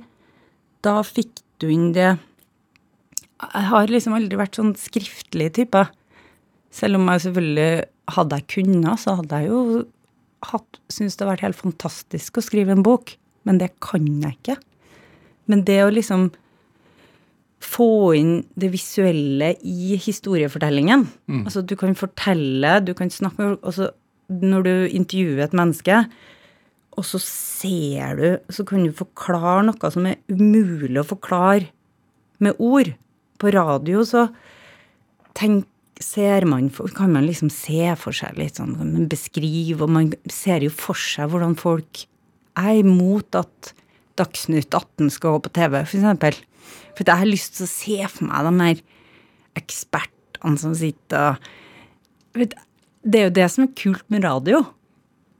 da 0.84 0.98
fikk 1.06 1.38
du 1.62 1.68
inn 1.70 1.90
det 1.94 2.14
Jeg 3.40 3.68
har 3.70 3.90
liksom 3.90 4.16
aldri 4.16 4.38
vært 4.40 4.58
sånn 4.58 4.74
skriftlig 4.78 5.48
type. 5.56 5.86
Selv 6.74 7.00
om 7.00 7.08
jeg 7.10 7.26
selvfølgelig 7.26 7.88
Hadde 8.10 8.40
jeg 8.40 8.46
kunnet, 8.50 8.98
så 8.98 9.12
hadde 9.20 9.38
jeg 9.38 9.52
jo 9.52 9.58
hatt 10.50 10.78
Syntes 10.90 11.14
det 11.14 11.22
har 11.22 11.32
vært 11.36 11.44
helt 11.46 11.58
fantastisk 11.60 12.40
å 12.40 12.42
skrive 12.42 12.74
en 12.74 12.82
bok. 12.82 13.14
Men 13.46 13.60
det 13.60 13.70
kan 13.82 14.06
jeg 14.06 14.34
ikke. 14.40 14.56
Men 15.50 15.62
det 15.68 15.78
å 15.84 15.92
liksom 15.92 16.30
få 17.60 18.14
inn 18.16 18.34
det 18.58 18.70
visuelle 18.72 19.52
i 19.62 19.94
historiefortellingen. 20.00 21.06
Altså 21.44 21.62
du 21.62 21.76
kan 21.76 21.94
fortelle, 21.94 22.80
du 22.80 22.94
kan 22.96 23.12
snakke 23.12 23.42
med 23.42 23.60
folk. 23.62 23.96
Når 24.30 24.62
du 24.62 24.74
intervjuer 24.94 25.42
et 25.44 25.54
menneske, 25.58 25.96
og 26.94 27.04
så 27.06 27.18
ser 27.22 28.16
du 28.18 28.52
Så 28.54 28.64
kan 28.66 28.84
du 28.84 28.92
forklare 28.94 29.64
noe 29.66 29.90
som 29.90 30.06
er 30.06 30.20
umulig 30.30 31.00
å 31.00 31.06
forklare 31.06 31.70
med 32.38 32.54
ord. 32.58 32.92
På 33.40 33.52
radio 33.54 34.04
så 34.06 34.28
tenk, 35.38 35.66
ser 36.00 36.46
man, 36.48 36.70
kan 36.96 37.12
man 37.12 37.26
liksom 37.28 37.50
se 37.52 37.90
for 38.00 38.16
seg 38.16 38.38
litt 38.40 38.56
sånn, 38.56 38.72
man 38.78 39.04
og 39.04 39.90
man 39.92 40.14
ser 40.32 40.64
jo 40.64 40.70
for 40.72 40.96
seg 40.96 41.28
hvordan 41.28 41.58
folk 41.60 42.06
er 42.60 42.80
imot 42.80 43.36
at 43.36 43.74
Dagsnytt 44.20 44.74
18 44.74 45.12
skal 45.12 45.36
gå 45.36 45.44
på 45.46 45.52
TV, 45.56 45.78
eksempel. 45.80 46.36
For 46.96 47.06
jeg 47.06 47.20
har 47.22 47.28
lyst 47.28 47.56
til 47.56 47.64
å 47.64 47.72
se 47.72 48.08
for 48.12 48.28
meg 48.28 48.48
de 48.48 48.66
her 48.66 48.82
ekspertene 49.60 50.60
som 50.60 50.74
sitter 50.76 51.38
og 52.34 52.56
Det 53.00 53.16
er 53.16 53.30
jo 53.30 53.36
det 53.38 53.46
som 53.48 53.64
er 53.64 53.76
kult 53.80 54.04
med 54.12 54.24
radio. 54.26 54.60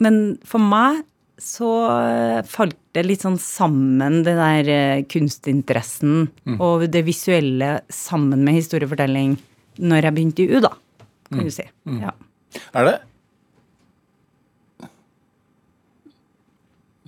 Men 0.01 0.39
for 0.49 0.63
meg 0.65 1.03
så 1.41 1.69
eh, 1.89 2.41
falt 2.49 2.77
det 2.95 3.05
litt 3.07 3.23
sånn 3.25 3.39
sammen, 3.41 4.21
det 4.27 4.35
der 4.39 4.69
kunstinteressen 5.09 6.29
kunstinteressen 6.31 6.61
og 6.61 6.85
det 6.93 7.03
visuelle 7.07 7.71
sammen 7.93 8.43
med 8.45 8.59
historiefortelling, 8.59 9.37
når 9.81 10.05
jeg 10.09 10.17
begynte 10.17 10.45
i 10.45 10.51
U, 10.53 10.61
da, 10.65 10.73
kan 11.31 11.47
du 11.47 11.53
si. 11.55 11.65
Ja. 12.01 12.13
Er 12.75 12.89
det 12.89 12.97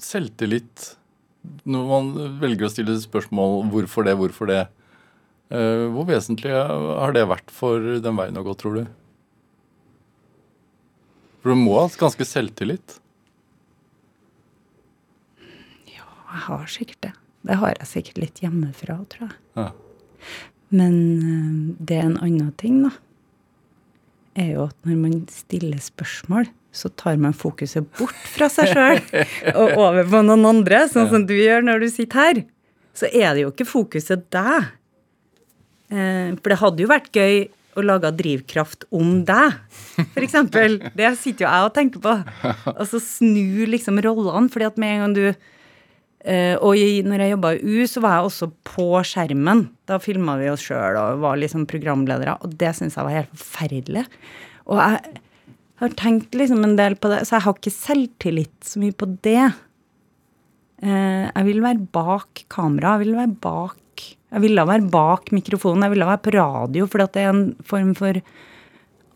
selvtillit 0.02 0.92
når 1.66 1.84
man 1.90 2.10
velger 2.42 2.68
å 2.68 2.72
stille 2.72 2.94
spørsmål 3.02 3.64
hvorfor 3.72 4.06
det, 4.06 4.14
hvorfor 4.18 4.50
det? 4.50 4.62
eh, 5.50 5.84
Hvor 5.92 6.06
vesentlig 6.08 6.52
har 6.54 7.14
det 7.16 7.26
vært 7.30 7.50
for 7.54 7.82
den 8.02 8.18
veien 8.18 8.38
å 8.38 8.44
gå, 8.46 8.54
tror 8.58 8.78
du? 8.78 8.84
For 11.42 11.50
du 11.50 11.58
må 11.58 11.74
ha 11.80 11.88
ganske 11.98 12.26
selvtillit. 12.26 13.00
Jeg 16.32 16.44
har 16.48 16.66
sikkert 16.72 17.00
det. 17.04 17.12
Det 17.42 17.56
har 17.58 17.74
jeg 17.76 17.88
sikkert 17.90 18.20
litt 18.22 18.40
hjemmefra, 18.42 18.98
tror 19.12 19.28
jeg. 19.28 19.38
Ja. 19.58 19.68
Men 20.72 20.94
øh, 21.20 21.76
det 21.84 21.98
er 21.98 22.06
en 22.08 22.18
annen 22.24 22.52
ting, 22.60 22.82
da. 22.86 22.92
Er 24.40 24.54
jo 24.54 24.66
at 24.70 24.76
når 24.88 24.96
man 25.02 25.16
stiller 25.28 25.80
spørsmål, 25.82 26.46
så 26.72 26.88
tar 26.96 27.18
man 27.20 27.34
fokuset 27.36 27.84
bort 27.98 28.16
fra 28.32 28.46
seg 28.48 28.70
sjøl 28.72 29.00
og 29.60 29.74
over 29.76 30.06
på 30.08 30.22
noen 30.24 30.46
andre, 30.48 30.86
sånn 30.88 31.10
som 31.10 31.26
du 31.28 31.34
gjør 31.36 31.66
når 31.66 31.82
du 31.84 31.88
sitter 31.92 32.22
her. 32.22 32.40
Så 32.96 33.10
er 33.12 33.34
det 33.36 33.42
jo 33.44 33.50
ikke 33.52 33.68
fokuset 33.68 34.24
deg. 34.32 34.70
Eh, 35.92 36.30
For 36.40 36.54
det 36.54 36.60
hadde 36.62 36.84
jo 36.86 36.88
vært 36.94 37.12
gøy 37.12 37.42
å 37.76 37.84
lage 37.84 38.10
drivkraft 38.16 38.86
om 38.92 39.22
deg, 39.28 39.54
eksempel. 40.20 40.78
Det 40.98 41.12
sitter 41.20 41.46
jo 41.46 41.50
jeg 41.52 41.68
og 41.68 41.74
tenker 41.76 42.02
på. 42.04 42.12
Og 42.74 42.82
så 42.88 43.00
snu 43.00 43.64
liksom 43.68 44.00
rollene, 44.04 44.48
fordi 44.52 44.66
at 44.68 44.80
med 44.80 44.92
en 44.96 45.04
gang 45.06 45.14
du 45.16 45.24
Eh, 46.22 46.54
og 46.62 46.76
jeg, 46.78 47.02
når 47.08 47.24
jeg 47.24 47.34
jobba 47.34 47.50
i 47.56 47.62
U, 47.66 47.82
så 47.90 48.02
var 48.04 48.16
jeg 48.16 48.28
også 48.28 48.48
på 48.68 48.86
skjermen. 49.06 49.66
Da 49.90 49.98
filma 50.02 50.36
vi 50.38 50.52
oss 50.52 50.62
sjøl 50.66 50.98
og 51.00 51.24
var 51.24 51.40
liksom 51.40 51.66
programledere, 51.70 52.36
og 52.42 52.54
det 52.60 52.72
syns 52.78 52.98
jeg 52.98 53.08
var 53.08 53.18
helt 53.18 53.34
forferdelig. 53.34 54.06
Og 54.70 54.78
jeg 54.78 55.20
har 55.82 55.98
tenkt 55.98 56.38
liksom 56.38 56.62
en 56.62 56.78
del 56.78 56.94
på 56.94 57.10
det, 57.10 57.24
så 57.26 57.36
jeg 57.36 57.46
har 57.48 57.58
ikke 57.58 57.74
selvtillit 57.74 58.56
så 58.66 58.82
mye 58.82 58.94
på 58.94 59.10
det. 59.26 59.50
Uh, 60.82 61.26
jeg 61.26 61.46
vil 61.46 61.62
være 61.62 61.88
bak 61.94 62.44
kamera, 62.50 62.96
jeg 62.96 63.06
vil 63.06 63.18
være 63.18 63.38
bak 63.42 63.78
være 64.32 64.88
bak 64.88 65.30
mikrofonen, 65.34 65.84
jeg 65.84 65.92
ville 65.92 66.08
være 66.08 66.24
på 66.24 66.32
radio, 66.34 66.86
for 66.88 67.04
det 67.04 67.20
er 67.20 67.28
en 67.28 67.56
form 67.68 67.94
for 67.94 68.16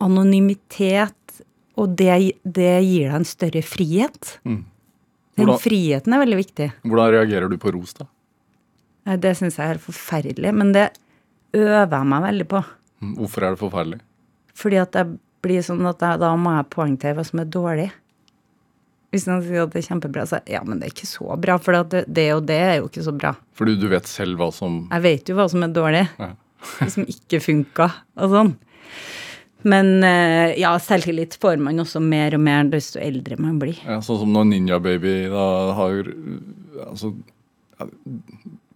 anonymitet, 0.03 1.41
og 1.77 1.95
det, 1.97 2.37
det 2.43 2.73
gir 2.85 3.09
deg 3.09 3.15
en 3.17 3.25
større 3.25 3.63
frihet. 3.65 4.35
Den 5.37 5.45
Hvordan- 5.45 5.61
friheten 5.61 6.13
er 6.13 6.19
veldig 6.25 6.37
viktig. 6.39 6.67
Hvordan 6.83 7.11
reagerer 7.13 7.49
du 7.49 7.57
på 7.61 7.71
ros, 7.75 7.93
da? 7.93 8.05
Det 9.17 9.35
syns 9.37 9.55
jeg 9.55 9.63
er 9.63 9.73
helt 9.75 9.85
forferdelig, 9.85 10.51
men 10.53 10.71
det 10.73 10.89
øver 11.53 11.93
jeg 11.93 12.07
meg 12.09 12.23
veldig 12.25 12.47
på. 12.51 12.63
Hvorfor 13.15 13.43
er 13.45 13.53
det 13.55 13.59
forferdelig? 13.61 13.99
Fordi 14.57 14.81
at 14.81 14.91
jeg 14.97 15.19
blir 15.45 15.61
sånn 15.61 15.85
at 15.87 15.99
jeg, 16.01 16.19
da 16.19 16.31
må 16.35 16.55
jeg 16.57 16.69
poengtere 16.73 17.15
hva 17.15 17.23
som 17.25 17.39
er 17.39 17.45
dårlig. 17.45 17.91
Hvis 19.13 19.27
noen 19.29 19.43
sier 19.45 19.63
at 19.63 19.71
det 19.71 19.79
er 19.85 19.87
kjempebra, 19.95 20.25
så 20.27 20.41
ja, 20.49 20.59
men 20.67 20.79
det 20.81 20.89
er 20.89 20.95
ikke 20.95 21.07
så 21.07 21.37
bra, 21.39 21.55
for 21.63 21.77
det, 21.87 22.03
det 22.11 22.25
og 22.35 22.45
det 22.49 22.57
er 22.59 22.75
jo 22.81 22.89
ikke 22.89 23.05
så 23.05 23.13
bra. 23.15 23.35
Fordi 23.55 23.77
du 23.79 23.87
vet 23.87 24.05
selv 24.09 24.35
hva 24.41 24.49
som 24.51 24.89
Jeg 24.91 25.01
vet 25.05 25.29
jo 25.31 25.35
hva 25.37 25.45
som 25.49 25.63
er 25.63 25.67
dårlig, 25.69 26.09
Ja. 26.19 26.33
hva 26.79 26.89
som 26.91 27.05
ikke 27.05 27.39
funka, 27.39 27.91
og 28.17 28.29
sånn. 28.33 28.55
Men 29.65 30.03
eh, 30.05 30.53
ja, 30.61 30.75
selvtillit 30.81 31.37
får 31.41 31.57
man 31.63 31.81
også 31.81 32.01
mer 32.03 32.35
og 32.37 32.43
mer 32.45 32.67
desto 32.69 33.01
eldre 33.01 33.39
man 33.41 33.57
blir. 33.61 33.79
Ja, 33.87 33.97
sånn 34.05 34.21
som 34.21 34.35
når 34.35 34.51
Ninja 34.51 34.77
Baby 34.83 35.15
da 35.31 35.47
har 35.77 36.13
altså, 36.85 37.15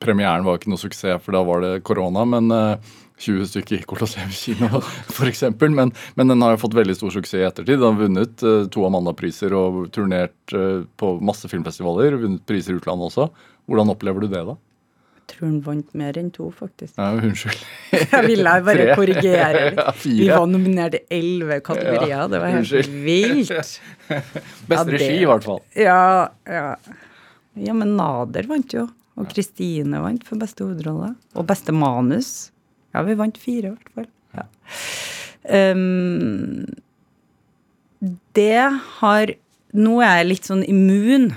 Premieren 0.01 0.45
var 0.45 0.57
ikke 0.57 0.71
noe 0.73 0.81
suksess, 0.81 1.21
for 1.21 1.35
da 1.35 1.43
var 1.45 1.61
det 1.61 1.83
korona, 1.85 2.25
men 2.25 2.49
eh, 2.53 2.91
20 3.21 3.49
stykker 3.51 3.77
gikk 3.77 3.89
Colosseum 3.91 4.31
kino, 4.33 4.81
f.eks. 5.13 5.43
Men, 5.61 5.91
men 6.17 6.33
den 6.33 6.41
har 6.41 6.55
jo 6.55 6.63
fått 6.63 6.77
veldig 6.77 6.95
stor 6.97 7.13
suksess 7.13 7.37
i 7.37 7.45
ettertid. 7.45 7.77
Den 7.77 7.85
har 7.85 7.99
vunnet 7.99 8.45
uh, 8.45 8.65
to 8.73 8.85
Amanda-priser 8.87 9.53
og 9.57 9.83
turnert 9.93 10.55
uh, 10.57 10.81
på 10.97 11.13
masse 11.21 11.49
filmfestivaler. 11.51 12.17
Vunnet 12.21 12.45
priser 12.49 12.73
i 12.73 12.81
utlandet 12.81 13.11
også. 13.11 13.29
Hvordan 13.69 13.93
opplever 13.93 14.25
du 14.25 14.31
det, 14.31 14.41
da? 14.47 14.57
Tror 15.29 15.45
han 15.47 15.59
vant 15.63 15.93
mer 15.95 16.17
enn 16.19 16.31
to, 16.33 16.47
faktisk. 16.55 16.95
Ja, 16.97 17.11
unnskyld. 17.15 17.59
Jeg 18.13 18.23
ville 18.27 18.55
bare 18.65 18.85
Tre. 18.87 18.95
korrigere. 18.99 19.61
Ja. 19.77 19.93
Vi 20.03 20.27
var 20.31 20.47
nominert 20.49 20.95
i 20.97 21.01
elleve 21.19 21.59
kategorier. 21.63 22.25
Det 22.31 22.39
var 22.41 22.51
helt 22.55 22.65
Unnskyld. 22.65 22.97
vilt. 23.05 23.51
Beste 24.71 24.75
Ja, 24.75 24.83
regi, 24.95 25.13
i 25.21 25.27
hvert 25.29 25.45
fall. 25.47 25.61
Ja, 25.77 26.01
ja. 26.49 26.65
ja, 27.67 27.73
men 27.77 27.95
Nader 27.99 28.49
vant 28.49 28.73
jo. 28.75 28.87
Og 29.19 29.27
Kristine 29.31 29.99
vant 30.03 30.23
for 30.27 30.39
beste 30.41 30.63
hovedrolle. 30.65 31.13
Og 31.37 31.45
beste 31.49 31.73
manus. 31.75 32.49
Ja, 32.95 33.03
vi 33.07 33.15
vant 33.19 33.37
fire, 33.39 33.71
i 33.71 33.75
hvert 33.75 33.91
fall. 33.95 34.07
Ja. 34.35 34.47
Um, 35.71 36.65
det 38.37 38.57
har 38.99 39.33
Nå 39.71 40.01
er 40.03 40.17
jeg 40.21 40.27
litt 40.33 40.47
sånn 40.49 40.63
immun, 40.67 41.29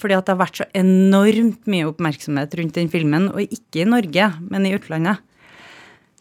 fordi 0.00 0.16
at 0.16 0.26
det 0.26 0.32
har 0.32 0.40
vært 0.40 0.60
så 0.62 0.66
enormt 0.76 1.66
mye 1.68 1.88
oppmerksomhet 1.90 2.54
rundt 2.60 2.78
den 2.78 2.92
filmen. 2.92 3.28
Og 3.34 3.44
ikke 3.44 3.82
i 3.82 3.88
Norge, 3.88 4.30
men 4.48 4.68
i 4.68 4.72
utlandet. 4.76 5.20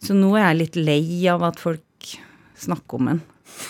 Så 0.03 0.17
nå 0.17 0.33
er 0.35 0.49
jeg 0.49 0.59
litt 0.59 0.81
lei 0.81 1.05
av 1.31 1.45
at 1.47 1.61
folk 1.61 2.11
snakker 2.59 2.99
om 2.99 3.11
den. 3.13 3.23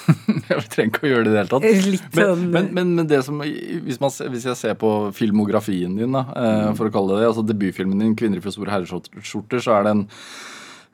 Jeg 0.49 0.63
trenger 0.71 0.89
ikke 0.89 1.05
å 1.05 1.09
gjøre 1.09 1.25
det 1.25 1.29
i 1.29 1.33
det 1.33 1.41
hele 1.41 1.51
tatt. 1.51 1.65
Litt 1.95 2.15
Men, 2.15 2.29
sånn 2.29 2.45
men, 2.53 2.69
men, 2.77 2.93
men 2.97 3.09
det 3.09 3.19
som, 3.27 3.41
hvis, 3.41 3.99
man, 4.01 4.13
hvis 4.31 4.47
jeg 4.49 4.57
ser 4.57 4.77
på 4.81 4.91
filmografien 5.15 5.93
din, 5.99 6.15
da, 6.15 6.23
eh, 6.39 6.69
for 6.77 6.89
å 6.89 6.93
kalle 6.93 7.13
det 7.17 7.25
det, 7.25 7.29
altså 7.29 7.43
debutfilmen 7.45 8.01
din 8.01 8.15
'Kvinner 8.17 8.41
i 8.41 8.43
for 8.45 8.55
store 8.55 8.73
herreskjorter', 8.73 9.61
så 9.61 9.75
er 9.75 9.85
det 9.85 9.93
en 9.93 10.03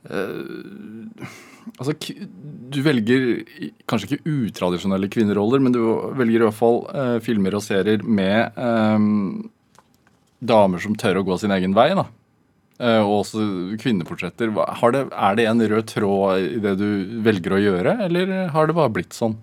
eh, 0.10 1.38
Altså, 1.78 1.94
du 2.72 2.80
velger 2.86 3.44
kanskje 3.90 4.18
ikke 4.18 4.32
utradisjonelle 4.48 5.10
kvinneroller, 5.12 5.62
men 5.64 5.76
du 5.76 5.82
velger 6.18 6.42
i 6.42 6.48
hvert 6.48 6.58
fall 6.58 6.82
eh, 6.90 7.18
filmer 7.24 7.58
og 7.58 7.64
serier 7.66 8.02
med 8.02 8.58
eh, 8.58 9.06
damer 10.54 10.82
som 10.84 10.98
tør 10.98 11.22
å 11.22 11.26
gå 11.28 11.38
sin 11.42 11.54
egen 11.54 11.76
vei, 11.78 11.92
da. 11.98 12.08
Eh, 12.82 13.00
og 13.04 13.22
også 13.22 13.46
kvinneportretter. 13.82 14.54
Har 14.82 14.96
det, 14.96 15.06
er 15.14 15.38
det 15.38 15.48
en 15.52 15.62
rød 15.74 15.90
tråd 15.92 16.48
i 16.58 16.62
det 16.64 16.76
du 16.82 16.88
velger 17.26 17.58
å 17.58 17.62
gjøre, 17.62 17.98
eller 18.08 18.36
har 18.56 18.70
det 18.70 18.78
bare 18.78 18.96
blitt 18.98 19.18
sånn? 19.18 19.38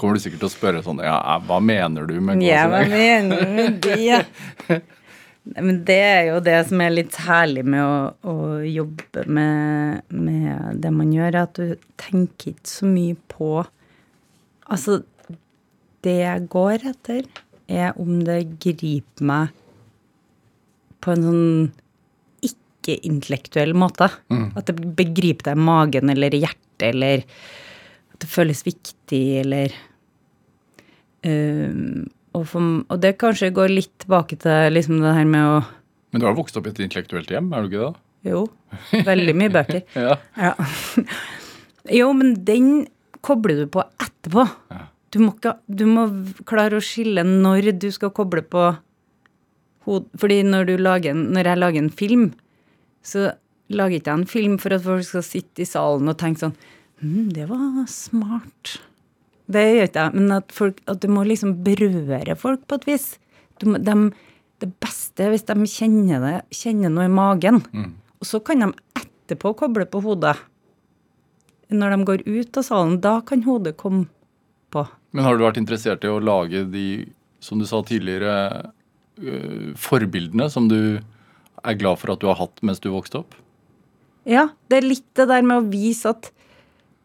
Kommer 0.00 0.16
du 0.16 0.22
sikkert 0.24 0.40
til 0.40 0.48
å 0.48 0.52
spørre 0.54 0.80
sånn 0.80 1.02
Ja, 1.04 1.18
hva 1.44 1.58
mener 1.60 2.06
du 2.08 2.14
med 2.24 2.40
gå 2.40 2.46
Ja, 2.46 2.62
sin 2.64 2.72
hva 2.72 2.78
mener 2.88 3.42
du 3.44 3.50
med 3.58 3.82
det? 3.84 4.80
Men 5.56 5.82
det 5.88 5.98
er 5.98 6.22
jo 6.28 6.38
det 6.44 6.56
som 6.68 6.82
er 6.84 6.92
litt 6.94 7.16
herlig 7.24 7.64
med 7.66 7.82
å, 7.82 8.30
å 8.30 8.34
jobbe 8.62 9.24
med, 9.26 10.04
med 10.14 10.80
det 10.82 10.92
man 10.94 11.12
gjør, 11.14 11.40
at 11.42 11.58
du 11.58 11.74
tenker 12.00 12.52
ikke 12.54 12.70
så 12.70 12.90
mye 12.90 13.18
på 13.30 13.52
Altså, 14.70 15.00
det 16.06 16.12
jeg 16.20 16.44
går 16.52 16.84
etter, 16.86 17.24
er 17.66 17.96
om 17.98 18.20
det 18.22 18.36
griper 18.62 19.24
meg 19.26 19.48
på 21.02 21.10
en 21.10 21.24
sånn 21.26 21.64
ikke-intellektuell 22.46 23.74
måte. 23.74 24.06
At 24.54 24.70
det 24.70 24.76
begriper 24.94 25.48
deg 25.48 25.58
i 25.58 25.64
magen 25.66 26.14
eller 26.14 26.36
i 26.36 26.44
hjertet, 26.44 26.84
eller 26.92 27.24
at 28.14 28.22
det 28.22 28.30
føles 28.30 28.62
viktig, 28.62 29.24
eller 29.42 29.74
Um, 31.26 32.08
og, 32.36 32.44
for, 32.46 32.68
og 32.86 33.02
det 33.02 33.16
kanskje 33.20 33.50
går 33.54 33.72
litt 33.72 33.92
tilbake 34.04 34.38
til 34.40 34.74
liksom 34.74 35.00
det 35.02 35.16
her 35.16 35.28
med 35.28 35.46
å 35.46 35.58
Men 36.14 36.22
du 36.22 36.26
har 36.28 36.38
vokst 36.38 36.56
opp 36.58 36.68
i 36.68 36.72
et 36.72 36.80
intellektuelt 36.82 37.30
hjem, 37.30 37.50
er 37.54 37.62
du 37.62 37.70
ikke 37.70 37.88
det? 37.88 38.04
Jo, 38.30 38.44
veldig 39.06 39.34
mye 39.38 39.52
bøker. 39.54 39.84
Ja. 40.06 40.16
Ja. 40.36 40.54
Jo, 41.90 42.10
men 42.12 42.34
den 42.44 42.86
kobler 43.24 43.62
du 43.62 43.70
på 43.72 43.82
etterpå. 44.02 44.44
Ja. 44.70 44.86
Du, 45.10 45.18
må 45.24 45.32
du 45.66 45.84
må 45.88 46.06
klare 46.46 46.78
å 46.78 46.84
skille 46.84 47.24
når 47.26 47.72
du 47.80 47.88
skal 47.94 48.12
koble 48.14 48.44
på 48.46 48.68
hod... 49.88 50.10
Fordi 50.20 50.42
når, 50.46 50.68
du 50.68 50.82
lager 50.82 51.16
når 51.16 51.50
jeg 51.50 51.60
lager 51.62 51.82
en 51.82 51.94
film, 52.02 52.26
så 53.02 53.30
lager 53.72 53.98
ikke 53.98 54.12
jeg 54.12 54.20
en 54.20 54.28
film 54.28 54.58
for 54.60 54.76
at 54.76 54.84
folk 54.84 55.06
skal 55.08 55.24
sitte 55.26 55.64
i 55.64 55.68
salen 55.68 56.10
og 56.10 56.20
tenke 56.20 56.44
sånn 56.44 56.58
Hm, 57.00 57.30
det 57.32 57.46
var 57.48 57.86
smart. 57.88 58.74
Det 59.50 59.62
gjør 59.66 59.88
ikke 59.88 60.04
jeg. 60.06 60.14
Men 60.14 60.32
at, 60.38 60.52
folk, 60.54 60.80
at 60.90 61.00
du 61.02 61.08
må 61.10 61.24
liksom 61.26 61.56
berøre 61.66 62.36
folk 62.38 62.66
på 62.70 62.78
et 62.80 62.86
vis. 62.86 63.06
Du 63.58 63.72
dem- 63.78 64.12
det 64.60 64.68
beste 64.78 65.24
er 65.24 65.30
hvis 65.32 65.46
de 65.48 65.54
kjenner, 65.64 66.20
det, 66.20 66.32
kjenner 66.52 66.90
noe 66.92 67.06
i 67.08 67.12
magen. 67.12 67.62
Og 68.20 68.26
så 68.28 68.42
kan 68.44 68.60
de 68.60 68.68
etterpå 69.00 69.54
koble 69.56 69.86
på 69.88 70.02
hodet. 70.04 70.36
Når 71.72 71.94
de 71.96 72.04
går 72.04 72.24
ut 72.28 72.58
av 72.60 72.66
salen, 72.66 72.98
da 73.00 73.20
kan 73.24 73.40
hodet 73.46 73.76
komme 73.80 74.06
på. 74.70 74.82
Men 75.12 75.24
har 75.24 75.38
du 75.38 75.44
vært 75.46 75.56
interessert 75.62 76.04
i 76.04 76.10
å 76.12 76.20
lage 76.20 76.66
de, 76.70 76.84
som 77.40 77.58
du 77.58 77.64
sa 77.64 77.80
tidligere, 77.82 78.70
forbildene 79.80 80.50
som 80.52 80.68
du 80.70 81.00
er 81.64 81.74
glad 81.80 81.98
for 82.00 82.12
at 82.14 82.20
du 82.22 82.28
har 82.30 82.38
hatt 82.40 82.60
mens 82.64 82.80
du 82.80 82.90
vokste 82.92 83.20
opp? 83.22 83.34
Ja, 84.28 84.48
det 84.68 84.80
er 84.82 84.88
litt 84.90 85.06
det 85.16 85.26
der 85.30 85.42
med 85.46 85.56
å 85.62 85.68
vise 85.72 86.12
at 86.12 86.30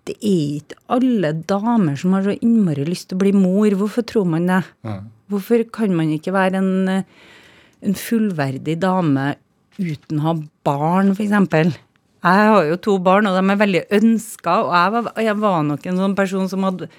det 0.06 0.16
er 0.20 0.60
ikke 0.60 0.78
alle 0.94 1.32
damer 1.50 1.98
som 1.98 2.14
har 2.14 2.28
så 2.28 2.36
innmari 2.38 2.86
lyst 2.86 3.10
til 3.10 3.18
å 3.18 3.24
bli 3.24 3.34
mor. 3.34 3.74
Hvorfor 3.80 4.06
tror 4.06 4.28
man 4.30 4.46
det? 4.50 4.62
Hvorfor 5.32 5.64
kan 5.74 5.96
man 5.98 6.14
ikke 6.14 6.36
være 6.36 6.62
en, 6.62 7.02
en 7.82 7.98
fullverdig 7.98 8.78
dame 8.84 9.34
uten 9.80 10.22
å 10.22 10.28
ha 10.28 10.36
barn, 10.68 11.16
f.eks.? 11.16 11.82
Jeg 12.26 12.46
har 12.50 12.64
jo 12.70 12.78
to 12.82 12.96
barn, 13.06 13.28
og 13.30 13.36
de 13.38 13.44
er 13.54 13.62
veldig 13.62 13.84
ønska, 14.00 14.54
og 14.66 14.72
jeg 14.74 14.94
var, 14.96 15.12
jeg 15.28 15.38
var 15.44 15.60
nok 15.68 15.84
en 15.90 16.02
sånn 16.02 16.18
person 16.18 16.50
som 16.50 16.66
hadde 16.66 16.90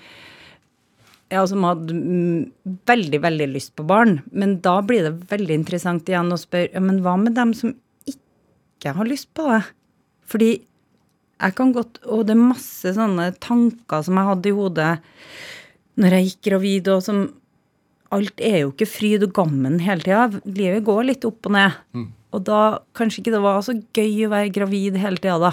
ja, 1.32 1.42
som 1.50 1.64
hadde 1.66 1.94
veldig, 2.86 3.18
veldig 3.24 3.48
lyst 3.50 3.72
på 3.78 3.86
barn. 3.86 4.20
Men 4.30 4.60
da 4.62 4.76
blir 4.86 5.08
det 5.08 5.30
veldig 5.32 5.58
interessant 5.62 6.06
igjen 6.10 6.30
å 6.30 6.38
spørre 6.38 6.70
ja, 6.74 6.82
men 6.82 7.00
hva 7.02 7.16
med 7.18 7.34
dem 7.38 7.54
som 7.58 7.74
ikke 8.06 8.94
har 8.94 9.10
lyst 9.10 9.32
på 9.34 9.48
det? 9.50 9.64
Fordi 10.30 10.50
jeg 11.36 11.54
kan 11.58 11.72
godt 11.76 11.98
Og 12.08 12.24
det 12.28 12.32
er 12.32 12.40
masse 12.40 12.92
sånne 12.96 13.30
tanker 13.42 14.04
som 14.06 14.16
jeg 14.16 14.30
hadde 14.30 14.48
i 14.50 14.56
hodet 14.56 14.92
når 15.96 16.12
jeg 16.12 16.26
gikk 16.26 16.40
gravid, 16.50 16.88
og 16.92 17.02
som 17.04 17.26
Alt 18.14 18.40
er 18.44 18.60
jo 18.60 18.68
ikke 18.70 18.86
fryd 18.86 19.24
og 19.26 19.32
gammen 19.34 19.80
hele 19.82 20.04
tida. 20.04 20.26
Livet 20.44 20.84
går 20.86 21.08
litt 21.08 21.24
opp 21.26 21.48
og 21.48 21.56
ned. 21.56 21.78
Og 22.36 22.44
da 22.46 22.60
kanskje 22.94 23.22
ikke 23.22 23.32
det 23.34 23.40
var 23.42 23.64
så 23.66 23.74
gøy 23.96 24.26
å 24.26 24.30
være 24.30 24.52
gravid 24.54 24.98
hele 25.00 25.18
tida, 25.18 25.38
da. 25.48 25.50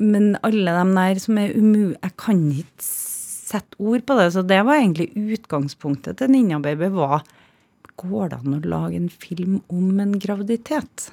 Men 0.00 0.32
alle 0.46 0.74
dem 0.74 0.94
der 0.96 1.20
som 1.22 1.38
er 1.38 1.54
umu... 1.54 1.92
Jeg 1.92 2.16
kan 2.18 2.40
ikke 2.50 2.88
sette 2.88 3.78
ord 3.78 4.02
på 4.08 4.16
det. 4.18 4.26
Så 4.34 4.42
det 4.46 4.58
var 4.66 4.80
egentlig 4.80 5.10
utgangspunktet 5.14 6.18
til 6.18 6.32
Ninja 6.32 6.58
Baby. 6.64 6.90
var 6.96 7.22
Går 8.00 8.32
det 8.32 8.40
an 8.40 8.56
å 8.56 8.60
lage 8.64 8.96
en 8.96 9.10
film 9.12 9.60
om 9.68 10.00
en 10.00 10.16
graviditet? 10.18 11.10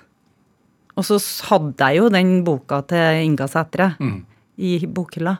Og 0.97 1.05
så 1.05 1.19
hadde 1.51 1.87
jeg 1.91 2.01
jo 2.01 2.09
den 2.09 2.43
boka 2.47 2.81
til 2.89 3.23
Inga 3.27 3.45
Sætre 3.51 3.91
i 4.57 4.79
bokhylla. 4.85 5.35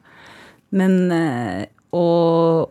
Men 0.78 1.12
eh, 1.12 1.66
og, 1.98 2.70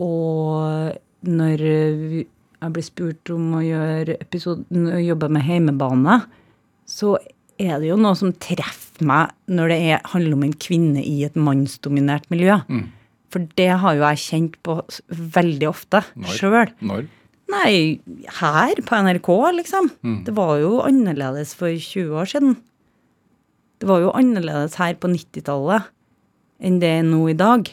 og 0.00 0.94
når 1.28 1.64
jeg 1.66 2.72
ble 2.72 2.82
spurt 2.86 3.30
om 3.34 3.58
å 3.58 3.60
gjøre 3.64 4.16
episoden, 4.22 4.88
å 4.88 5.00
jobbe 5.02 5.28
med 5.28 5.44
heimebane, 5.44 6.22
så 6.88 7.18
er 7.60 7.78
det 7.80 7.90
jo 7.90 7.96
noe 8.00 8.16
som 8.16 8.32
treffer 8.32 9.04
meg 9.04 9.34
når 9.50 9.68
det 9.72 9.78
er, 9.90 10.00
handler 10.12 10.36
om 10.38 10.44
en 10.46 10.56
kvinne 10.56 11.02
i 11.02 11.24
et 11.26 11.36
mannsdominert 11.36 12.28
miljø. 12.32 12.56
For 13.34 13.44
det 13.58 13.68
har 13.82 13.96
jo 13.98 14.04
jeg 14.06 14.22
kjent 14.22 14.56
på 14.62 14.78
veldig 15.10 15.68
ofte 15.68 16.04
sjøl. 16.30 16.70
Når? 16.80 17.08
Nei, 17.52 18.00
her 18.40 18.78
på 18.86 19.00
NRK, 19.04 19.28
liksom. 19.58 19.90
Det 20.24 20.32
var 20.36 20.56
jo 20.62 20.78
annerledes 20.84 21.54
for 21.58 21.68
20 21.68 22.16
år 22.16 22.30
siden. 22.30 22.56
Det 23.80 23.88
var 23.88 24.00
jo 24.00 24.14
annerledes 24.16 24.78
her 24.80 24.94
på 24.96 25.10
90-tallet 25.12 25.90
enn 26.64 26.78
det 26.80 26.88
er 26.88 27.02
nå 27.04 27.20
i 27.28 27.36
dag. 27.36 27.68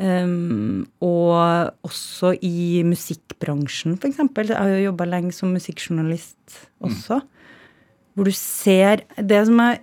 Um, 0.00 0.86
og 1.04 1.74
også 1.84 2.30
i 2.46 2.80
musikkbransjen, 2.86 3.98
f.eks. 3.98 4.20
Jeg 4.22 4.56
har 4.56 4.70
jo 4.70 4.84
jobba 4.86 5.08
lenge 5.08 5.34
som 5.34 5.50
musikkjournalist 5.52 6.60
også. 6.80 7.20
Hvor 8.14 8.24
du 8.24 8.32
ser 8.34 9.02
Det 9.16 9.40
som 9.46 9.60
jeg, 9.60 9.80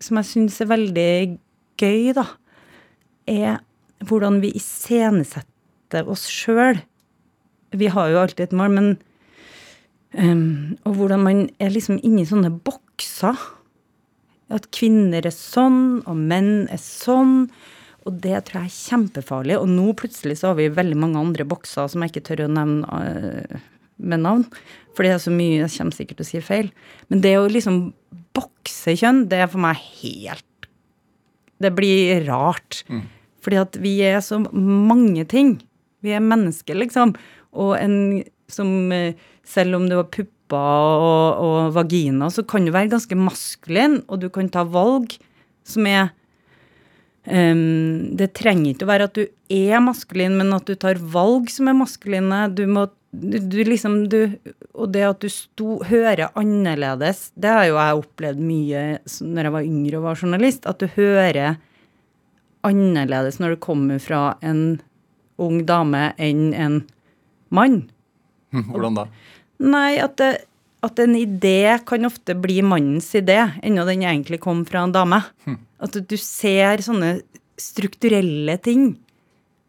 som 0.00 0.20
jeg 0.20 0.28
syns 0.28 0.60
er 0.60 0.70
veldig 0.70 1.38
gøy, 1.80 2.12
da, 2.14 2.26
er 3.26 3.58
hvordan 4.02 4.40
vi 4.42 4.52
iscenesetter 4.58 6.08
oss 6.10 6.28
sjøl. 6.30 6.82
Vi 7.72 7.88
har 7.92 8.12
jo 8.12 8.20
alltid 8.20 8.48
et 8.48 8.56
mål, 8.56 8.76
men 8.76 8.88
um, 10.18 10.78
Og 10.84 10.96
hvordan 10.98 11.24
man 11.24 11.42
er 11.62 11.72
liksom 11.72 12.00
inni 12.04 12.26
sånne 12.28 12.52
bokser. 12.64 13.38
At 14.52 14.68
kvinner 14.74 15.24
er 15.24 15.34
sånn, 15.34 16.02
og 16.04 16.18
menn 16.18 16.66
er 16.72 16.80
sånn. 16.82 17.46
Og 18.02 18.18
det 18.24 18.44
tror 18.48 18.64
jeg 18.64 18.70
er 18.70 18.80
kjempefarlig. 18.90 19.56
Og 19.60 19.70
nå 19.70 19.92
plutselig 19.98 20.40
så 20.40 20.50
har 20.50 20.58
vi 20.58 20.72
veldig 20.74 20.98
mange 20.98 21.20
andre 21.20 21.46
bokser 21.48 21.88
som 21.88 22.02
jeg 22.02 22.12
ikke 22.12 22.26
tør 22.28 22.44
å 22.46 22.52
nevne 22.52 23.00
øh, 23.00 23.66
med 24.02 24.24
navn. 24.24 24.46
For 24.92 25.06
det 25.06 25.14
er 25.14 25.22
så 25.22 25.32
mye, 25.32 25.62
jeg 25.62 25.72
kommer 25.76 25.96
sikkert 25.96 26.20
til 26.20 26.26
å 26.26 26.30
si 26.32 26.42
feil. 26.44 26.70
Men 27.08 27.22
det 27.24 27.36
å 27.38 27.48
liksom 27.50 27.82
bokse 28.36 28.96
kjønn, 28.98 29.26
det 29.30 29.44
er 29.44 29.50
for 29.52 29.62
meg 29.62 29.80
helt 30.02 30.68
Det 31.62 31.70
blir 31.76 32.24
rart. 32.26 32.82
Fordi 33.42 33.58
at 33.60 33.78
vi 33.78 34.00
er 34.02 34.18
så 34.20 34.40
mange 34.52 35.24
ting. 35.30 35.60
Vi 36.02 36.10
er 36.10 36.22
mennesker, 36.22 36.74
liksom. 36.74 37.14
Og 37.52 37.74
en 37.78 38.22
som 38.52 38.92
eh, 38.92 39.18
Selv 39.42 39.74
om 39.74 39.88
du 39.88 39.96
har 39.96 40.06
pupper 40.06 41.02
og, 41.02 41.40
og 41.42 41.72
vagina, 41.74 42.28
så 42.30 42.44
kan 42.46 42.62
du 42.64 42.70
være 42.70 42.92
ganske 42.92 43.16
maskulin, 43.18 43.96
og 44.06 44.20
du 44.22 44.28
kan 44.30 44.46
ta 44.52 44.62
valg 44.68 45.16
som 45.66 45.88
er 45.90 46.12
um, 47.26 48.14
det 48.14 48.30
trenger 48.38 48.70
ikke 48.70 48.86
å 48.86 48.90
være 48.92 49.08
at 49.08 49.18
du 49.18 49.24
er 49.50 49.82
maskulin, 49.82 50.36
men 50.38 50.54
at 50.54 50.68
du 50.70 50.76
tar 50.78 51.00
valg 51.02 51.50
som 51.50 51.72
er 51.72 51.78
maskuline. 51.78 52.44
Du 52.54 52.62
må 52.70 52.86
du, 53.12 53.36
du 53.42 53.58
liksom 53.66 54.06
du, 54.08 54.38
Og 54.72 54.92
det 54.94 55.02
at 55.04 55.20
du 55.20 55.28
sto, 55.32 55.82
hører 55.84 56.30
annerledes, 56.38 57.30
det 57.34 57.50
har 57.52 57.66
jo 57.68 57.76
jeg 57.76 57.98
opplevd 58.04 58.46
mye 58.46 58.86
når 59.20 59.48
jeg 59.48 59.56
var 59.58 59.68
yngre 59.68 59.98
og 59.98 60.06
var 60.06 60.22
journalist, 60.22 60.70
at 60.70 60.80
du 60.80 60.88
hører 60.94 61.58
annerledes 62.62 63.40
når 63.42 63.56
du 63.56 63.62
kommer 63.62 64.00
fra 64.00 64.22
en 64.40 64.80
ung 65.42 65.64
dame 65.66 66.12
enn 66.22 66.52
en 66.54 66.82
mann. 67.54 67.84
Hvordan 68.70 68.98
da? 69.00 69.06
Nei, 69.62 69.96
at, 70.02 70.16
det, 70.18 70.30
at 70.82 70.98
en 71.02 71.14
idé 71.18 71.78
kan 71.86 72.08
ofte 72.08 72.34
bli 72.38 72.60
mannens 72.66 73.12
idé, 73.18 73.38
ennå 73.62 73.86
den 73.88 74.02
egentlig 74.02 74.40
kom 74.42 74.64
fra 74.68 74.86
en 74.86 74.94
dame. 74.94 75.22
At 75.82 75.96
du 75.96 76.16
ser 76.18 76.82
sånne 76.84 77.20
strukturelle 77.60 78.56
ting. 78.62 78.92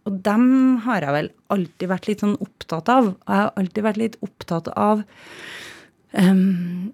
Og 0.07 0.19
dem 0.25 0.47
har 0.83 1.05
jeg 1.05 1.15
vel 1.15 1.29
alltid 1.53 1.91
vært 1.91 2.09
litt 2.09 2.23
sånn 2.23 2.35
opptatt 2.43 2.89
av. 2.91 3.13
Og 3.13 3.29
jeg 3.29 3.39
har 3.39 3.53
alltid 3.59 3.85
vært 3.85 4.01
litt 4.01 4.17
opptatt 4.25 4.69
av 4.73 5.03
um, 6.17 6.91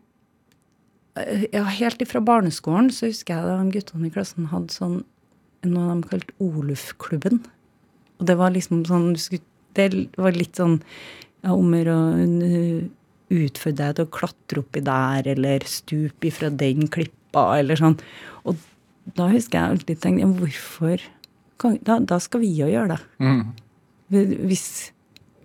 Ja, 1.52 1.66
helt 1.80 2.04
ifra 2.06 2.22
barneskolen 2.24 2.92
så 2.96 3.10
husker 3.10 3.36
jeg 3.36 3.48
da 3.50 3.72
guttene 3.74 4.08
i 4.08 4.14
klassen 4.14 4.52
hadde 4.54 4.76
sånn 4.76 5.00
noe 5.68 5.96
de 5.96 6.08
kalte 6.12 6.36
Oluf-klubben. 6.40 7.42
Og 8.20 8.28
det 8.30 8.36
var 8.40 8.54
liksom 8.56 8.86
sånn 8.88 9.10
du 9.16 9.20
skulle, 9.20 9.44
Det 9.80 10.20
var 10.20 10.36
litt 10.38 10.60
sånn 10.60 10.80
ja, 11.44 11.54
Ommer 11.54 11.88
uh, 11.88 12.82
utfordre 13.30 13.78
deg 13.80 13.96
til 14.00 14.08
å 14.08 14.12
klatre 14.12 14.64
oppi 14.64 14.84
der, 14.84 15.30
eller 15.36 15.64
stupe 15.70 16.28
ifra 16.30 16.50
den 16.52 16.90
klippa, 16.92 17.46
eller 17.62 17.80
sånn. 17.80 17.96
Og 18.50 18.60
da 19.16 19.30
husker 19.32 19.60
jeg 19.60 19.76
alltid 19.76 20.02
tenkt 20.04 20.24
ja, 20.26 20.30
hvorfor 20.30 21.02
da, 21.60 21.98
da 22.00 22.20
skal 22.24 22.44
vi 22.44 22.54
jo 22.56 22.70
gjøre 22.70 22.96
det. 22.96 23.00
Mm. 23.20 23.42
Hvis 24.48 24.66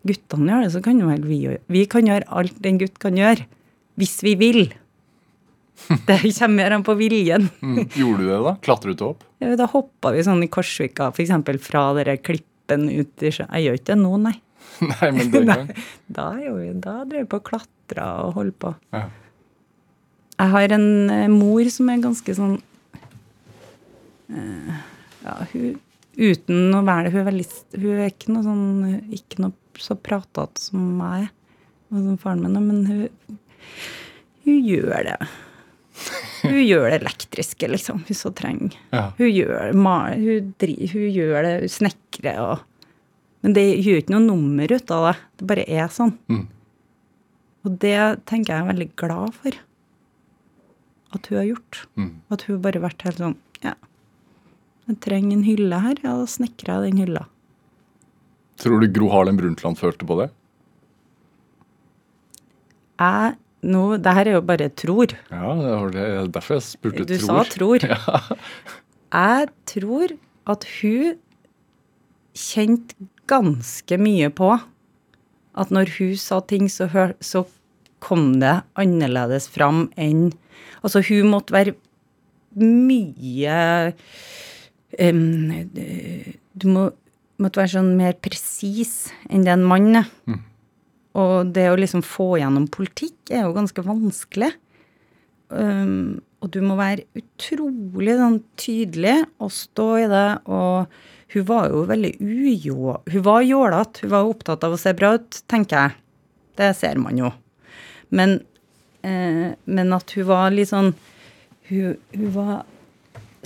guttene 0.07 0.53
gjør 0.53 0.65
det, 0.65 0.73
så 0.77 0.83
kan 0.85 1.01
jo 1.01 1.11
vel 1.11 1.25
vi 1.27 1.41
gjøre 1.43 1.61
Vi 1.73 1.85
kan 1.91 2.07
gjøre 2.09 2.29
alt 2.33 2.67
en 2.69 2.81
gutt 2.81 3.01
kan 3.03 3.19
gjøre. 3.19 3.47
Hvis 4.01 4.17
vi 4.27 4.35
vil. 4.39 4.63
Det 6.09 6.21
kommer 6.39 6.55
mer 6.55 6.77
an 6.77 6.87
på 6.87 6.95
viljen. 6.99 7.49
Mm. 7.63 7.85
Gjorde 7.99 8.23
du 8.23 8.29
det, 8.31 8.41
da? 8.47 8.55
Klatret 8.63 9.01
du 9.01 9.07
opp? 9.09 9.25
Ja, 9.43 9.55
Da 9.59 9.67
hoppa 9.71 10.15
vi 10.15 10.23
sånn 10.27 10.45
i 10.47 10.51
Korsvika, 10.51 11.11
f.eks. 11.11 11.35
fra 11.67 11.89
dere 11.99 12.17
klippen 12.65 12.89
ut 12.91 13.23
i 13.23 13.31
sjøen. 13.31 13.51
Jeg 13.53 13.65
gjør 13.67 13.79
ikke 13.79 13.91
det 13.93 13.99
nå, 14.01 14.13
nei. 14.25 14.35
Nei, 14.91 15.11
men 15.13 15.31
den 15.31 15.47
gang. 15.53 15.69
Da, 16.09 16.31
vi- 16.41 16.73
da 16.83 16.95
drev 17.05 17.25
vi 17.27 17.29
på 17.31 17.37
og 17.41 17.45
klatra 17.51 18.07
og 18.25 18.33
holdt 18.39 18.59
på. 18.65 18.75
Ja. 18.95 19.05
Jeg 20.39 20.51
har 20.51 20.73
en 20.75 20.87
eh, 21.15 21.29
mor 21.31 21.69
som 21.71 21.89
er 21.93 22.01
ganske 22.03 22.35
sånn 22.35 22.57
eh, 24.35 24.79
Ja, 25.23 25.37
hun 25.53 25.77
Uten 26.15 26.75
å 26.75 26.81
være 26.87 27.05
det 27.09 27.13
Hun 27.15 27.21
er, 27.21 27.27
veldig, 27.29 27.47
hun 27.83 28.01
er 28.03 28.11
ikke 28.11 28.33
noe 28.35 28.43
sånn 28.47 29.13
Ikke 29.15 29.41
noe 29.45 29.79
så 29.83 29.95
pratete 29.99 30.63
som 30.63 30.83
meg 30.99 31.29
og 31.95 32.01
som 32.01 32.19
faren 32.19 32.43
min, 32.43 32.59
men 32.67 32.79
hun, 32.89 33.39
hun 34.45 34.57
gjør 34.67 35.05
det. 35.07 35.17
Hun 36.43 36.59
gjør 36.61 36.89
det 36.91 36.97
elektriske, 37.01 37.69
liksom, 37.71 38.01
hun 38.09 38.35
trenger. 38.35 38.75
Ja. 38.93 39.05
Hun 39.19 39.31
gjør, 39.31 39.71
ma- 39.79 40.15
hun, 40.19 40.49
dri, 40.61 40.75
hun 40.91 41.07
gjør 41.15 41.47
det, 41.47 41.53
hun 41.65 41.73
snekrer 41.73 42.41
og 42.43 42.65
Men 43.45 43.53
det 43.53 43.65
gjør 43.85 43.99
ikke 44.01 44.13
noe 44.15 44.25
nummer 44.25 44.73
ut 44.73 44.91
av 44.97 45.03
det. 45.07 45.15
Det 45.37 45.47
bare 45.51 45.65
er 45.69 45.89
sånn. 45.93 46.15
Mm. 46.33 46.45
Og 47.65 47.75
det 47.83 47.99
tenker 48.25 48.55
jeg 48.55 48.63
er 48.65 48.71
veldig 48.71 48.87
glad 48.97 49.35
for. 49.37 49.59
At 51.15 51.29
hun 51.29 51.39
har 51.39 51.49
gjort. 51.51 51.83
Mm. 52.01 52.11
At 52.33 52.47
hun 52.49 52.63
bare 52.65 52.81
har 52.81 52.87
vært 52.89 53.05
helt 53.05 53.21
sånn 53.21 53.37
Ja, 53.65 53.75
jeg 54.89 54.97
trenger 55.05 55.37
en 55.37 55.45
hylle 55.47 55.83
her. 55.85 56.01
Ja, 56.05 56.17
da 56.23 56.25
snekrer 56.29 56.73
jeg 56.87 56.95
den 56.95 57.03
hylla. 57.05 57.27
Tror 58.65 58.81
du 58.81 58.89
Gro 58.97 59.11
Harlem 59.13 59.37
Brundtland 59.39 59.77
følte 59.81 60.09
på 60.09 60.17
det? 60.23 60.31
Jeg 63.01 63.37
nå, 63.65 63.83
Det 64.03 64.15
her 64.17 64.29
er 64.31 64.37
jo 64.39 64.45
bare 64.45 64.69
tror. 64.77 65.15
Ja, 65.33 65.55
det 65.61 65.95
det, 65.97 66.07
derfor 66.37 66.59
jeg 66.59 66.67
spurte 66.69 67.05
Du 67.09 67.17
tror. 67.17 67.27
sa 67.27 67.45
tror. 67.57 67.87
Ja. 67.95 68.39
Jeg 69.15 69.51
tror 69.71 70.15
at 70.51 70.65
hun 70.81 71.19
kjente 72.35 72.97
ganske 73.31 73.99
mye 74.01 74.29
på 74.35 74.49
At 75.55 75.71
når 75.71 75.93
hun 75.99 76.17
sa 76.19 76.41
ting, 76.43 76.67
så, 76.69 76.89
hør, 76.91 77.15
så 77.23 77.45
kom 78.03 78.41
det 78.43 78.57
annerledes 78.77 79.47
fram 79.49 79.87
enn 79.97 80.33
Altså, 80.85 81.01
hun 81.09 81.31
måtte 81.33 81.55
være 81.55 81.77
mye 82.59 83.93
um, 85.01 85.53
Du 86.55 86.67
må, 86.69 86.89
måtte 87.41 87.63
være 87.63 87.73
sånn 87.79 87.95
mer 87.99 88.19
presis 88.23 89.13
enn 89.31 89.47
det 89.47 89.55
en 89.55 89.65
mann 89.67 90.03
er. 90.03 90.11
Og 91.15 91.51
det 91.55 91.69
å 91.71 91.79
liksom 91.79 92.03
få 92.03 92.35
gjennom 92.41 92.67
politikk 92.75 93.31
er 93.31 93.45
jo 93.47 93.55
ganske 93.55 93.85
vanskelig. 93.87 94.51
Um, 95.55 96.23
og 96.43 96.51
du 96.53 96.59
må 96.65 96.75
være 96.77 97.07
utrolig 97.17 98.17
sånn 98.19 98.41
tydelig 98.61 99.21
og 99.39 99.53
stå 99.55 99.87
i 100.03 100.09
det. 100.11 100.27
Og 100.51 101.35
hun 101.35 101.47
var 101.49 101.71
jo 101.71 101.85
veldig 101.89 102.13
ujå... 102.21 102.97
Hun 103.15 103.25
var 103.27 103.47
jålete. 103.47 104.05
Hun 104.05 104.13
var 104.17 104.29
opptatt 104.33 104.67
av 104.67 104.75
å 104.75 104.81
se 104.81 104.93
bra 104.99 105.15
ut, 105.17 105.41
tenker 105.51 105.87
jeg. 105.87 105.97
Det 106.59 106.71
ser 106.79 106.99
man 107.03 107.19
jo. 107.19 107.31
Men, 108.15 108.37
eh, 109.07 109.55
men 109.65 109.97
at 109.97 110.13
hun 110.19 110.29
var 110.29 110.53
litt 110.55 110.71
sånn 110.71 110.93
hun, 111.71 111.97
hun 112.13 112.31
var 112.35 112.65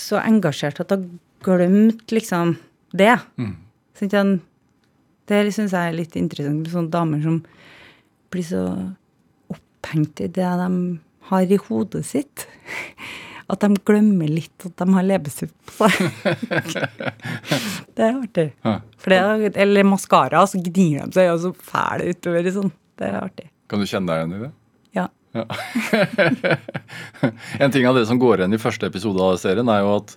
så 0.01 0.19
engasjert 0.25 0.81
at 0.83 0.91
hun 0.97 1.21
glemte 1.45 2.16
liksom 2.16 2.57
det. 2.97 3.14
Sånn 3.97 4.11
at 4.11 4.19
han- 4.19 4.41
det 5.29 5.53
syns 5.55 5.74
jeg 5.76 5.93
er 5.93 5.97
litt 5.97 6.16
interessant 6.18 6.62
med 6.62 6.72
sånne 6.72 6.93
damer 6.93 7.22
som 7.24 7.39
blir 8.33 8.47
så 8.47 8.62
opphengt 9.53 10.20
i 10.24 10.29
det 10.29 10.51
de 10.61 10.68
har 11.31 11.53
i 11.53 11.59
hodet 11.68 12.05
sitt. 12.09 12.47
At 13.49 13.62
de 13.64 13.72
glemmer 13.89 14.29
litt 14.29 14.64
at 14.66 14.74
de 14.76 14.85
har 14.93 15.05
leppestift 15.07 15.55
på 15.64 15.87
seg. 15.89 16.05
det 17.97 18.05
er 18.05 18.18
artig. 18.18 18.51
For 18.61 19.09
det 19.09 19.20
er, 19.22 19.57
eller 19.64 19.87
maskara, 19.89 20.43
så 20.45 20.61
gnir 20.61 21.07
de 21.07 21.16
seg 21.16 21.31
og 21.33 21.41
så 21.41 21.51
fæle 21.57 22.11
utover. 22.12 22.45
Sånn. 22.53 22.68
Det 23.01 23.07
er 23.09 23.16
artig. 23.22 23.47
Kan 23.72 23.81
du 23.81 23.87
kjenne 23.89 24.05
deg 24.11 24.20
igjen 24.20 24.37
i 24.37 24.43
det? 24.43 24.51
Ja. 24.99 25.07
En 27.64 27.72
ting 27.72 27.89
av 27.89 27.97
det 27.97 28.05
som 28.11 28.20
går 28.20 28.37
igjen 28.43 28.57
i 28.57 28.61
første 28.61 28.85
episode 28.93 29.20
av 29.24 29.41
serien, 29.41 29.68
er 29.72 29.81
jo 29.81 29.97
at 29.97 30.12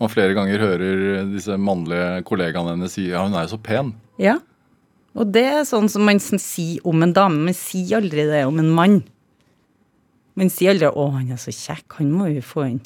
man 0.00 0.08
flere 0.12 0.32
ganger 0.36 0.64
hører 0.64 0.96
disse 1.28 1.52
mannlige 1.60 2.24
kollegaene 2.28 2.72
hennes 2.78 2.92
si 2.96 3.10
ja, 3.10 3.20
hun 3.26 3.36
er 3.36 3.44
jo 3.44 3.52
så 3.58 3.60
pen. 3.60 3.92
ja. 4.16 4.40
Og 5.20 5.28
det 5.34 5.44
er 5.44 5.66
sånn 5.68 5.90
som 5.92 6.06
man 6.08 6.20
sier 6.22 6.80
om 6.88 7.02
en 7.04 7.12
dame, 7.16 7.42
men 7.50 7.56
sier 7.56 7.98
aldri 8.00 8.24
det 8.30 8.46
om 8.48 8.60
en 8.62 8.70
mann. 8.72 9.02
Man 10.40 10.48
sier 10.48 10.72
aldri 10.72 10.88
'Å, 10.88 11.04
han 11.12 11.32
er 11.34 11.36
så 11.36 11.52
kjekk, 11.52 11.98
han 11.98 12.12
må 12.12 12.30
vi 12.32 12.40
få 12.40 12.64
inn'. 12.70 12.84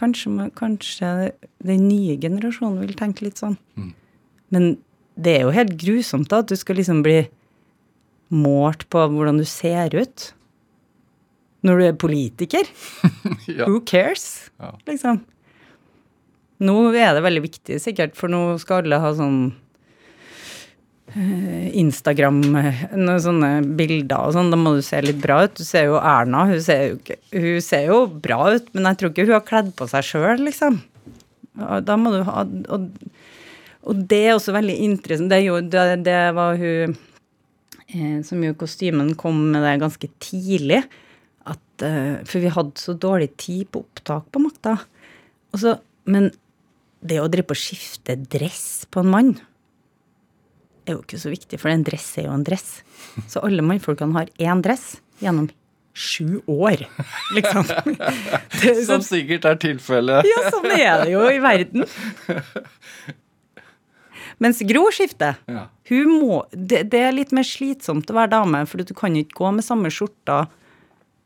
Kanskje, 0.00 0.50
kanskje 0.56 1.32
den 1.62 1.88
nye 1.88 2.16
generasjonen 2.16 2.80
vil 2.80 2.96
tenke 2.98 3.22
litt 3.22 3.36
sånn. 3.38 3.58
Men 4.50 4.78
det 5.20 5.36
er 5.36 5.42
jo 5.44 5.52
helt 5.54 5.76
grusomt 5.78 6.28
da, 6.28 6.38
at 6.38 6.48
du 6.48 6.56
skal 6.56 6.76
liksom 6.76 7.02
bli 7.04 7.28
målt 8.30 8.88
på 8.90 9.04
hvordan 9.06 9.38
du 9.38 9.44
ser 9.44 9.94
ut. 9.94 10.32
Når 11.62 11.78
du 11.78 11.84
er 11.84 11.92
politiker. 11.92 12.64
Ja. 13.46 13.66
Who 13.68 13.80
cares? 13.80 14.50
Ja. 14.58 14.72
Liksom. 14.86 15.20
Nå 16.64 16.94
er 16.96 17.12
det 17.14 17.22
veldig 17.22 17.42
viktig, 17.44 17.80
sikkert, 17.80 18.16
for 18.16 18.28
nå 18.32 18.58
skal 18.58 18.82
alle 18.82 18.98
ha 19.02 19.12
sånn 19.12 19.52
Instagram, 21.14 22.40
eh, 22.58 22.80
noen 22.98 23.20
sånne 23.22 23.50
bilder 23.78 24.26
og 24.26 24.34
sånn. 24.34 24.50
Da 24.50 24.58
må 24.58 24.72
du 24.74 24.82
se 24.82 24.98
litt 25.04 25.20
bra 25.22 25.44
ut. 25.44 25.54
Du 25.54 25.62
ser 25.62 25.86
jo 25.86 26.00
Erna, 26.00 26.42
hun 26.50 26.62
ser 26.62 26.82
jo, 26.88 27.18
hun 27.30 27.60
ser 27.62 27.86
jo 27.86 28.00
bra 28.08 28.40
ut, 28.56 28.66
men 28.74 28.88
jeg 28.90 28.98
tror 28.98 29.12
ikke 29.12 29.26
hun 29.28 29.36
har 29.36 29.46
kledd 29.46 29.70
på 29.78 29.86
seg 29.92 30.08
sjøl, 30.08 30.42
liksom. 30.48 30.80
Og 31.62 31.86
Da 31.86 31.96
må 32.00 32.10
du 32.10 32.24
ha 32.26 32.42
og, 32.42 32.88
og 33.86 34.02
det 34.10 34.20
er 34.24 34.34
også 34.34 34.56
veldig 34.56 34.74
interessant. 34.88 35.30
Det, 35.30 35.40
jo, 35.44 35.60
det, 35.62 35.86
det 36.02 36.18
var 36.34 36.58
hun 36.58 36.96
eh, 37.86 38.18
som 38.26 38.42
gjorde 38.42 38.62
kostymen, 38.64 39.14
kom 39.14 39.38
med 39.54 39.62
det 39.62 39.78
ganske 39.84 40.10
tidlig. 40.18 40.82
At, 41.46 41.64
eh, 41.86 42.24
for 42.26 42.42
vi 42.42 42.54
hadde 42.58 42.80
så 42.80 42.98
dårlig 42.98 43.36
tid 43.38 43.70
på 43.70 43.84
opptak 43.86 44.26
på 44.34 44.42
makta. 44.42 44.80
Men 46.10 46.32
det 47.04 47.22
å 47.22 47.30
drive 47.30 47.52
på 47.52 47.54
å 47.54 47.66
skifte 47.68 48.16
dress 48.18 48.88
på 48.90 49.04
en 49.04 49.12
mann 49.14 49.36
er 50.86 50.96
jo 50.96 51.02
ikke 51.02 51.20
så 51.20 51.32
viktig, 51.32 51.58
for 51.60 51.72
en 51.72 51.84
dress 51.86 52.06
er 52.20 52.28
jo 52.28 52.34
en 52.36 52.44
dress. 52.46 52.82
Så 53.30 53.42
alle 53.46 53.64
mannfolkene 53.64 54.16
har 54.18 54.30
én 54.42 54.62
dress 54.64 54.96
gjennom 55.22 55.48
sju 55.94 56.40
år, 56.50 56.80
liksom. 57.36 57.68
Det 58.60 58.72
Som 58.82 58.98
sånn, 58.98 59.04
sikkert 59.06 59.44
er 59.46 59.60
tilfellet. 59.62 60.26
ja, 60.26 60.40
sånn 60.50 60.66
er 60.74 61.04
det 61.04 61.12
jo 61.12 61.22
i 61.30 61.38
verden. 61.42 61.84
Mens 64.42 64.58
Gro 64.66 64.88
skifter. 64.92 65.38
Ja. 65.46 65.68
Hun 65.88 66.10
må, 66.18 66.40
det, 66.50 66.88
det 66.90 67.02
er 67.06 67.14
litt 67.14 67.30
mer 67.36 67.46
slitsomt 67.46 68.10
å 68.10 68.16
være 68.16 68.32
dame, 68.34 68.64
for 68.66 68.82
du 68.82 68.94
kan 68.96 69.14
jo 69.14 69.22
ikke 69.22 69.38
gå 69.44 69.52
med 69.54 69.66
samme 69.66 69.92
skjorta 69.94 70.44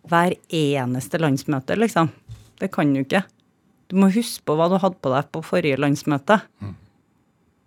hver 0.08 0.36
eneste 0.54 1.20
landsmøte, 1.20 1.76
liksom. 1.80 2.12
Det 2.60 2.68
kan 2.74 2.92
du 2.92 3.00
ikke. 3.04 3.22
Du 3.88 3.96
må 4.02 4.10
huske 4.12 4.44
på 4.44 4.56
hva 4.58 4.68
du 4.68 4.76
hadde 4.82 5.00
på 5.00 5.12
deg 5.14 5.32
på 5.32 5.42
forrige 5.46 5.80
landsmøte. 5.80 6.42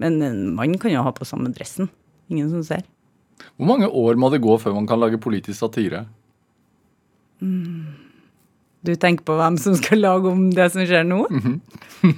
Men 0.01 0.17
en 0.25 0.39
mann 0.57 0.73
kan 0.81 0.91
jo 0.93 1.03
ha 1.05 1.11
på 1.13 1.27
samme 1.29 1.51
dressen. 1.53 1.89
Ingen 2.31 2.49
som 2.51 2.63
ser. 2.65 2.83
Hvor 3.57 3.67
mange 3.69 3.87
år 3.89 4.17
må 4.21 4.29
det 4.33 4.41
gå 4.43 4.55
før 4.61 4.73
man 4.77 4.87
kan 4.89 4.99
lage 5.01 5.19
politisk 5.21 5.59
satire? 5.61 6.03
Du 7.41 8.91
tenker 8.97 9.25
på 9.27 9.35
hvem 9.37 9.57
som 9.61 9.75
skal 9.77 10.01
lage 10.01 10.29
om 10.31 10.47
det 10.55 10.67
som 10.73 10.85
skjer 10.89 11.05
nå? 11.07 11.19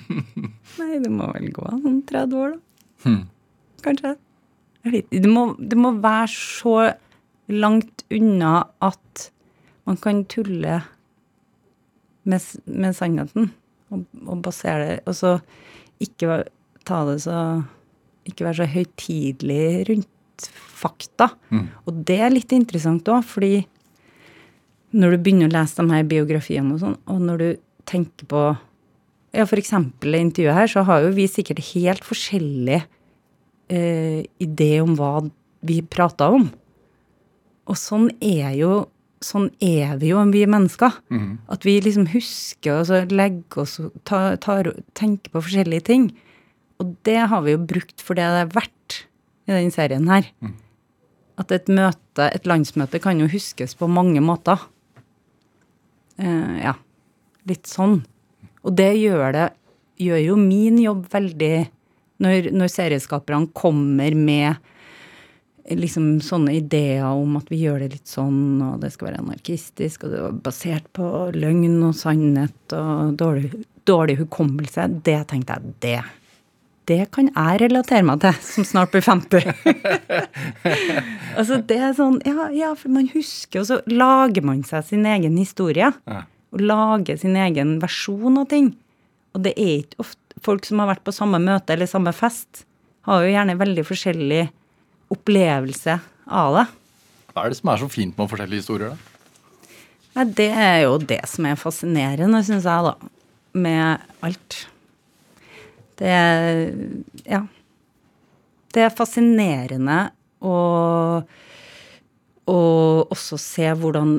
Nei, 0.80 1.00
det 1.04 1.12
må 1.12 1.28
vel 1.36 1.50
gå 1.56 1.66
sånn 1.74 2.02
30 2.10 2.38
år, 2.40 2.54
da. 2.56 3.16
Kanskje. 3.84 4.14
Jeg 4.84 4.94
vet 4.94 5.06
ikke. 5.10 5.22
Det 5.26 5.32
må, 5.32 5.44
det 5.60 5.80
må 5.80 5.92
være 6.04 6.30
så 6.32 6.76
langt 7.52 8.06
unna 8.16 8.54
at 8.84 9.28
man 9.88 10.00
kan 10.00 10.22
tulle 10.32 10.78
med, 12.24 12.40
med 12.72 12.96
sannheten 12.96 13.50
og, 13.92 14.06
og 14.24 14.40
basere 14.46 14.86
det 14.88 15.00
Og 15.12 15.18
så 15.20 15.34
ikke 16.04 16.30
væ- 16.30 16.46
ta 16.86 17.04
det 17.10 17.22
så 17.26 17.38
Ikke 18.24 18.46
være 18.46 18.62
så 18.62 18.68
høytidelig 18.72 19.88
rundt 19.90 20.46
fakta. 20.48 21.30
Og 21.86 21.98
det 22.08 22.20
er 22.24 22.32
litt 22.32 22.54
interessant 22.56 23.08
òg, 23.12 23.24
fordi 23.28 23.66
når 24.96 25.12
du 25.12 25.18
begynner 25.26 25.50
å 25.50 25.54
lese 25.58 25.82
de 25.82 25.92
her 25.92 26.06
biografiene 26.08 26.76
og 26.76 26.80
sånn, 26.80 26.96
og 27.10 27.20
når 27.20 27.38
du 27.42 27.50
tenker 27.90 28.26
på 28.32 28.44
Ja, 29.34 29.48
eksempel 29.50 30.14
i 30.14 30.20
intervjuet 30.22 30.54
her, 30.54 30.68
så 30.70 30.84
har 30.86 31.02
jo 31.02 31.12
vi 31.18 31.26
sikkert 31.28 31.60
helt 31.74 32.04
forskjellig 32.06 32.84
eh, 33.74 34.20
idé 34.40 34.82
om 34.84 34.94
hva 34.96 35.24
vi 35.66 35.82
prater 35.82 36.36
om. 36.38 36.52
Og 37.66 37.76
sånn 37.80 38.12
er 38.22 38.54
jo 38.60 38.88
Sånn 39.24 39.46
er 39.64 39.96
vi 40.02 40.10
jo, 40.10 40.20
vi 40.36 40.42
mennesker. 40.46 40.98
At 41.48 41.64
vi 41.64 41.78
liksom 41.80 42.10
husker 42.12 42.82
og 42.82 42.88
så 42.90 42.98
legger 43.08 43.62
oss 43.62 43.80
og 43.80 43.94
tar, 44.04 44.36
tar, 44.36 44.68
tenker 45.00 45.32
på 45.32 45.40
forskjellige 45.46 45.86
ting. 45.88 46.10
Og 46.82 46.94
det 47.08 47.20
har 47.32 47.44
vi 47.46 47.56
jo 47.56 47.64
brukt 47.64 48.02
for 48.04 48.18
det 48.18 48.26
det 48.34 48.44
er 48.46 48.54
verdt 48.54 49.00
i 49.48 49.56
den 49.56 49.74
serien 49.74 50.08
her. 50.10 50.30
At 51.40 51.52
et 51.52 51.70
møte, 51.72 52.30
et 52.30 52.48
landsmøte 52.50 53.02
kan 53.04 53.20
jo 53.20 53.30
huskes 53.32 53.76
på 53.78 53.90
mange 53.90 54.22
måter. 54.24 54.62
Eh, 56.22 56.58
ja. 56.64 56.78
Litt 57.50 57.68
sånn. 57.68 58.02
Og 58.64 58.76
det 58.78 58.94
gjør 58.96 59.34
det 59.36 59.50
gjør 60.02 60.22
jo 60.24 60.36
min 60.40 60.80
jobb 60.82 61.08
veldig 61.12 61.56
Når, 62.24 62.54
når 62.56 62.70
serieskaperne 62.72 63.50
kommer 63.58 64.14
med 64.16 64.56
liksom 65.68 66.22
sånne 66.24 66.54
ideer 66.60 67.04
om 67.08 67.38
at 67.40 67.50
vi 67.52 67.62
gjør 67.64 67.82
det 67.84 67.90
litt 67.96 68.08
sånn, 68.08 68.62
og 68.64 68.82
det 68.84 68.92
skal 68.94 69.10
være 69.10 69.22
anarkistisk, 69.24 70.06
og 70.06 70.12
det 70.12 70.20
er 70.20 70.38
basert 70.46 70.88
på 70.96 71.08
løgn 71.36 71.82
og 71.88 71.96
sannhet 71.98 72.76
og 72.78 73.16
dårlig, 73.20 73.64
dårlig 73.88 74.18
hukommelse, 74.22 74.88
det 75.08 75.18
tenkte 75.32 75.58
jeg, 75.58 75.74
det. 75.84 75.98
Det 76.90 77.06
kan 77.16 77.30
jeg 77.32 77.60
relatere 77.62 78.04
meg 78.04 78.20
til, 78.24 78.40
som 78.44 78.66
snart 78.68 78.92
blir 78.92 79.04
50. 79.06 79.46
altså, 81.40 81.62
det 81.70 81.78
er 81.80 81.94
sånn, 81.96 82.18
ja, 82.28 82.50
ja, 82.52 82.74
for 82.76 82.92
man 82.92 83.08
husker, 83.14 83.62
og 83.62 83.70
så 83.70 83.80
lager 83.88 84.44
man 84.44 84.66
seg 84.68 84.84
sin 84.90 85.08
egen 85.08 85.38
historie. 85.40 85.94
Ja. 86.10 86.24
Og 86.54 86.62
lager 86.62 87.18
sin 87.18 87.38
egen 87.40 87.78
versjon 87.82 88.42
av 88.42 88.50
ting. 88.52 88.74
Og 89.34 89.46
det 89.48 89.56
er 89.58 89.80
ikke 89.84 90.04
ofte 90.06 90.20
Folk 90.44 90.66
som 90.68 90.82
har 90.82 90.90
vært 90.90 91.04
på 91.06 91.14
samme 91.16 91.38
møte 91.40 91.72
eller 91.72 91.88
samme 91.88 92.12
fest, 92.12 92.66
har 93.08 93.22
jo 93.24 93.30
gjerne 93.32 93.54
veldig 93.56 93.84
forskjellig 93.88 94.42
opplevelse 95.14 95.94
av 96.28 96.58
det. 96.58 96.64
Hva 97.32 97.46
er 97.46 97.54
det 97.54 97.60
som 97.62 97.72
er 97.72 97.80
så 97.80 97.88
fint 97.94 98.18
med 98.18 98.32
forskjellige 98.32 98.64
historier, 98.64 98.92
da? 98.92 99.14
Nei, 100.18 100.26
det 100.38 100.50
er 100.52 100.78
jo 100.84 100.98
det 101.02 101.22
som 101.30 101.48
er 101.48 101.62
fascinerende, 101.62 102.44
syns 102.46 102.68
jeg, 102.68 102.90
da. 102.90 103.14
Med 103.54 104.04
alt. 104.26 104.60
Det 106.00 106.14
Ja. 107.26 107.44
Det 108.74 108.82
er 108.82 108.90
fascinerende 108.90 109.98
å, 110.42 110.54
og 112.50 113.12
også 113.14 113.38
se 113.38 113.68
hvordan 113.78 114.16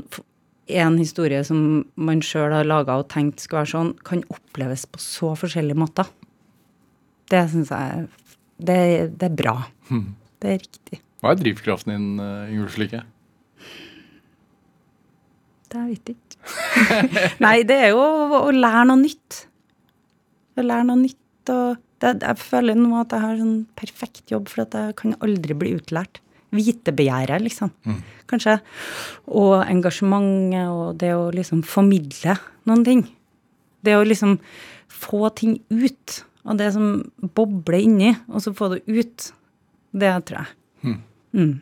en 0.69 0.99
historie 0.99 1.41
som 1.45 1.85
man 1.97 2.23
sjøl 2.23 2.55
har 2.55 2.69
laga 2.69 3.01
og 3.01 3.09
tenkt 3.11 3.43
skal 3.43 3.65
være 3.65 3.73
sånn, 3.73 3.91
kan 4.07 4.23
oppleves 4.31 4.87
på 4.87 5.03
så 5.03 5.33
forskjellige 5.37 5.81
måter. 5.83 6.07
Det 7.33 7.43
syns 7.51 7.73
jeg 7.75 8.07
det, 8.63 8.79
det 9.19 9.27
er 9.27 9.35
bra. 9.35 9.57
Det 10.41 10.53
er 10.53 10.63
riktig. 10.63 11.01
Hva 11.25 11.33
er 11.33 11.41
drivkraften 11.41 11.93
din, 11.95 12.09
uh, 12.21 12.47
Yngve 12.53 12.71
Flikke? 12.71 13.03
Det 15.73 15.83
vet 15.89 16.13
jeg 16.13 16.17
ikke. 16.21 16.39
Nei, 17.45 17.57
det 17.67 17.79
er 17.89 17.93
jo 17.97 18.03
å 18.39 18.53
lære 18.55 18.87
noe 18.91 19.01
nytt. 19.01 19.41
Å 20.55 20.65
lære 20.65 20.87
noe 20.87 21.01
nytt. 21.01 21.24
Og 21.53 21.81
det, 22.03 22.13
jeg 22.23 22.41
føler 22.41 22.79
nå 22.79 22.93
at 23.01 23.15
jeg 23.15 23.25
har 23.25 23.41
sånn 23.41 23.57
perfekt 23.79 24.33
jobb, 24.33 24.51
for 24.53 24.65
at 24.65 24.77
jeg 24.79 24.97
kan 25.01 25.17
aldri 25.25 25.57
bli 25.59 25.75
utlært. 25.79 26.21
Vitebegjæret, 26.55 27.43
liksom. 27.43 27.73
Mm. 27.89 28.01
Kanskje. 28.31 28.59
Og 29.27 29.57
engasjementet 29.65 30.71
og 30.71 31.01
det 31.01 31.11
å 31.17 31.27
liksom 31.35 31.65
formidle 31.67 32.37
noen 32.69 32.85
ting. 32.87 33.03
Det 33.85 33.97
å 33.99 34.07
liksom 34.07 34.39
få 34.93 35.29
ting 35.37 35.59
ut 35.73 36.21
av 36.45 36.59
det 36.61 36.71
som 36.77 37.01
bobler 37.37 37.81
inni, 37.83 38.13
og 38.29 38.45
så 38.45 38.53
få 38.57 38.71
det 38.75 38.85
ut. 38.87 39.31
Det 39.95 40.13
tror 40.29 40.43
jeg. 40.43 40.55
Mm. 40.85 41.01
Mm. 41.35 41.55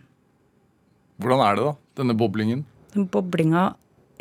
Hvordan 1.22 1.44
er 1.46 1.56
det, 1.56 1.66
da? 1.68 1.74
Denne 2.02 2.16
boblingen? 2.18 2.64
Den 2.92 3.08
boblinga 3.12 3.70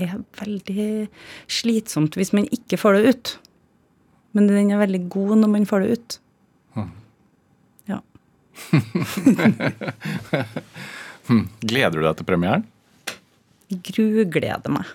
er 0.01 0.19
veldig 0.39 1.07
slitsomt 1.51 2.15
hvis 2.19 2.33
man 2.35 2.47
ikke 2.53 2.79
får 2.79 2.97
det 2.97 3.13
ut. 3.13 3.33
Men 4.35 4.47
den 4.47 4.71
er 4.71 4.79
veldig 4.81 5.03
god 5.11 5.33
når 5.43 5.49
man 5.51 5.67
får 5.67 5.83
det 5.83 5.97
ut. 5.97 6.17
Mm. 6.77 6.91
Ja. 7.91 7.99
Gleder 11.71 11.97
du 11.97 12.05
deg 12.05 12.15
til 12.19 12.27
premieren? 12.27 12.63
Grugleder 13.71 14.71
meg. 14.71 14.87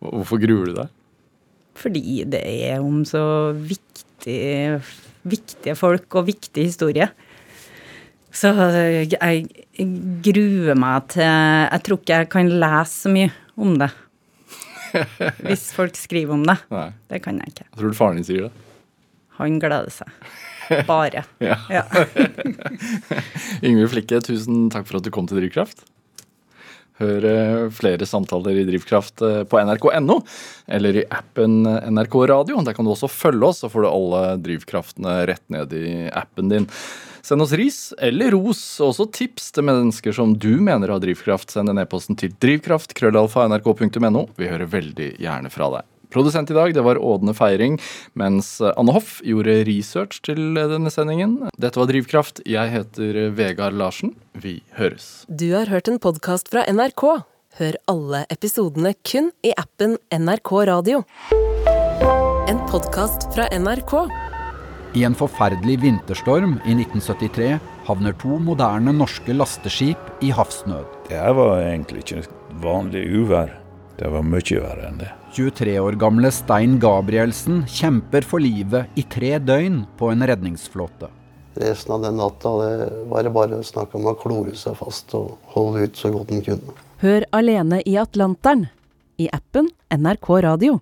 Hvorfor 0.00 0.40
gruer 0.40 0.70
du 0.70 0.74
deg? 0.80 0.88
Fordi 1.80 2.24
det 2.28 2.40
er 2.44 2.82
om 2.84 3.02
så 3.08 3.22
viktig, 3.56 4.80
viktige 5.28 5.76
folk 5.78 6.16
og 6.18 6.28
viktig 6.28 6.66
historie. 6.68 7.08
Så 8.30 8.52
jeg, 8.54 9.10
jeg 9.16 9.86
gruer 10.22 10.76
meg 10.78 11.08
til 11.10 11.24
Jeg 11.26 11.82
tror 11.82 11.98
ikke 11.98 12.18
jeg 12.20 12.28
kan 12.30 12.52
lese 12.62 13.06
så 13.06 13.12
mye 13.12 13.32
om 13.58 13.74
det. 13.80 13.90
Hvis 15.46 15.70
folk 15.76 15.98
skriver 15.98 16.36
om 16.36 16.44
det. 16.46 16.56
Nei. 16.72 16.88
Det 17.10 17.22
kan 17.24 17.40
jeg 17.42 17.54
ikke. 17.54 17.66
Jeg 17.68 17.80
tror 17.80 17.92
du 17.92 17.98
faren 17.98 18.20
din 18.20 18.26
sier 18.28 18.48
det? 18.48 18.66
Han 19.40 19.60
gleder 19.62 19.92
seg. 19.94 20.10
Bare. 20.86 21.24
ja. 21.50 21.56
ja. 21.72 21.84
Yngve 23.66 23.88
Flikke, 23.94 24.20
tusen 24.26 24.68
takk 24.72 24.86
for 24.88 25.00
at 25.00 25.06
du 25.06 25.12
kom 25.14 25.28
til 25.30 25.40
Drivkraft. 25.40 25.86
Hør 27.00 27.24
eh, 27.24 27.66
flere 27.72 28.04
samtaler 28.04 28.58
i 28.60 28.66
Drivkraft 28.68 29.22
eh, 29.24 29.42
på 29.48 29.60
nrk.no 29.62 30.18
eller 30.68 30.98
i 31.00 31.06
appen 31.08 31.62
NRK 31.64 32.16
Radio. 32.28 32.60
Der 32.66 32.76
kan 32.76 32.84
du 32.84 32.92
også 32.92 33.08
følge 33.08 33.48
oss, 33.48 33.62
så 33.64 33.70
får 33.72 33.86
du 33.86 33.88
alle 33.88 34.24
drivkraftene 34.44 35.14
rett 35.30 35.46
ned 35.52 35.72
i 35.78 35.86
appen 36.12 36.52
din. 36.52 36.68
Send 37.22 37.42
oss 37.44 37.52
ris 37.58 37.78
eller 37.98 38.34
ros, 38.36 38.62
og 38.80 38.92
også 38.92 39.08
tips 39.12 39.50
til 39.56 39.66
mennesker 39.68 40.14
som 40.16 40.34
du 40.40 40.52
mener 40.62 40.92
har 40.92 41.02
drivkraft. 41.02 41.52
Send 41.52 41.72
en 41.72 41.80
e-posten 41.82 42.18
til 42.20 42.32
drivkraft, 42.42 42.94
krøllalfa, 42.98 43.46
nrk.no. 43.50 44.26
Vi 44.38 44.50
hører 44.50 44.70
veldig 44.70 45.14
gjerne 45.20 45.52
fra 45.52 45.70
deg. 45.76 45.88
Produsent 46.10 46.50
i 46.50 46.56
dag 46.56 46.72
det 46.74 46.82
var 46.82 46.98
Ådne 46.98 47.30
Feiring, 47.38 47.76
mens 48.18 48.56
Anne 48.72 48.94
Hoff 48.96 49.20
gjorde 49.22 49.60
research 49.68 50.18
til 50.26 50.56
denne 50.58 50.90
sendingen. 50.90 51.36
Dette 51.54 51.78
var 51.78 51.86
Drivkraft. 51.86 52.42
Jeg 52.50 52.72
heter 52.72 53.20
Vegard 53.38 53.78
Larsen. 53.78 54.16
Vi 54.34 54.58
høres. 54.78 55.22
Du 55.30 55.52
har 55.54 55.70
hørt 55.70 55.86
en 55.90 56.00
podkast 56.02 56.50
fra 56.50 56.66
NRK. 56.66 57.04
Hør 57.60 57.78
alle 57.90 58.24
episodene 58.30 58.94
kun 59.06 59.30
i 59.46 59.54
appen 59.58 59.98
NRK 60.10 60.52
Radio. 60.70 61.04
En 62.50 62.58
podkast 62.70 63.30
fra 63.34 63.46
NRK. 63.54 63.94
I 64.90 65.04
en 65.06 65.14
forferdelig 65.14 65.76
vinterstorm 65.84 66.56
i 66.66 66.72
1973 66.74 67.50
havner 67.86 68.14
to 68.18 68.40
moderne 68.42 68.90
norske 68.96 69.34
lasteskip 69.36 70.24
i 70.26 70.32
havsnød. 70.34 70.88
Det 71.06 71.28
var 71.38 71.62
egentlig 71.62 72.02
ikke 72.02 72.24
vanlig 72.62 73.04
uvær. 73.20 73.52
Det 74.00 74.10
var 74.10 74.26
mye 74.26 74.62
verre 74.64 74.88
enn 74.88 74.98
det. 74.98 75.12
23 75.36 75.76
år 75.78 75.98
gamle 76.00 76.32
Stein 76.34 76.78
Gabrielsen 76.82 77.62
kjemper 77.70 78.26
for 78.26 78.42
livet 78.42 78.98
i 78.98 79.06
tre 79.06 79.36
døgn 79.38 79.84
på 80.00 80.10
en 80.10 80.26
redningsflåte. 80.26 81.12
Resten 81.60 81.94
av 81.94 82.02
den 82.02 82.18
natta 82.18 82.56
det 82.58 82.90
var 83.10 83.26
det 83.26 83.34
bare 83.34 83.62
snakk 83.66 83.94
om 83.94 84.10
å 84.10 84.18
klore 84.18 84.56
seg 84.58 84.78
fast 84.80 85.14
og 85.18 85.36
holde 85.54 85.86
ut 85.86 86.02
så 86.02 86.10
godt 86.14 86.34
en 86.34 86.44
kunne. 86.46 86.78
Hør 87.04 87.26
alene 87.36 87.82
i 87.86 87.94
Atlanteren 88.00 88.66
i 89.20 89.28
appen 89.34 89.70
NRK 89.94 90.30
Radio. 90.46 90.78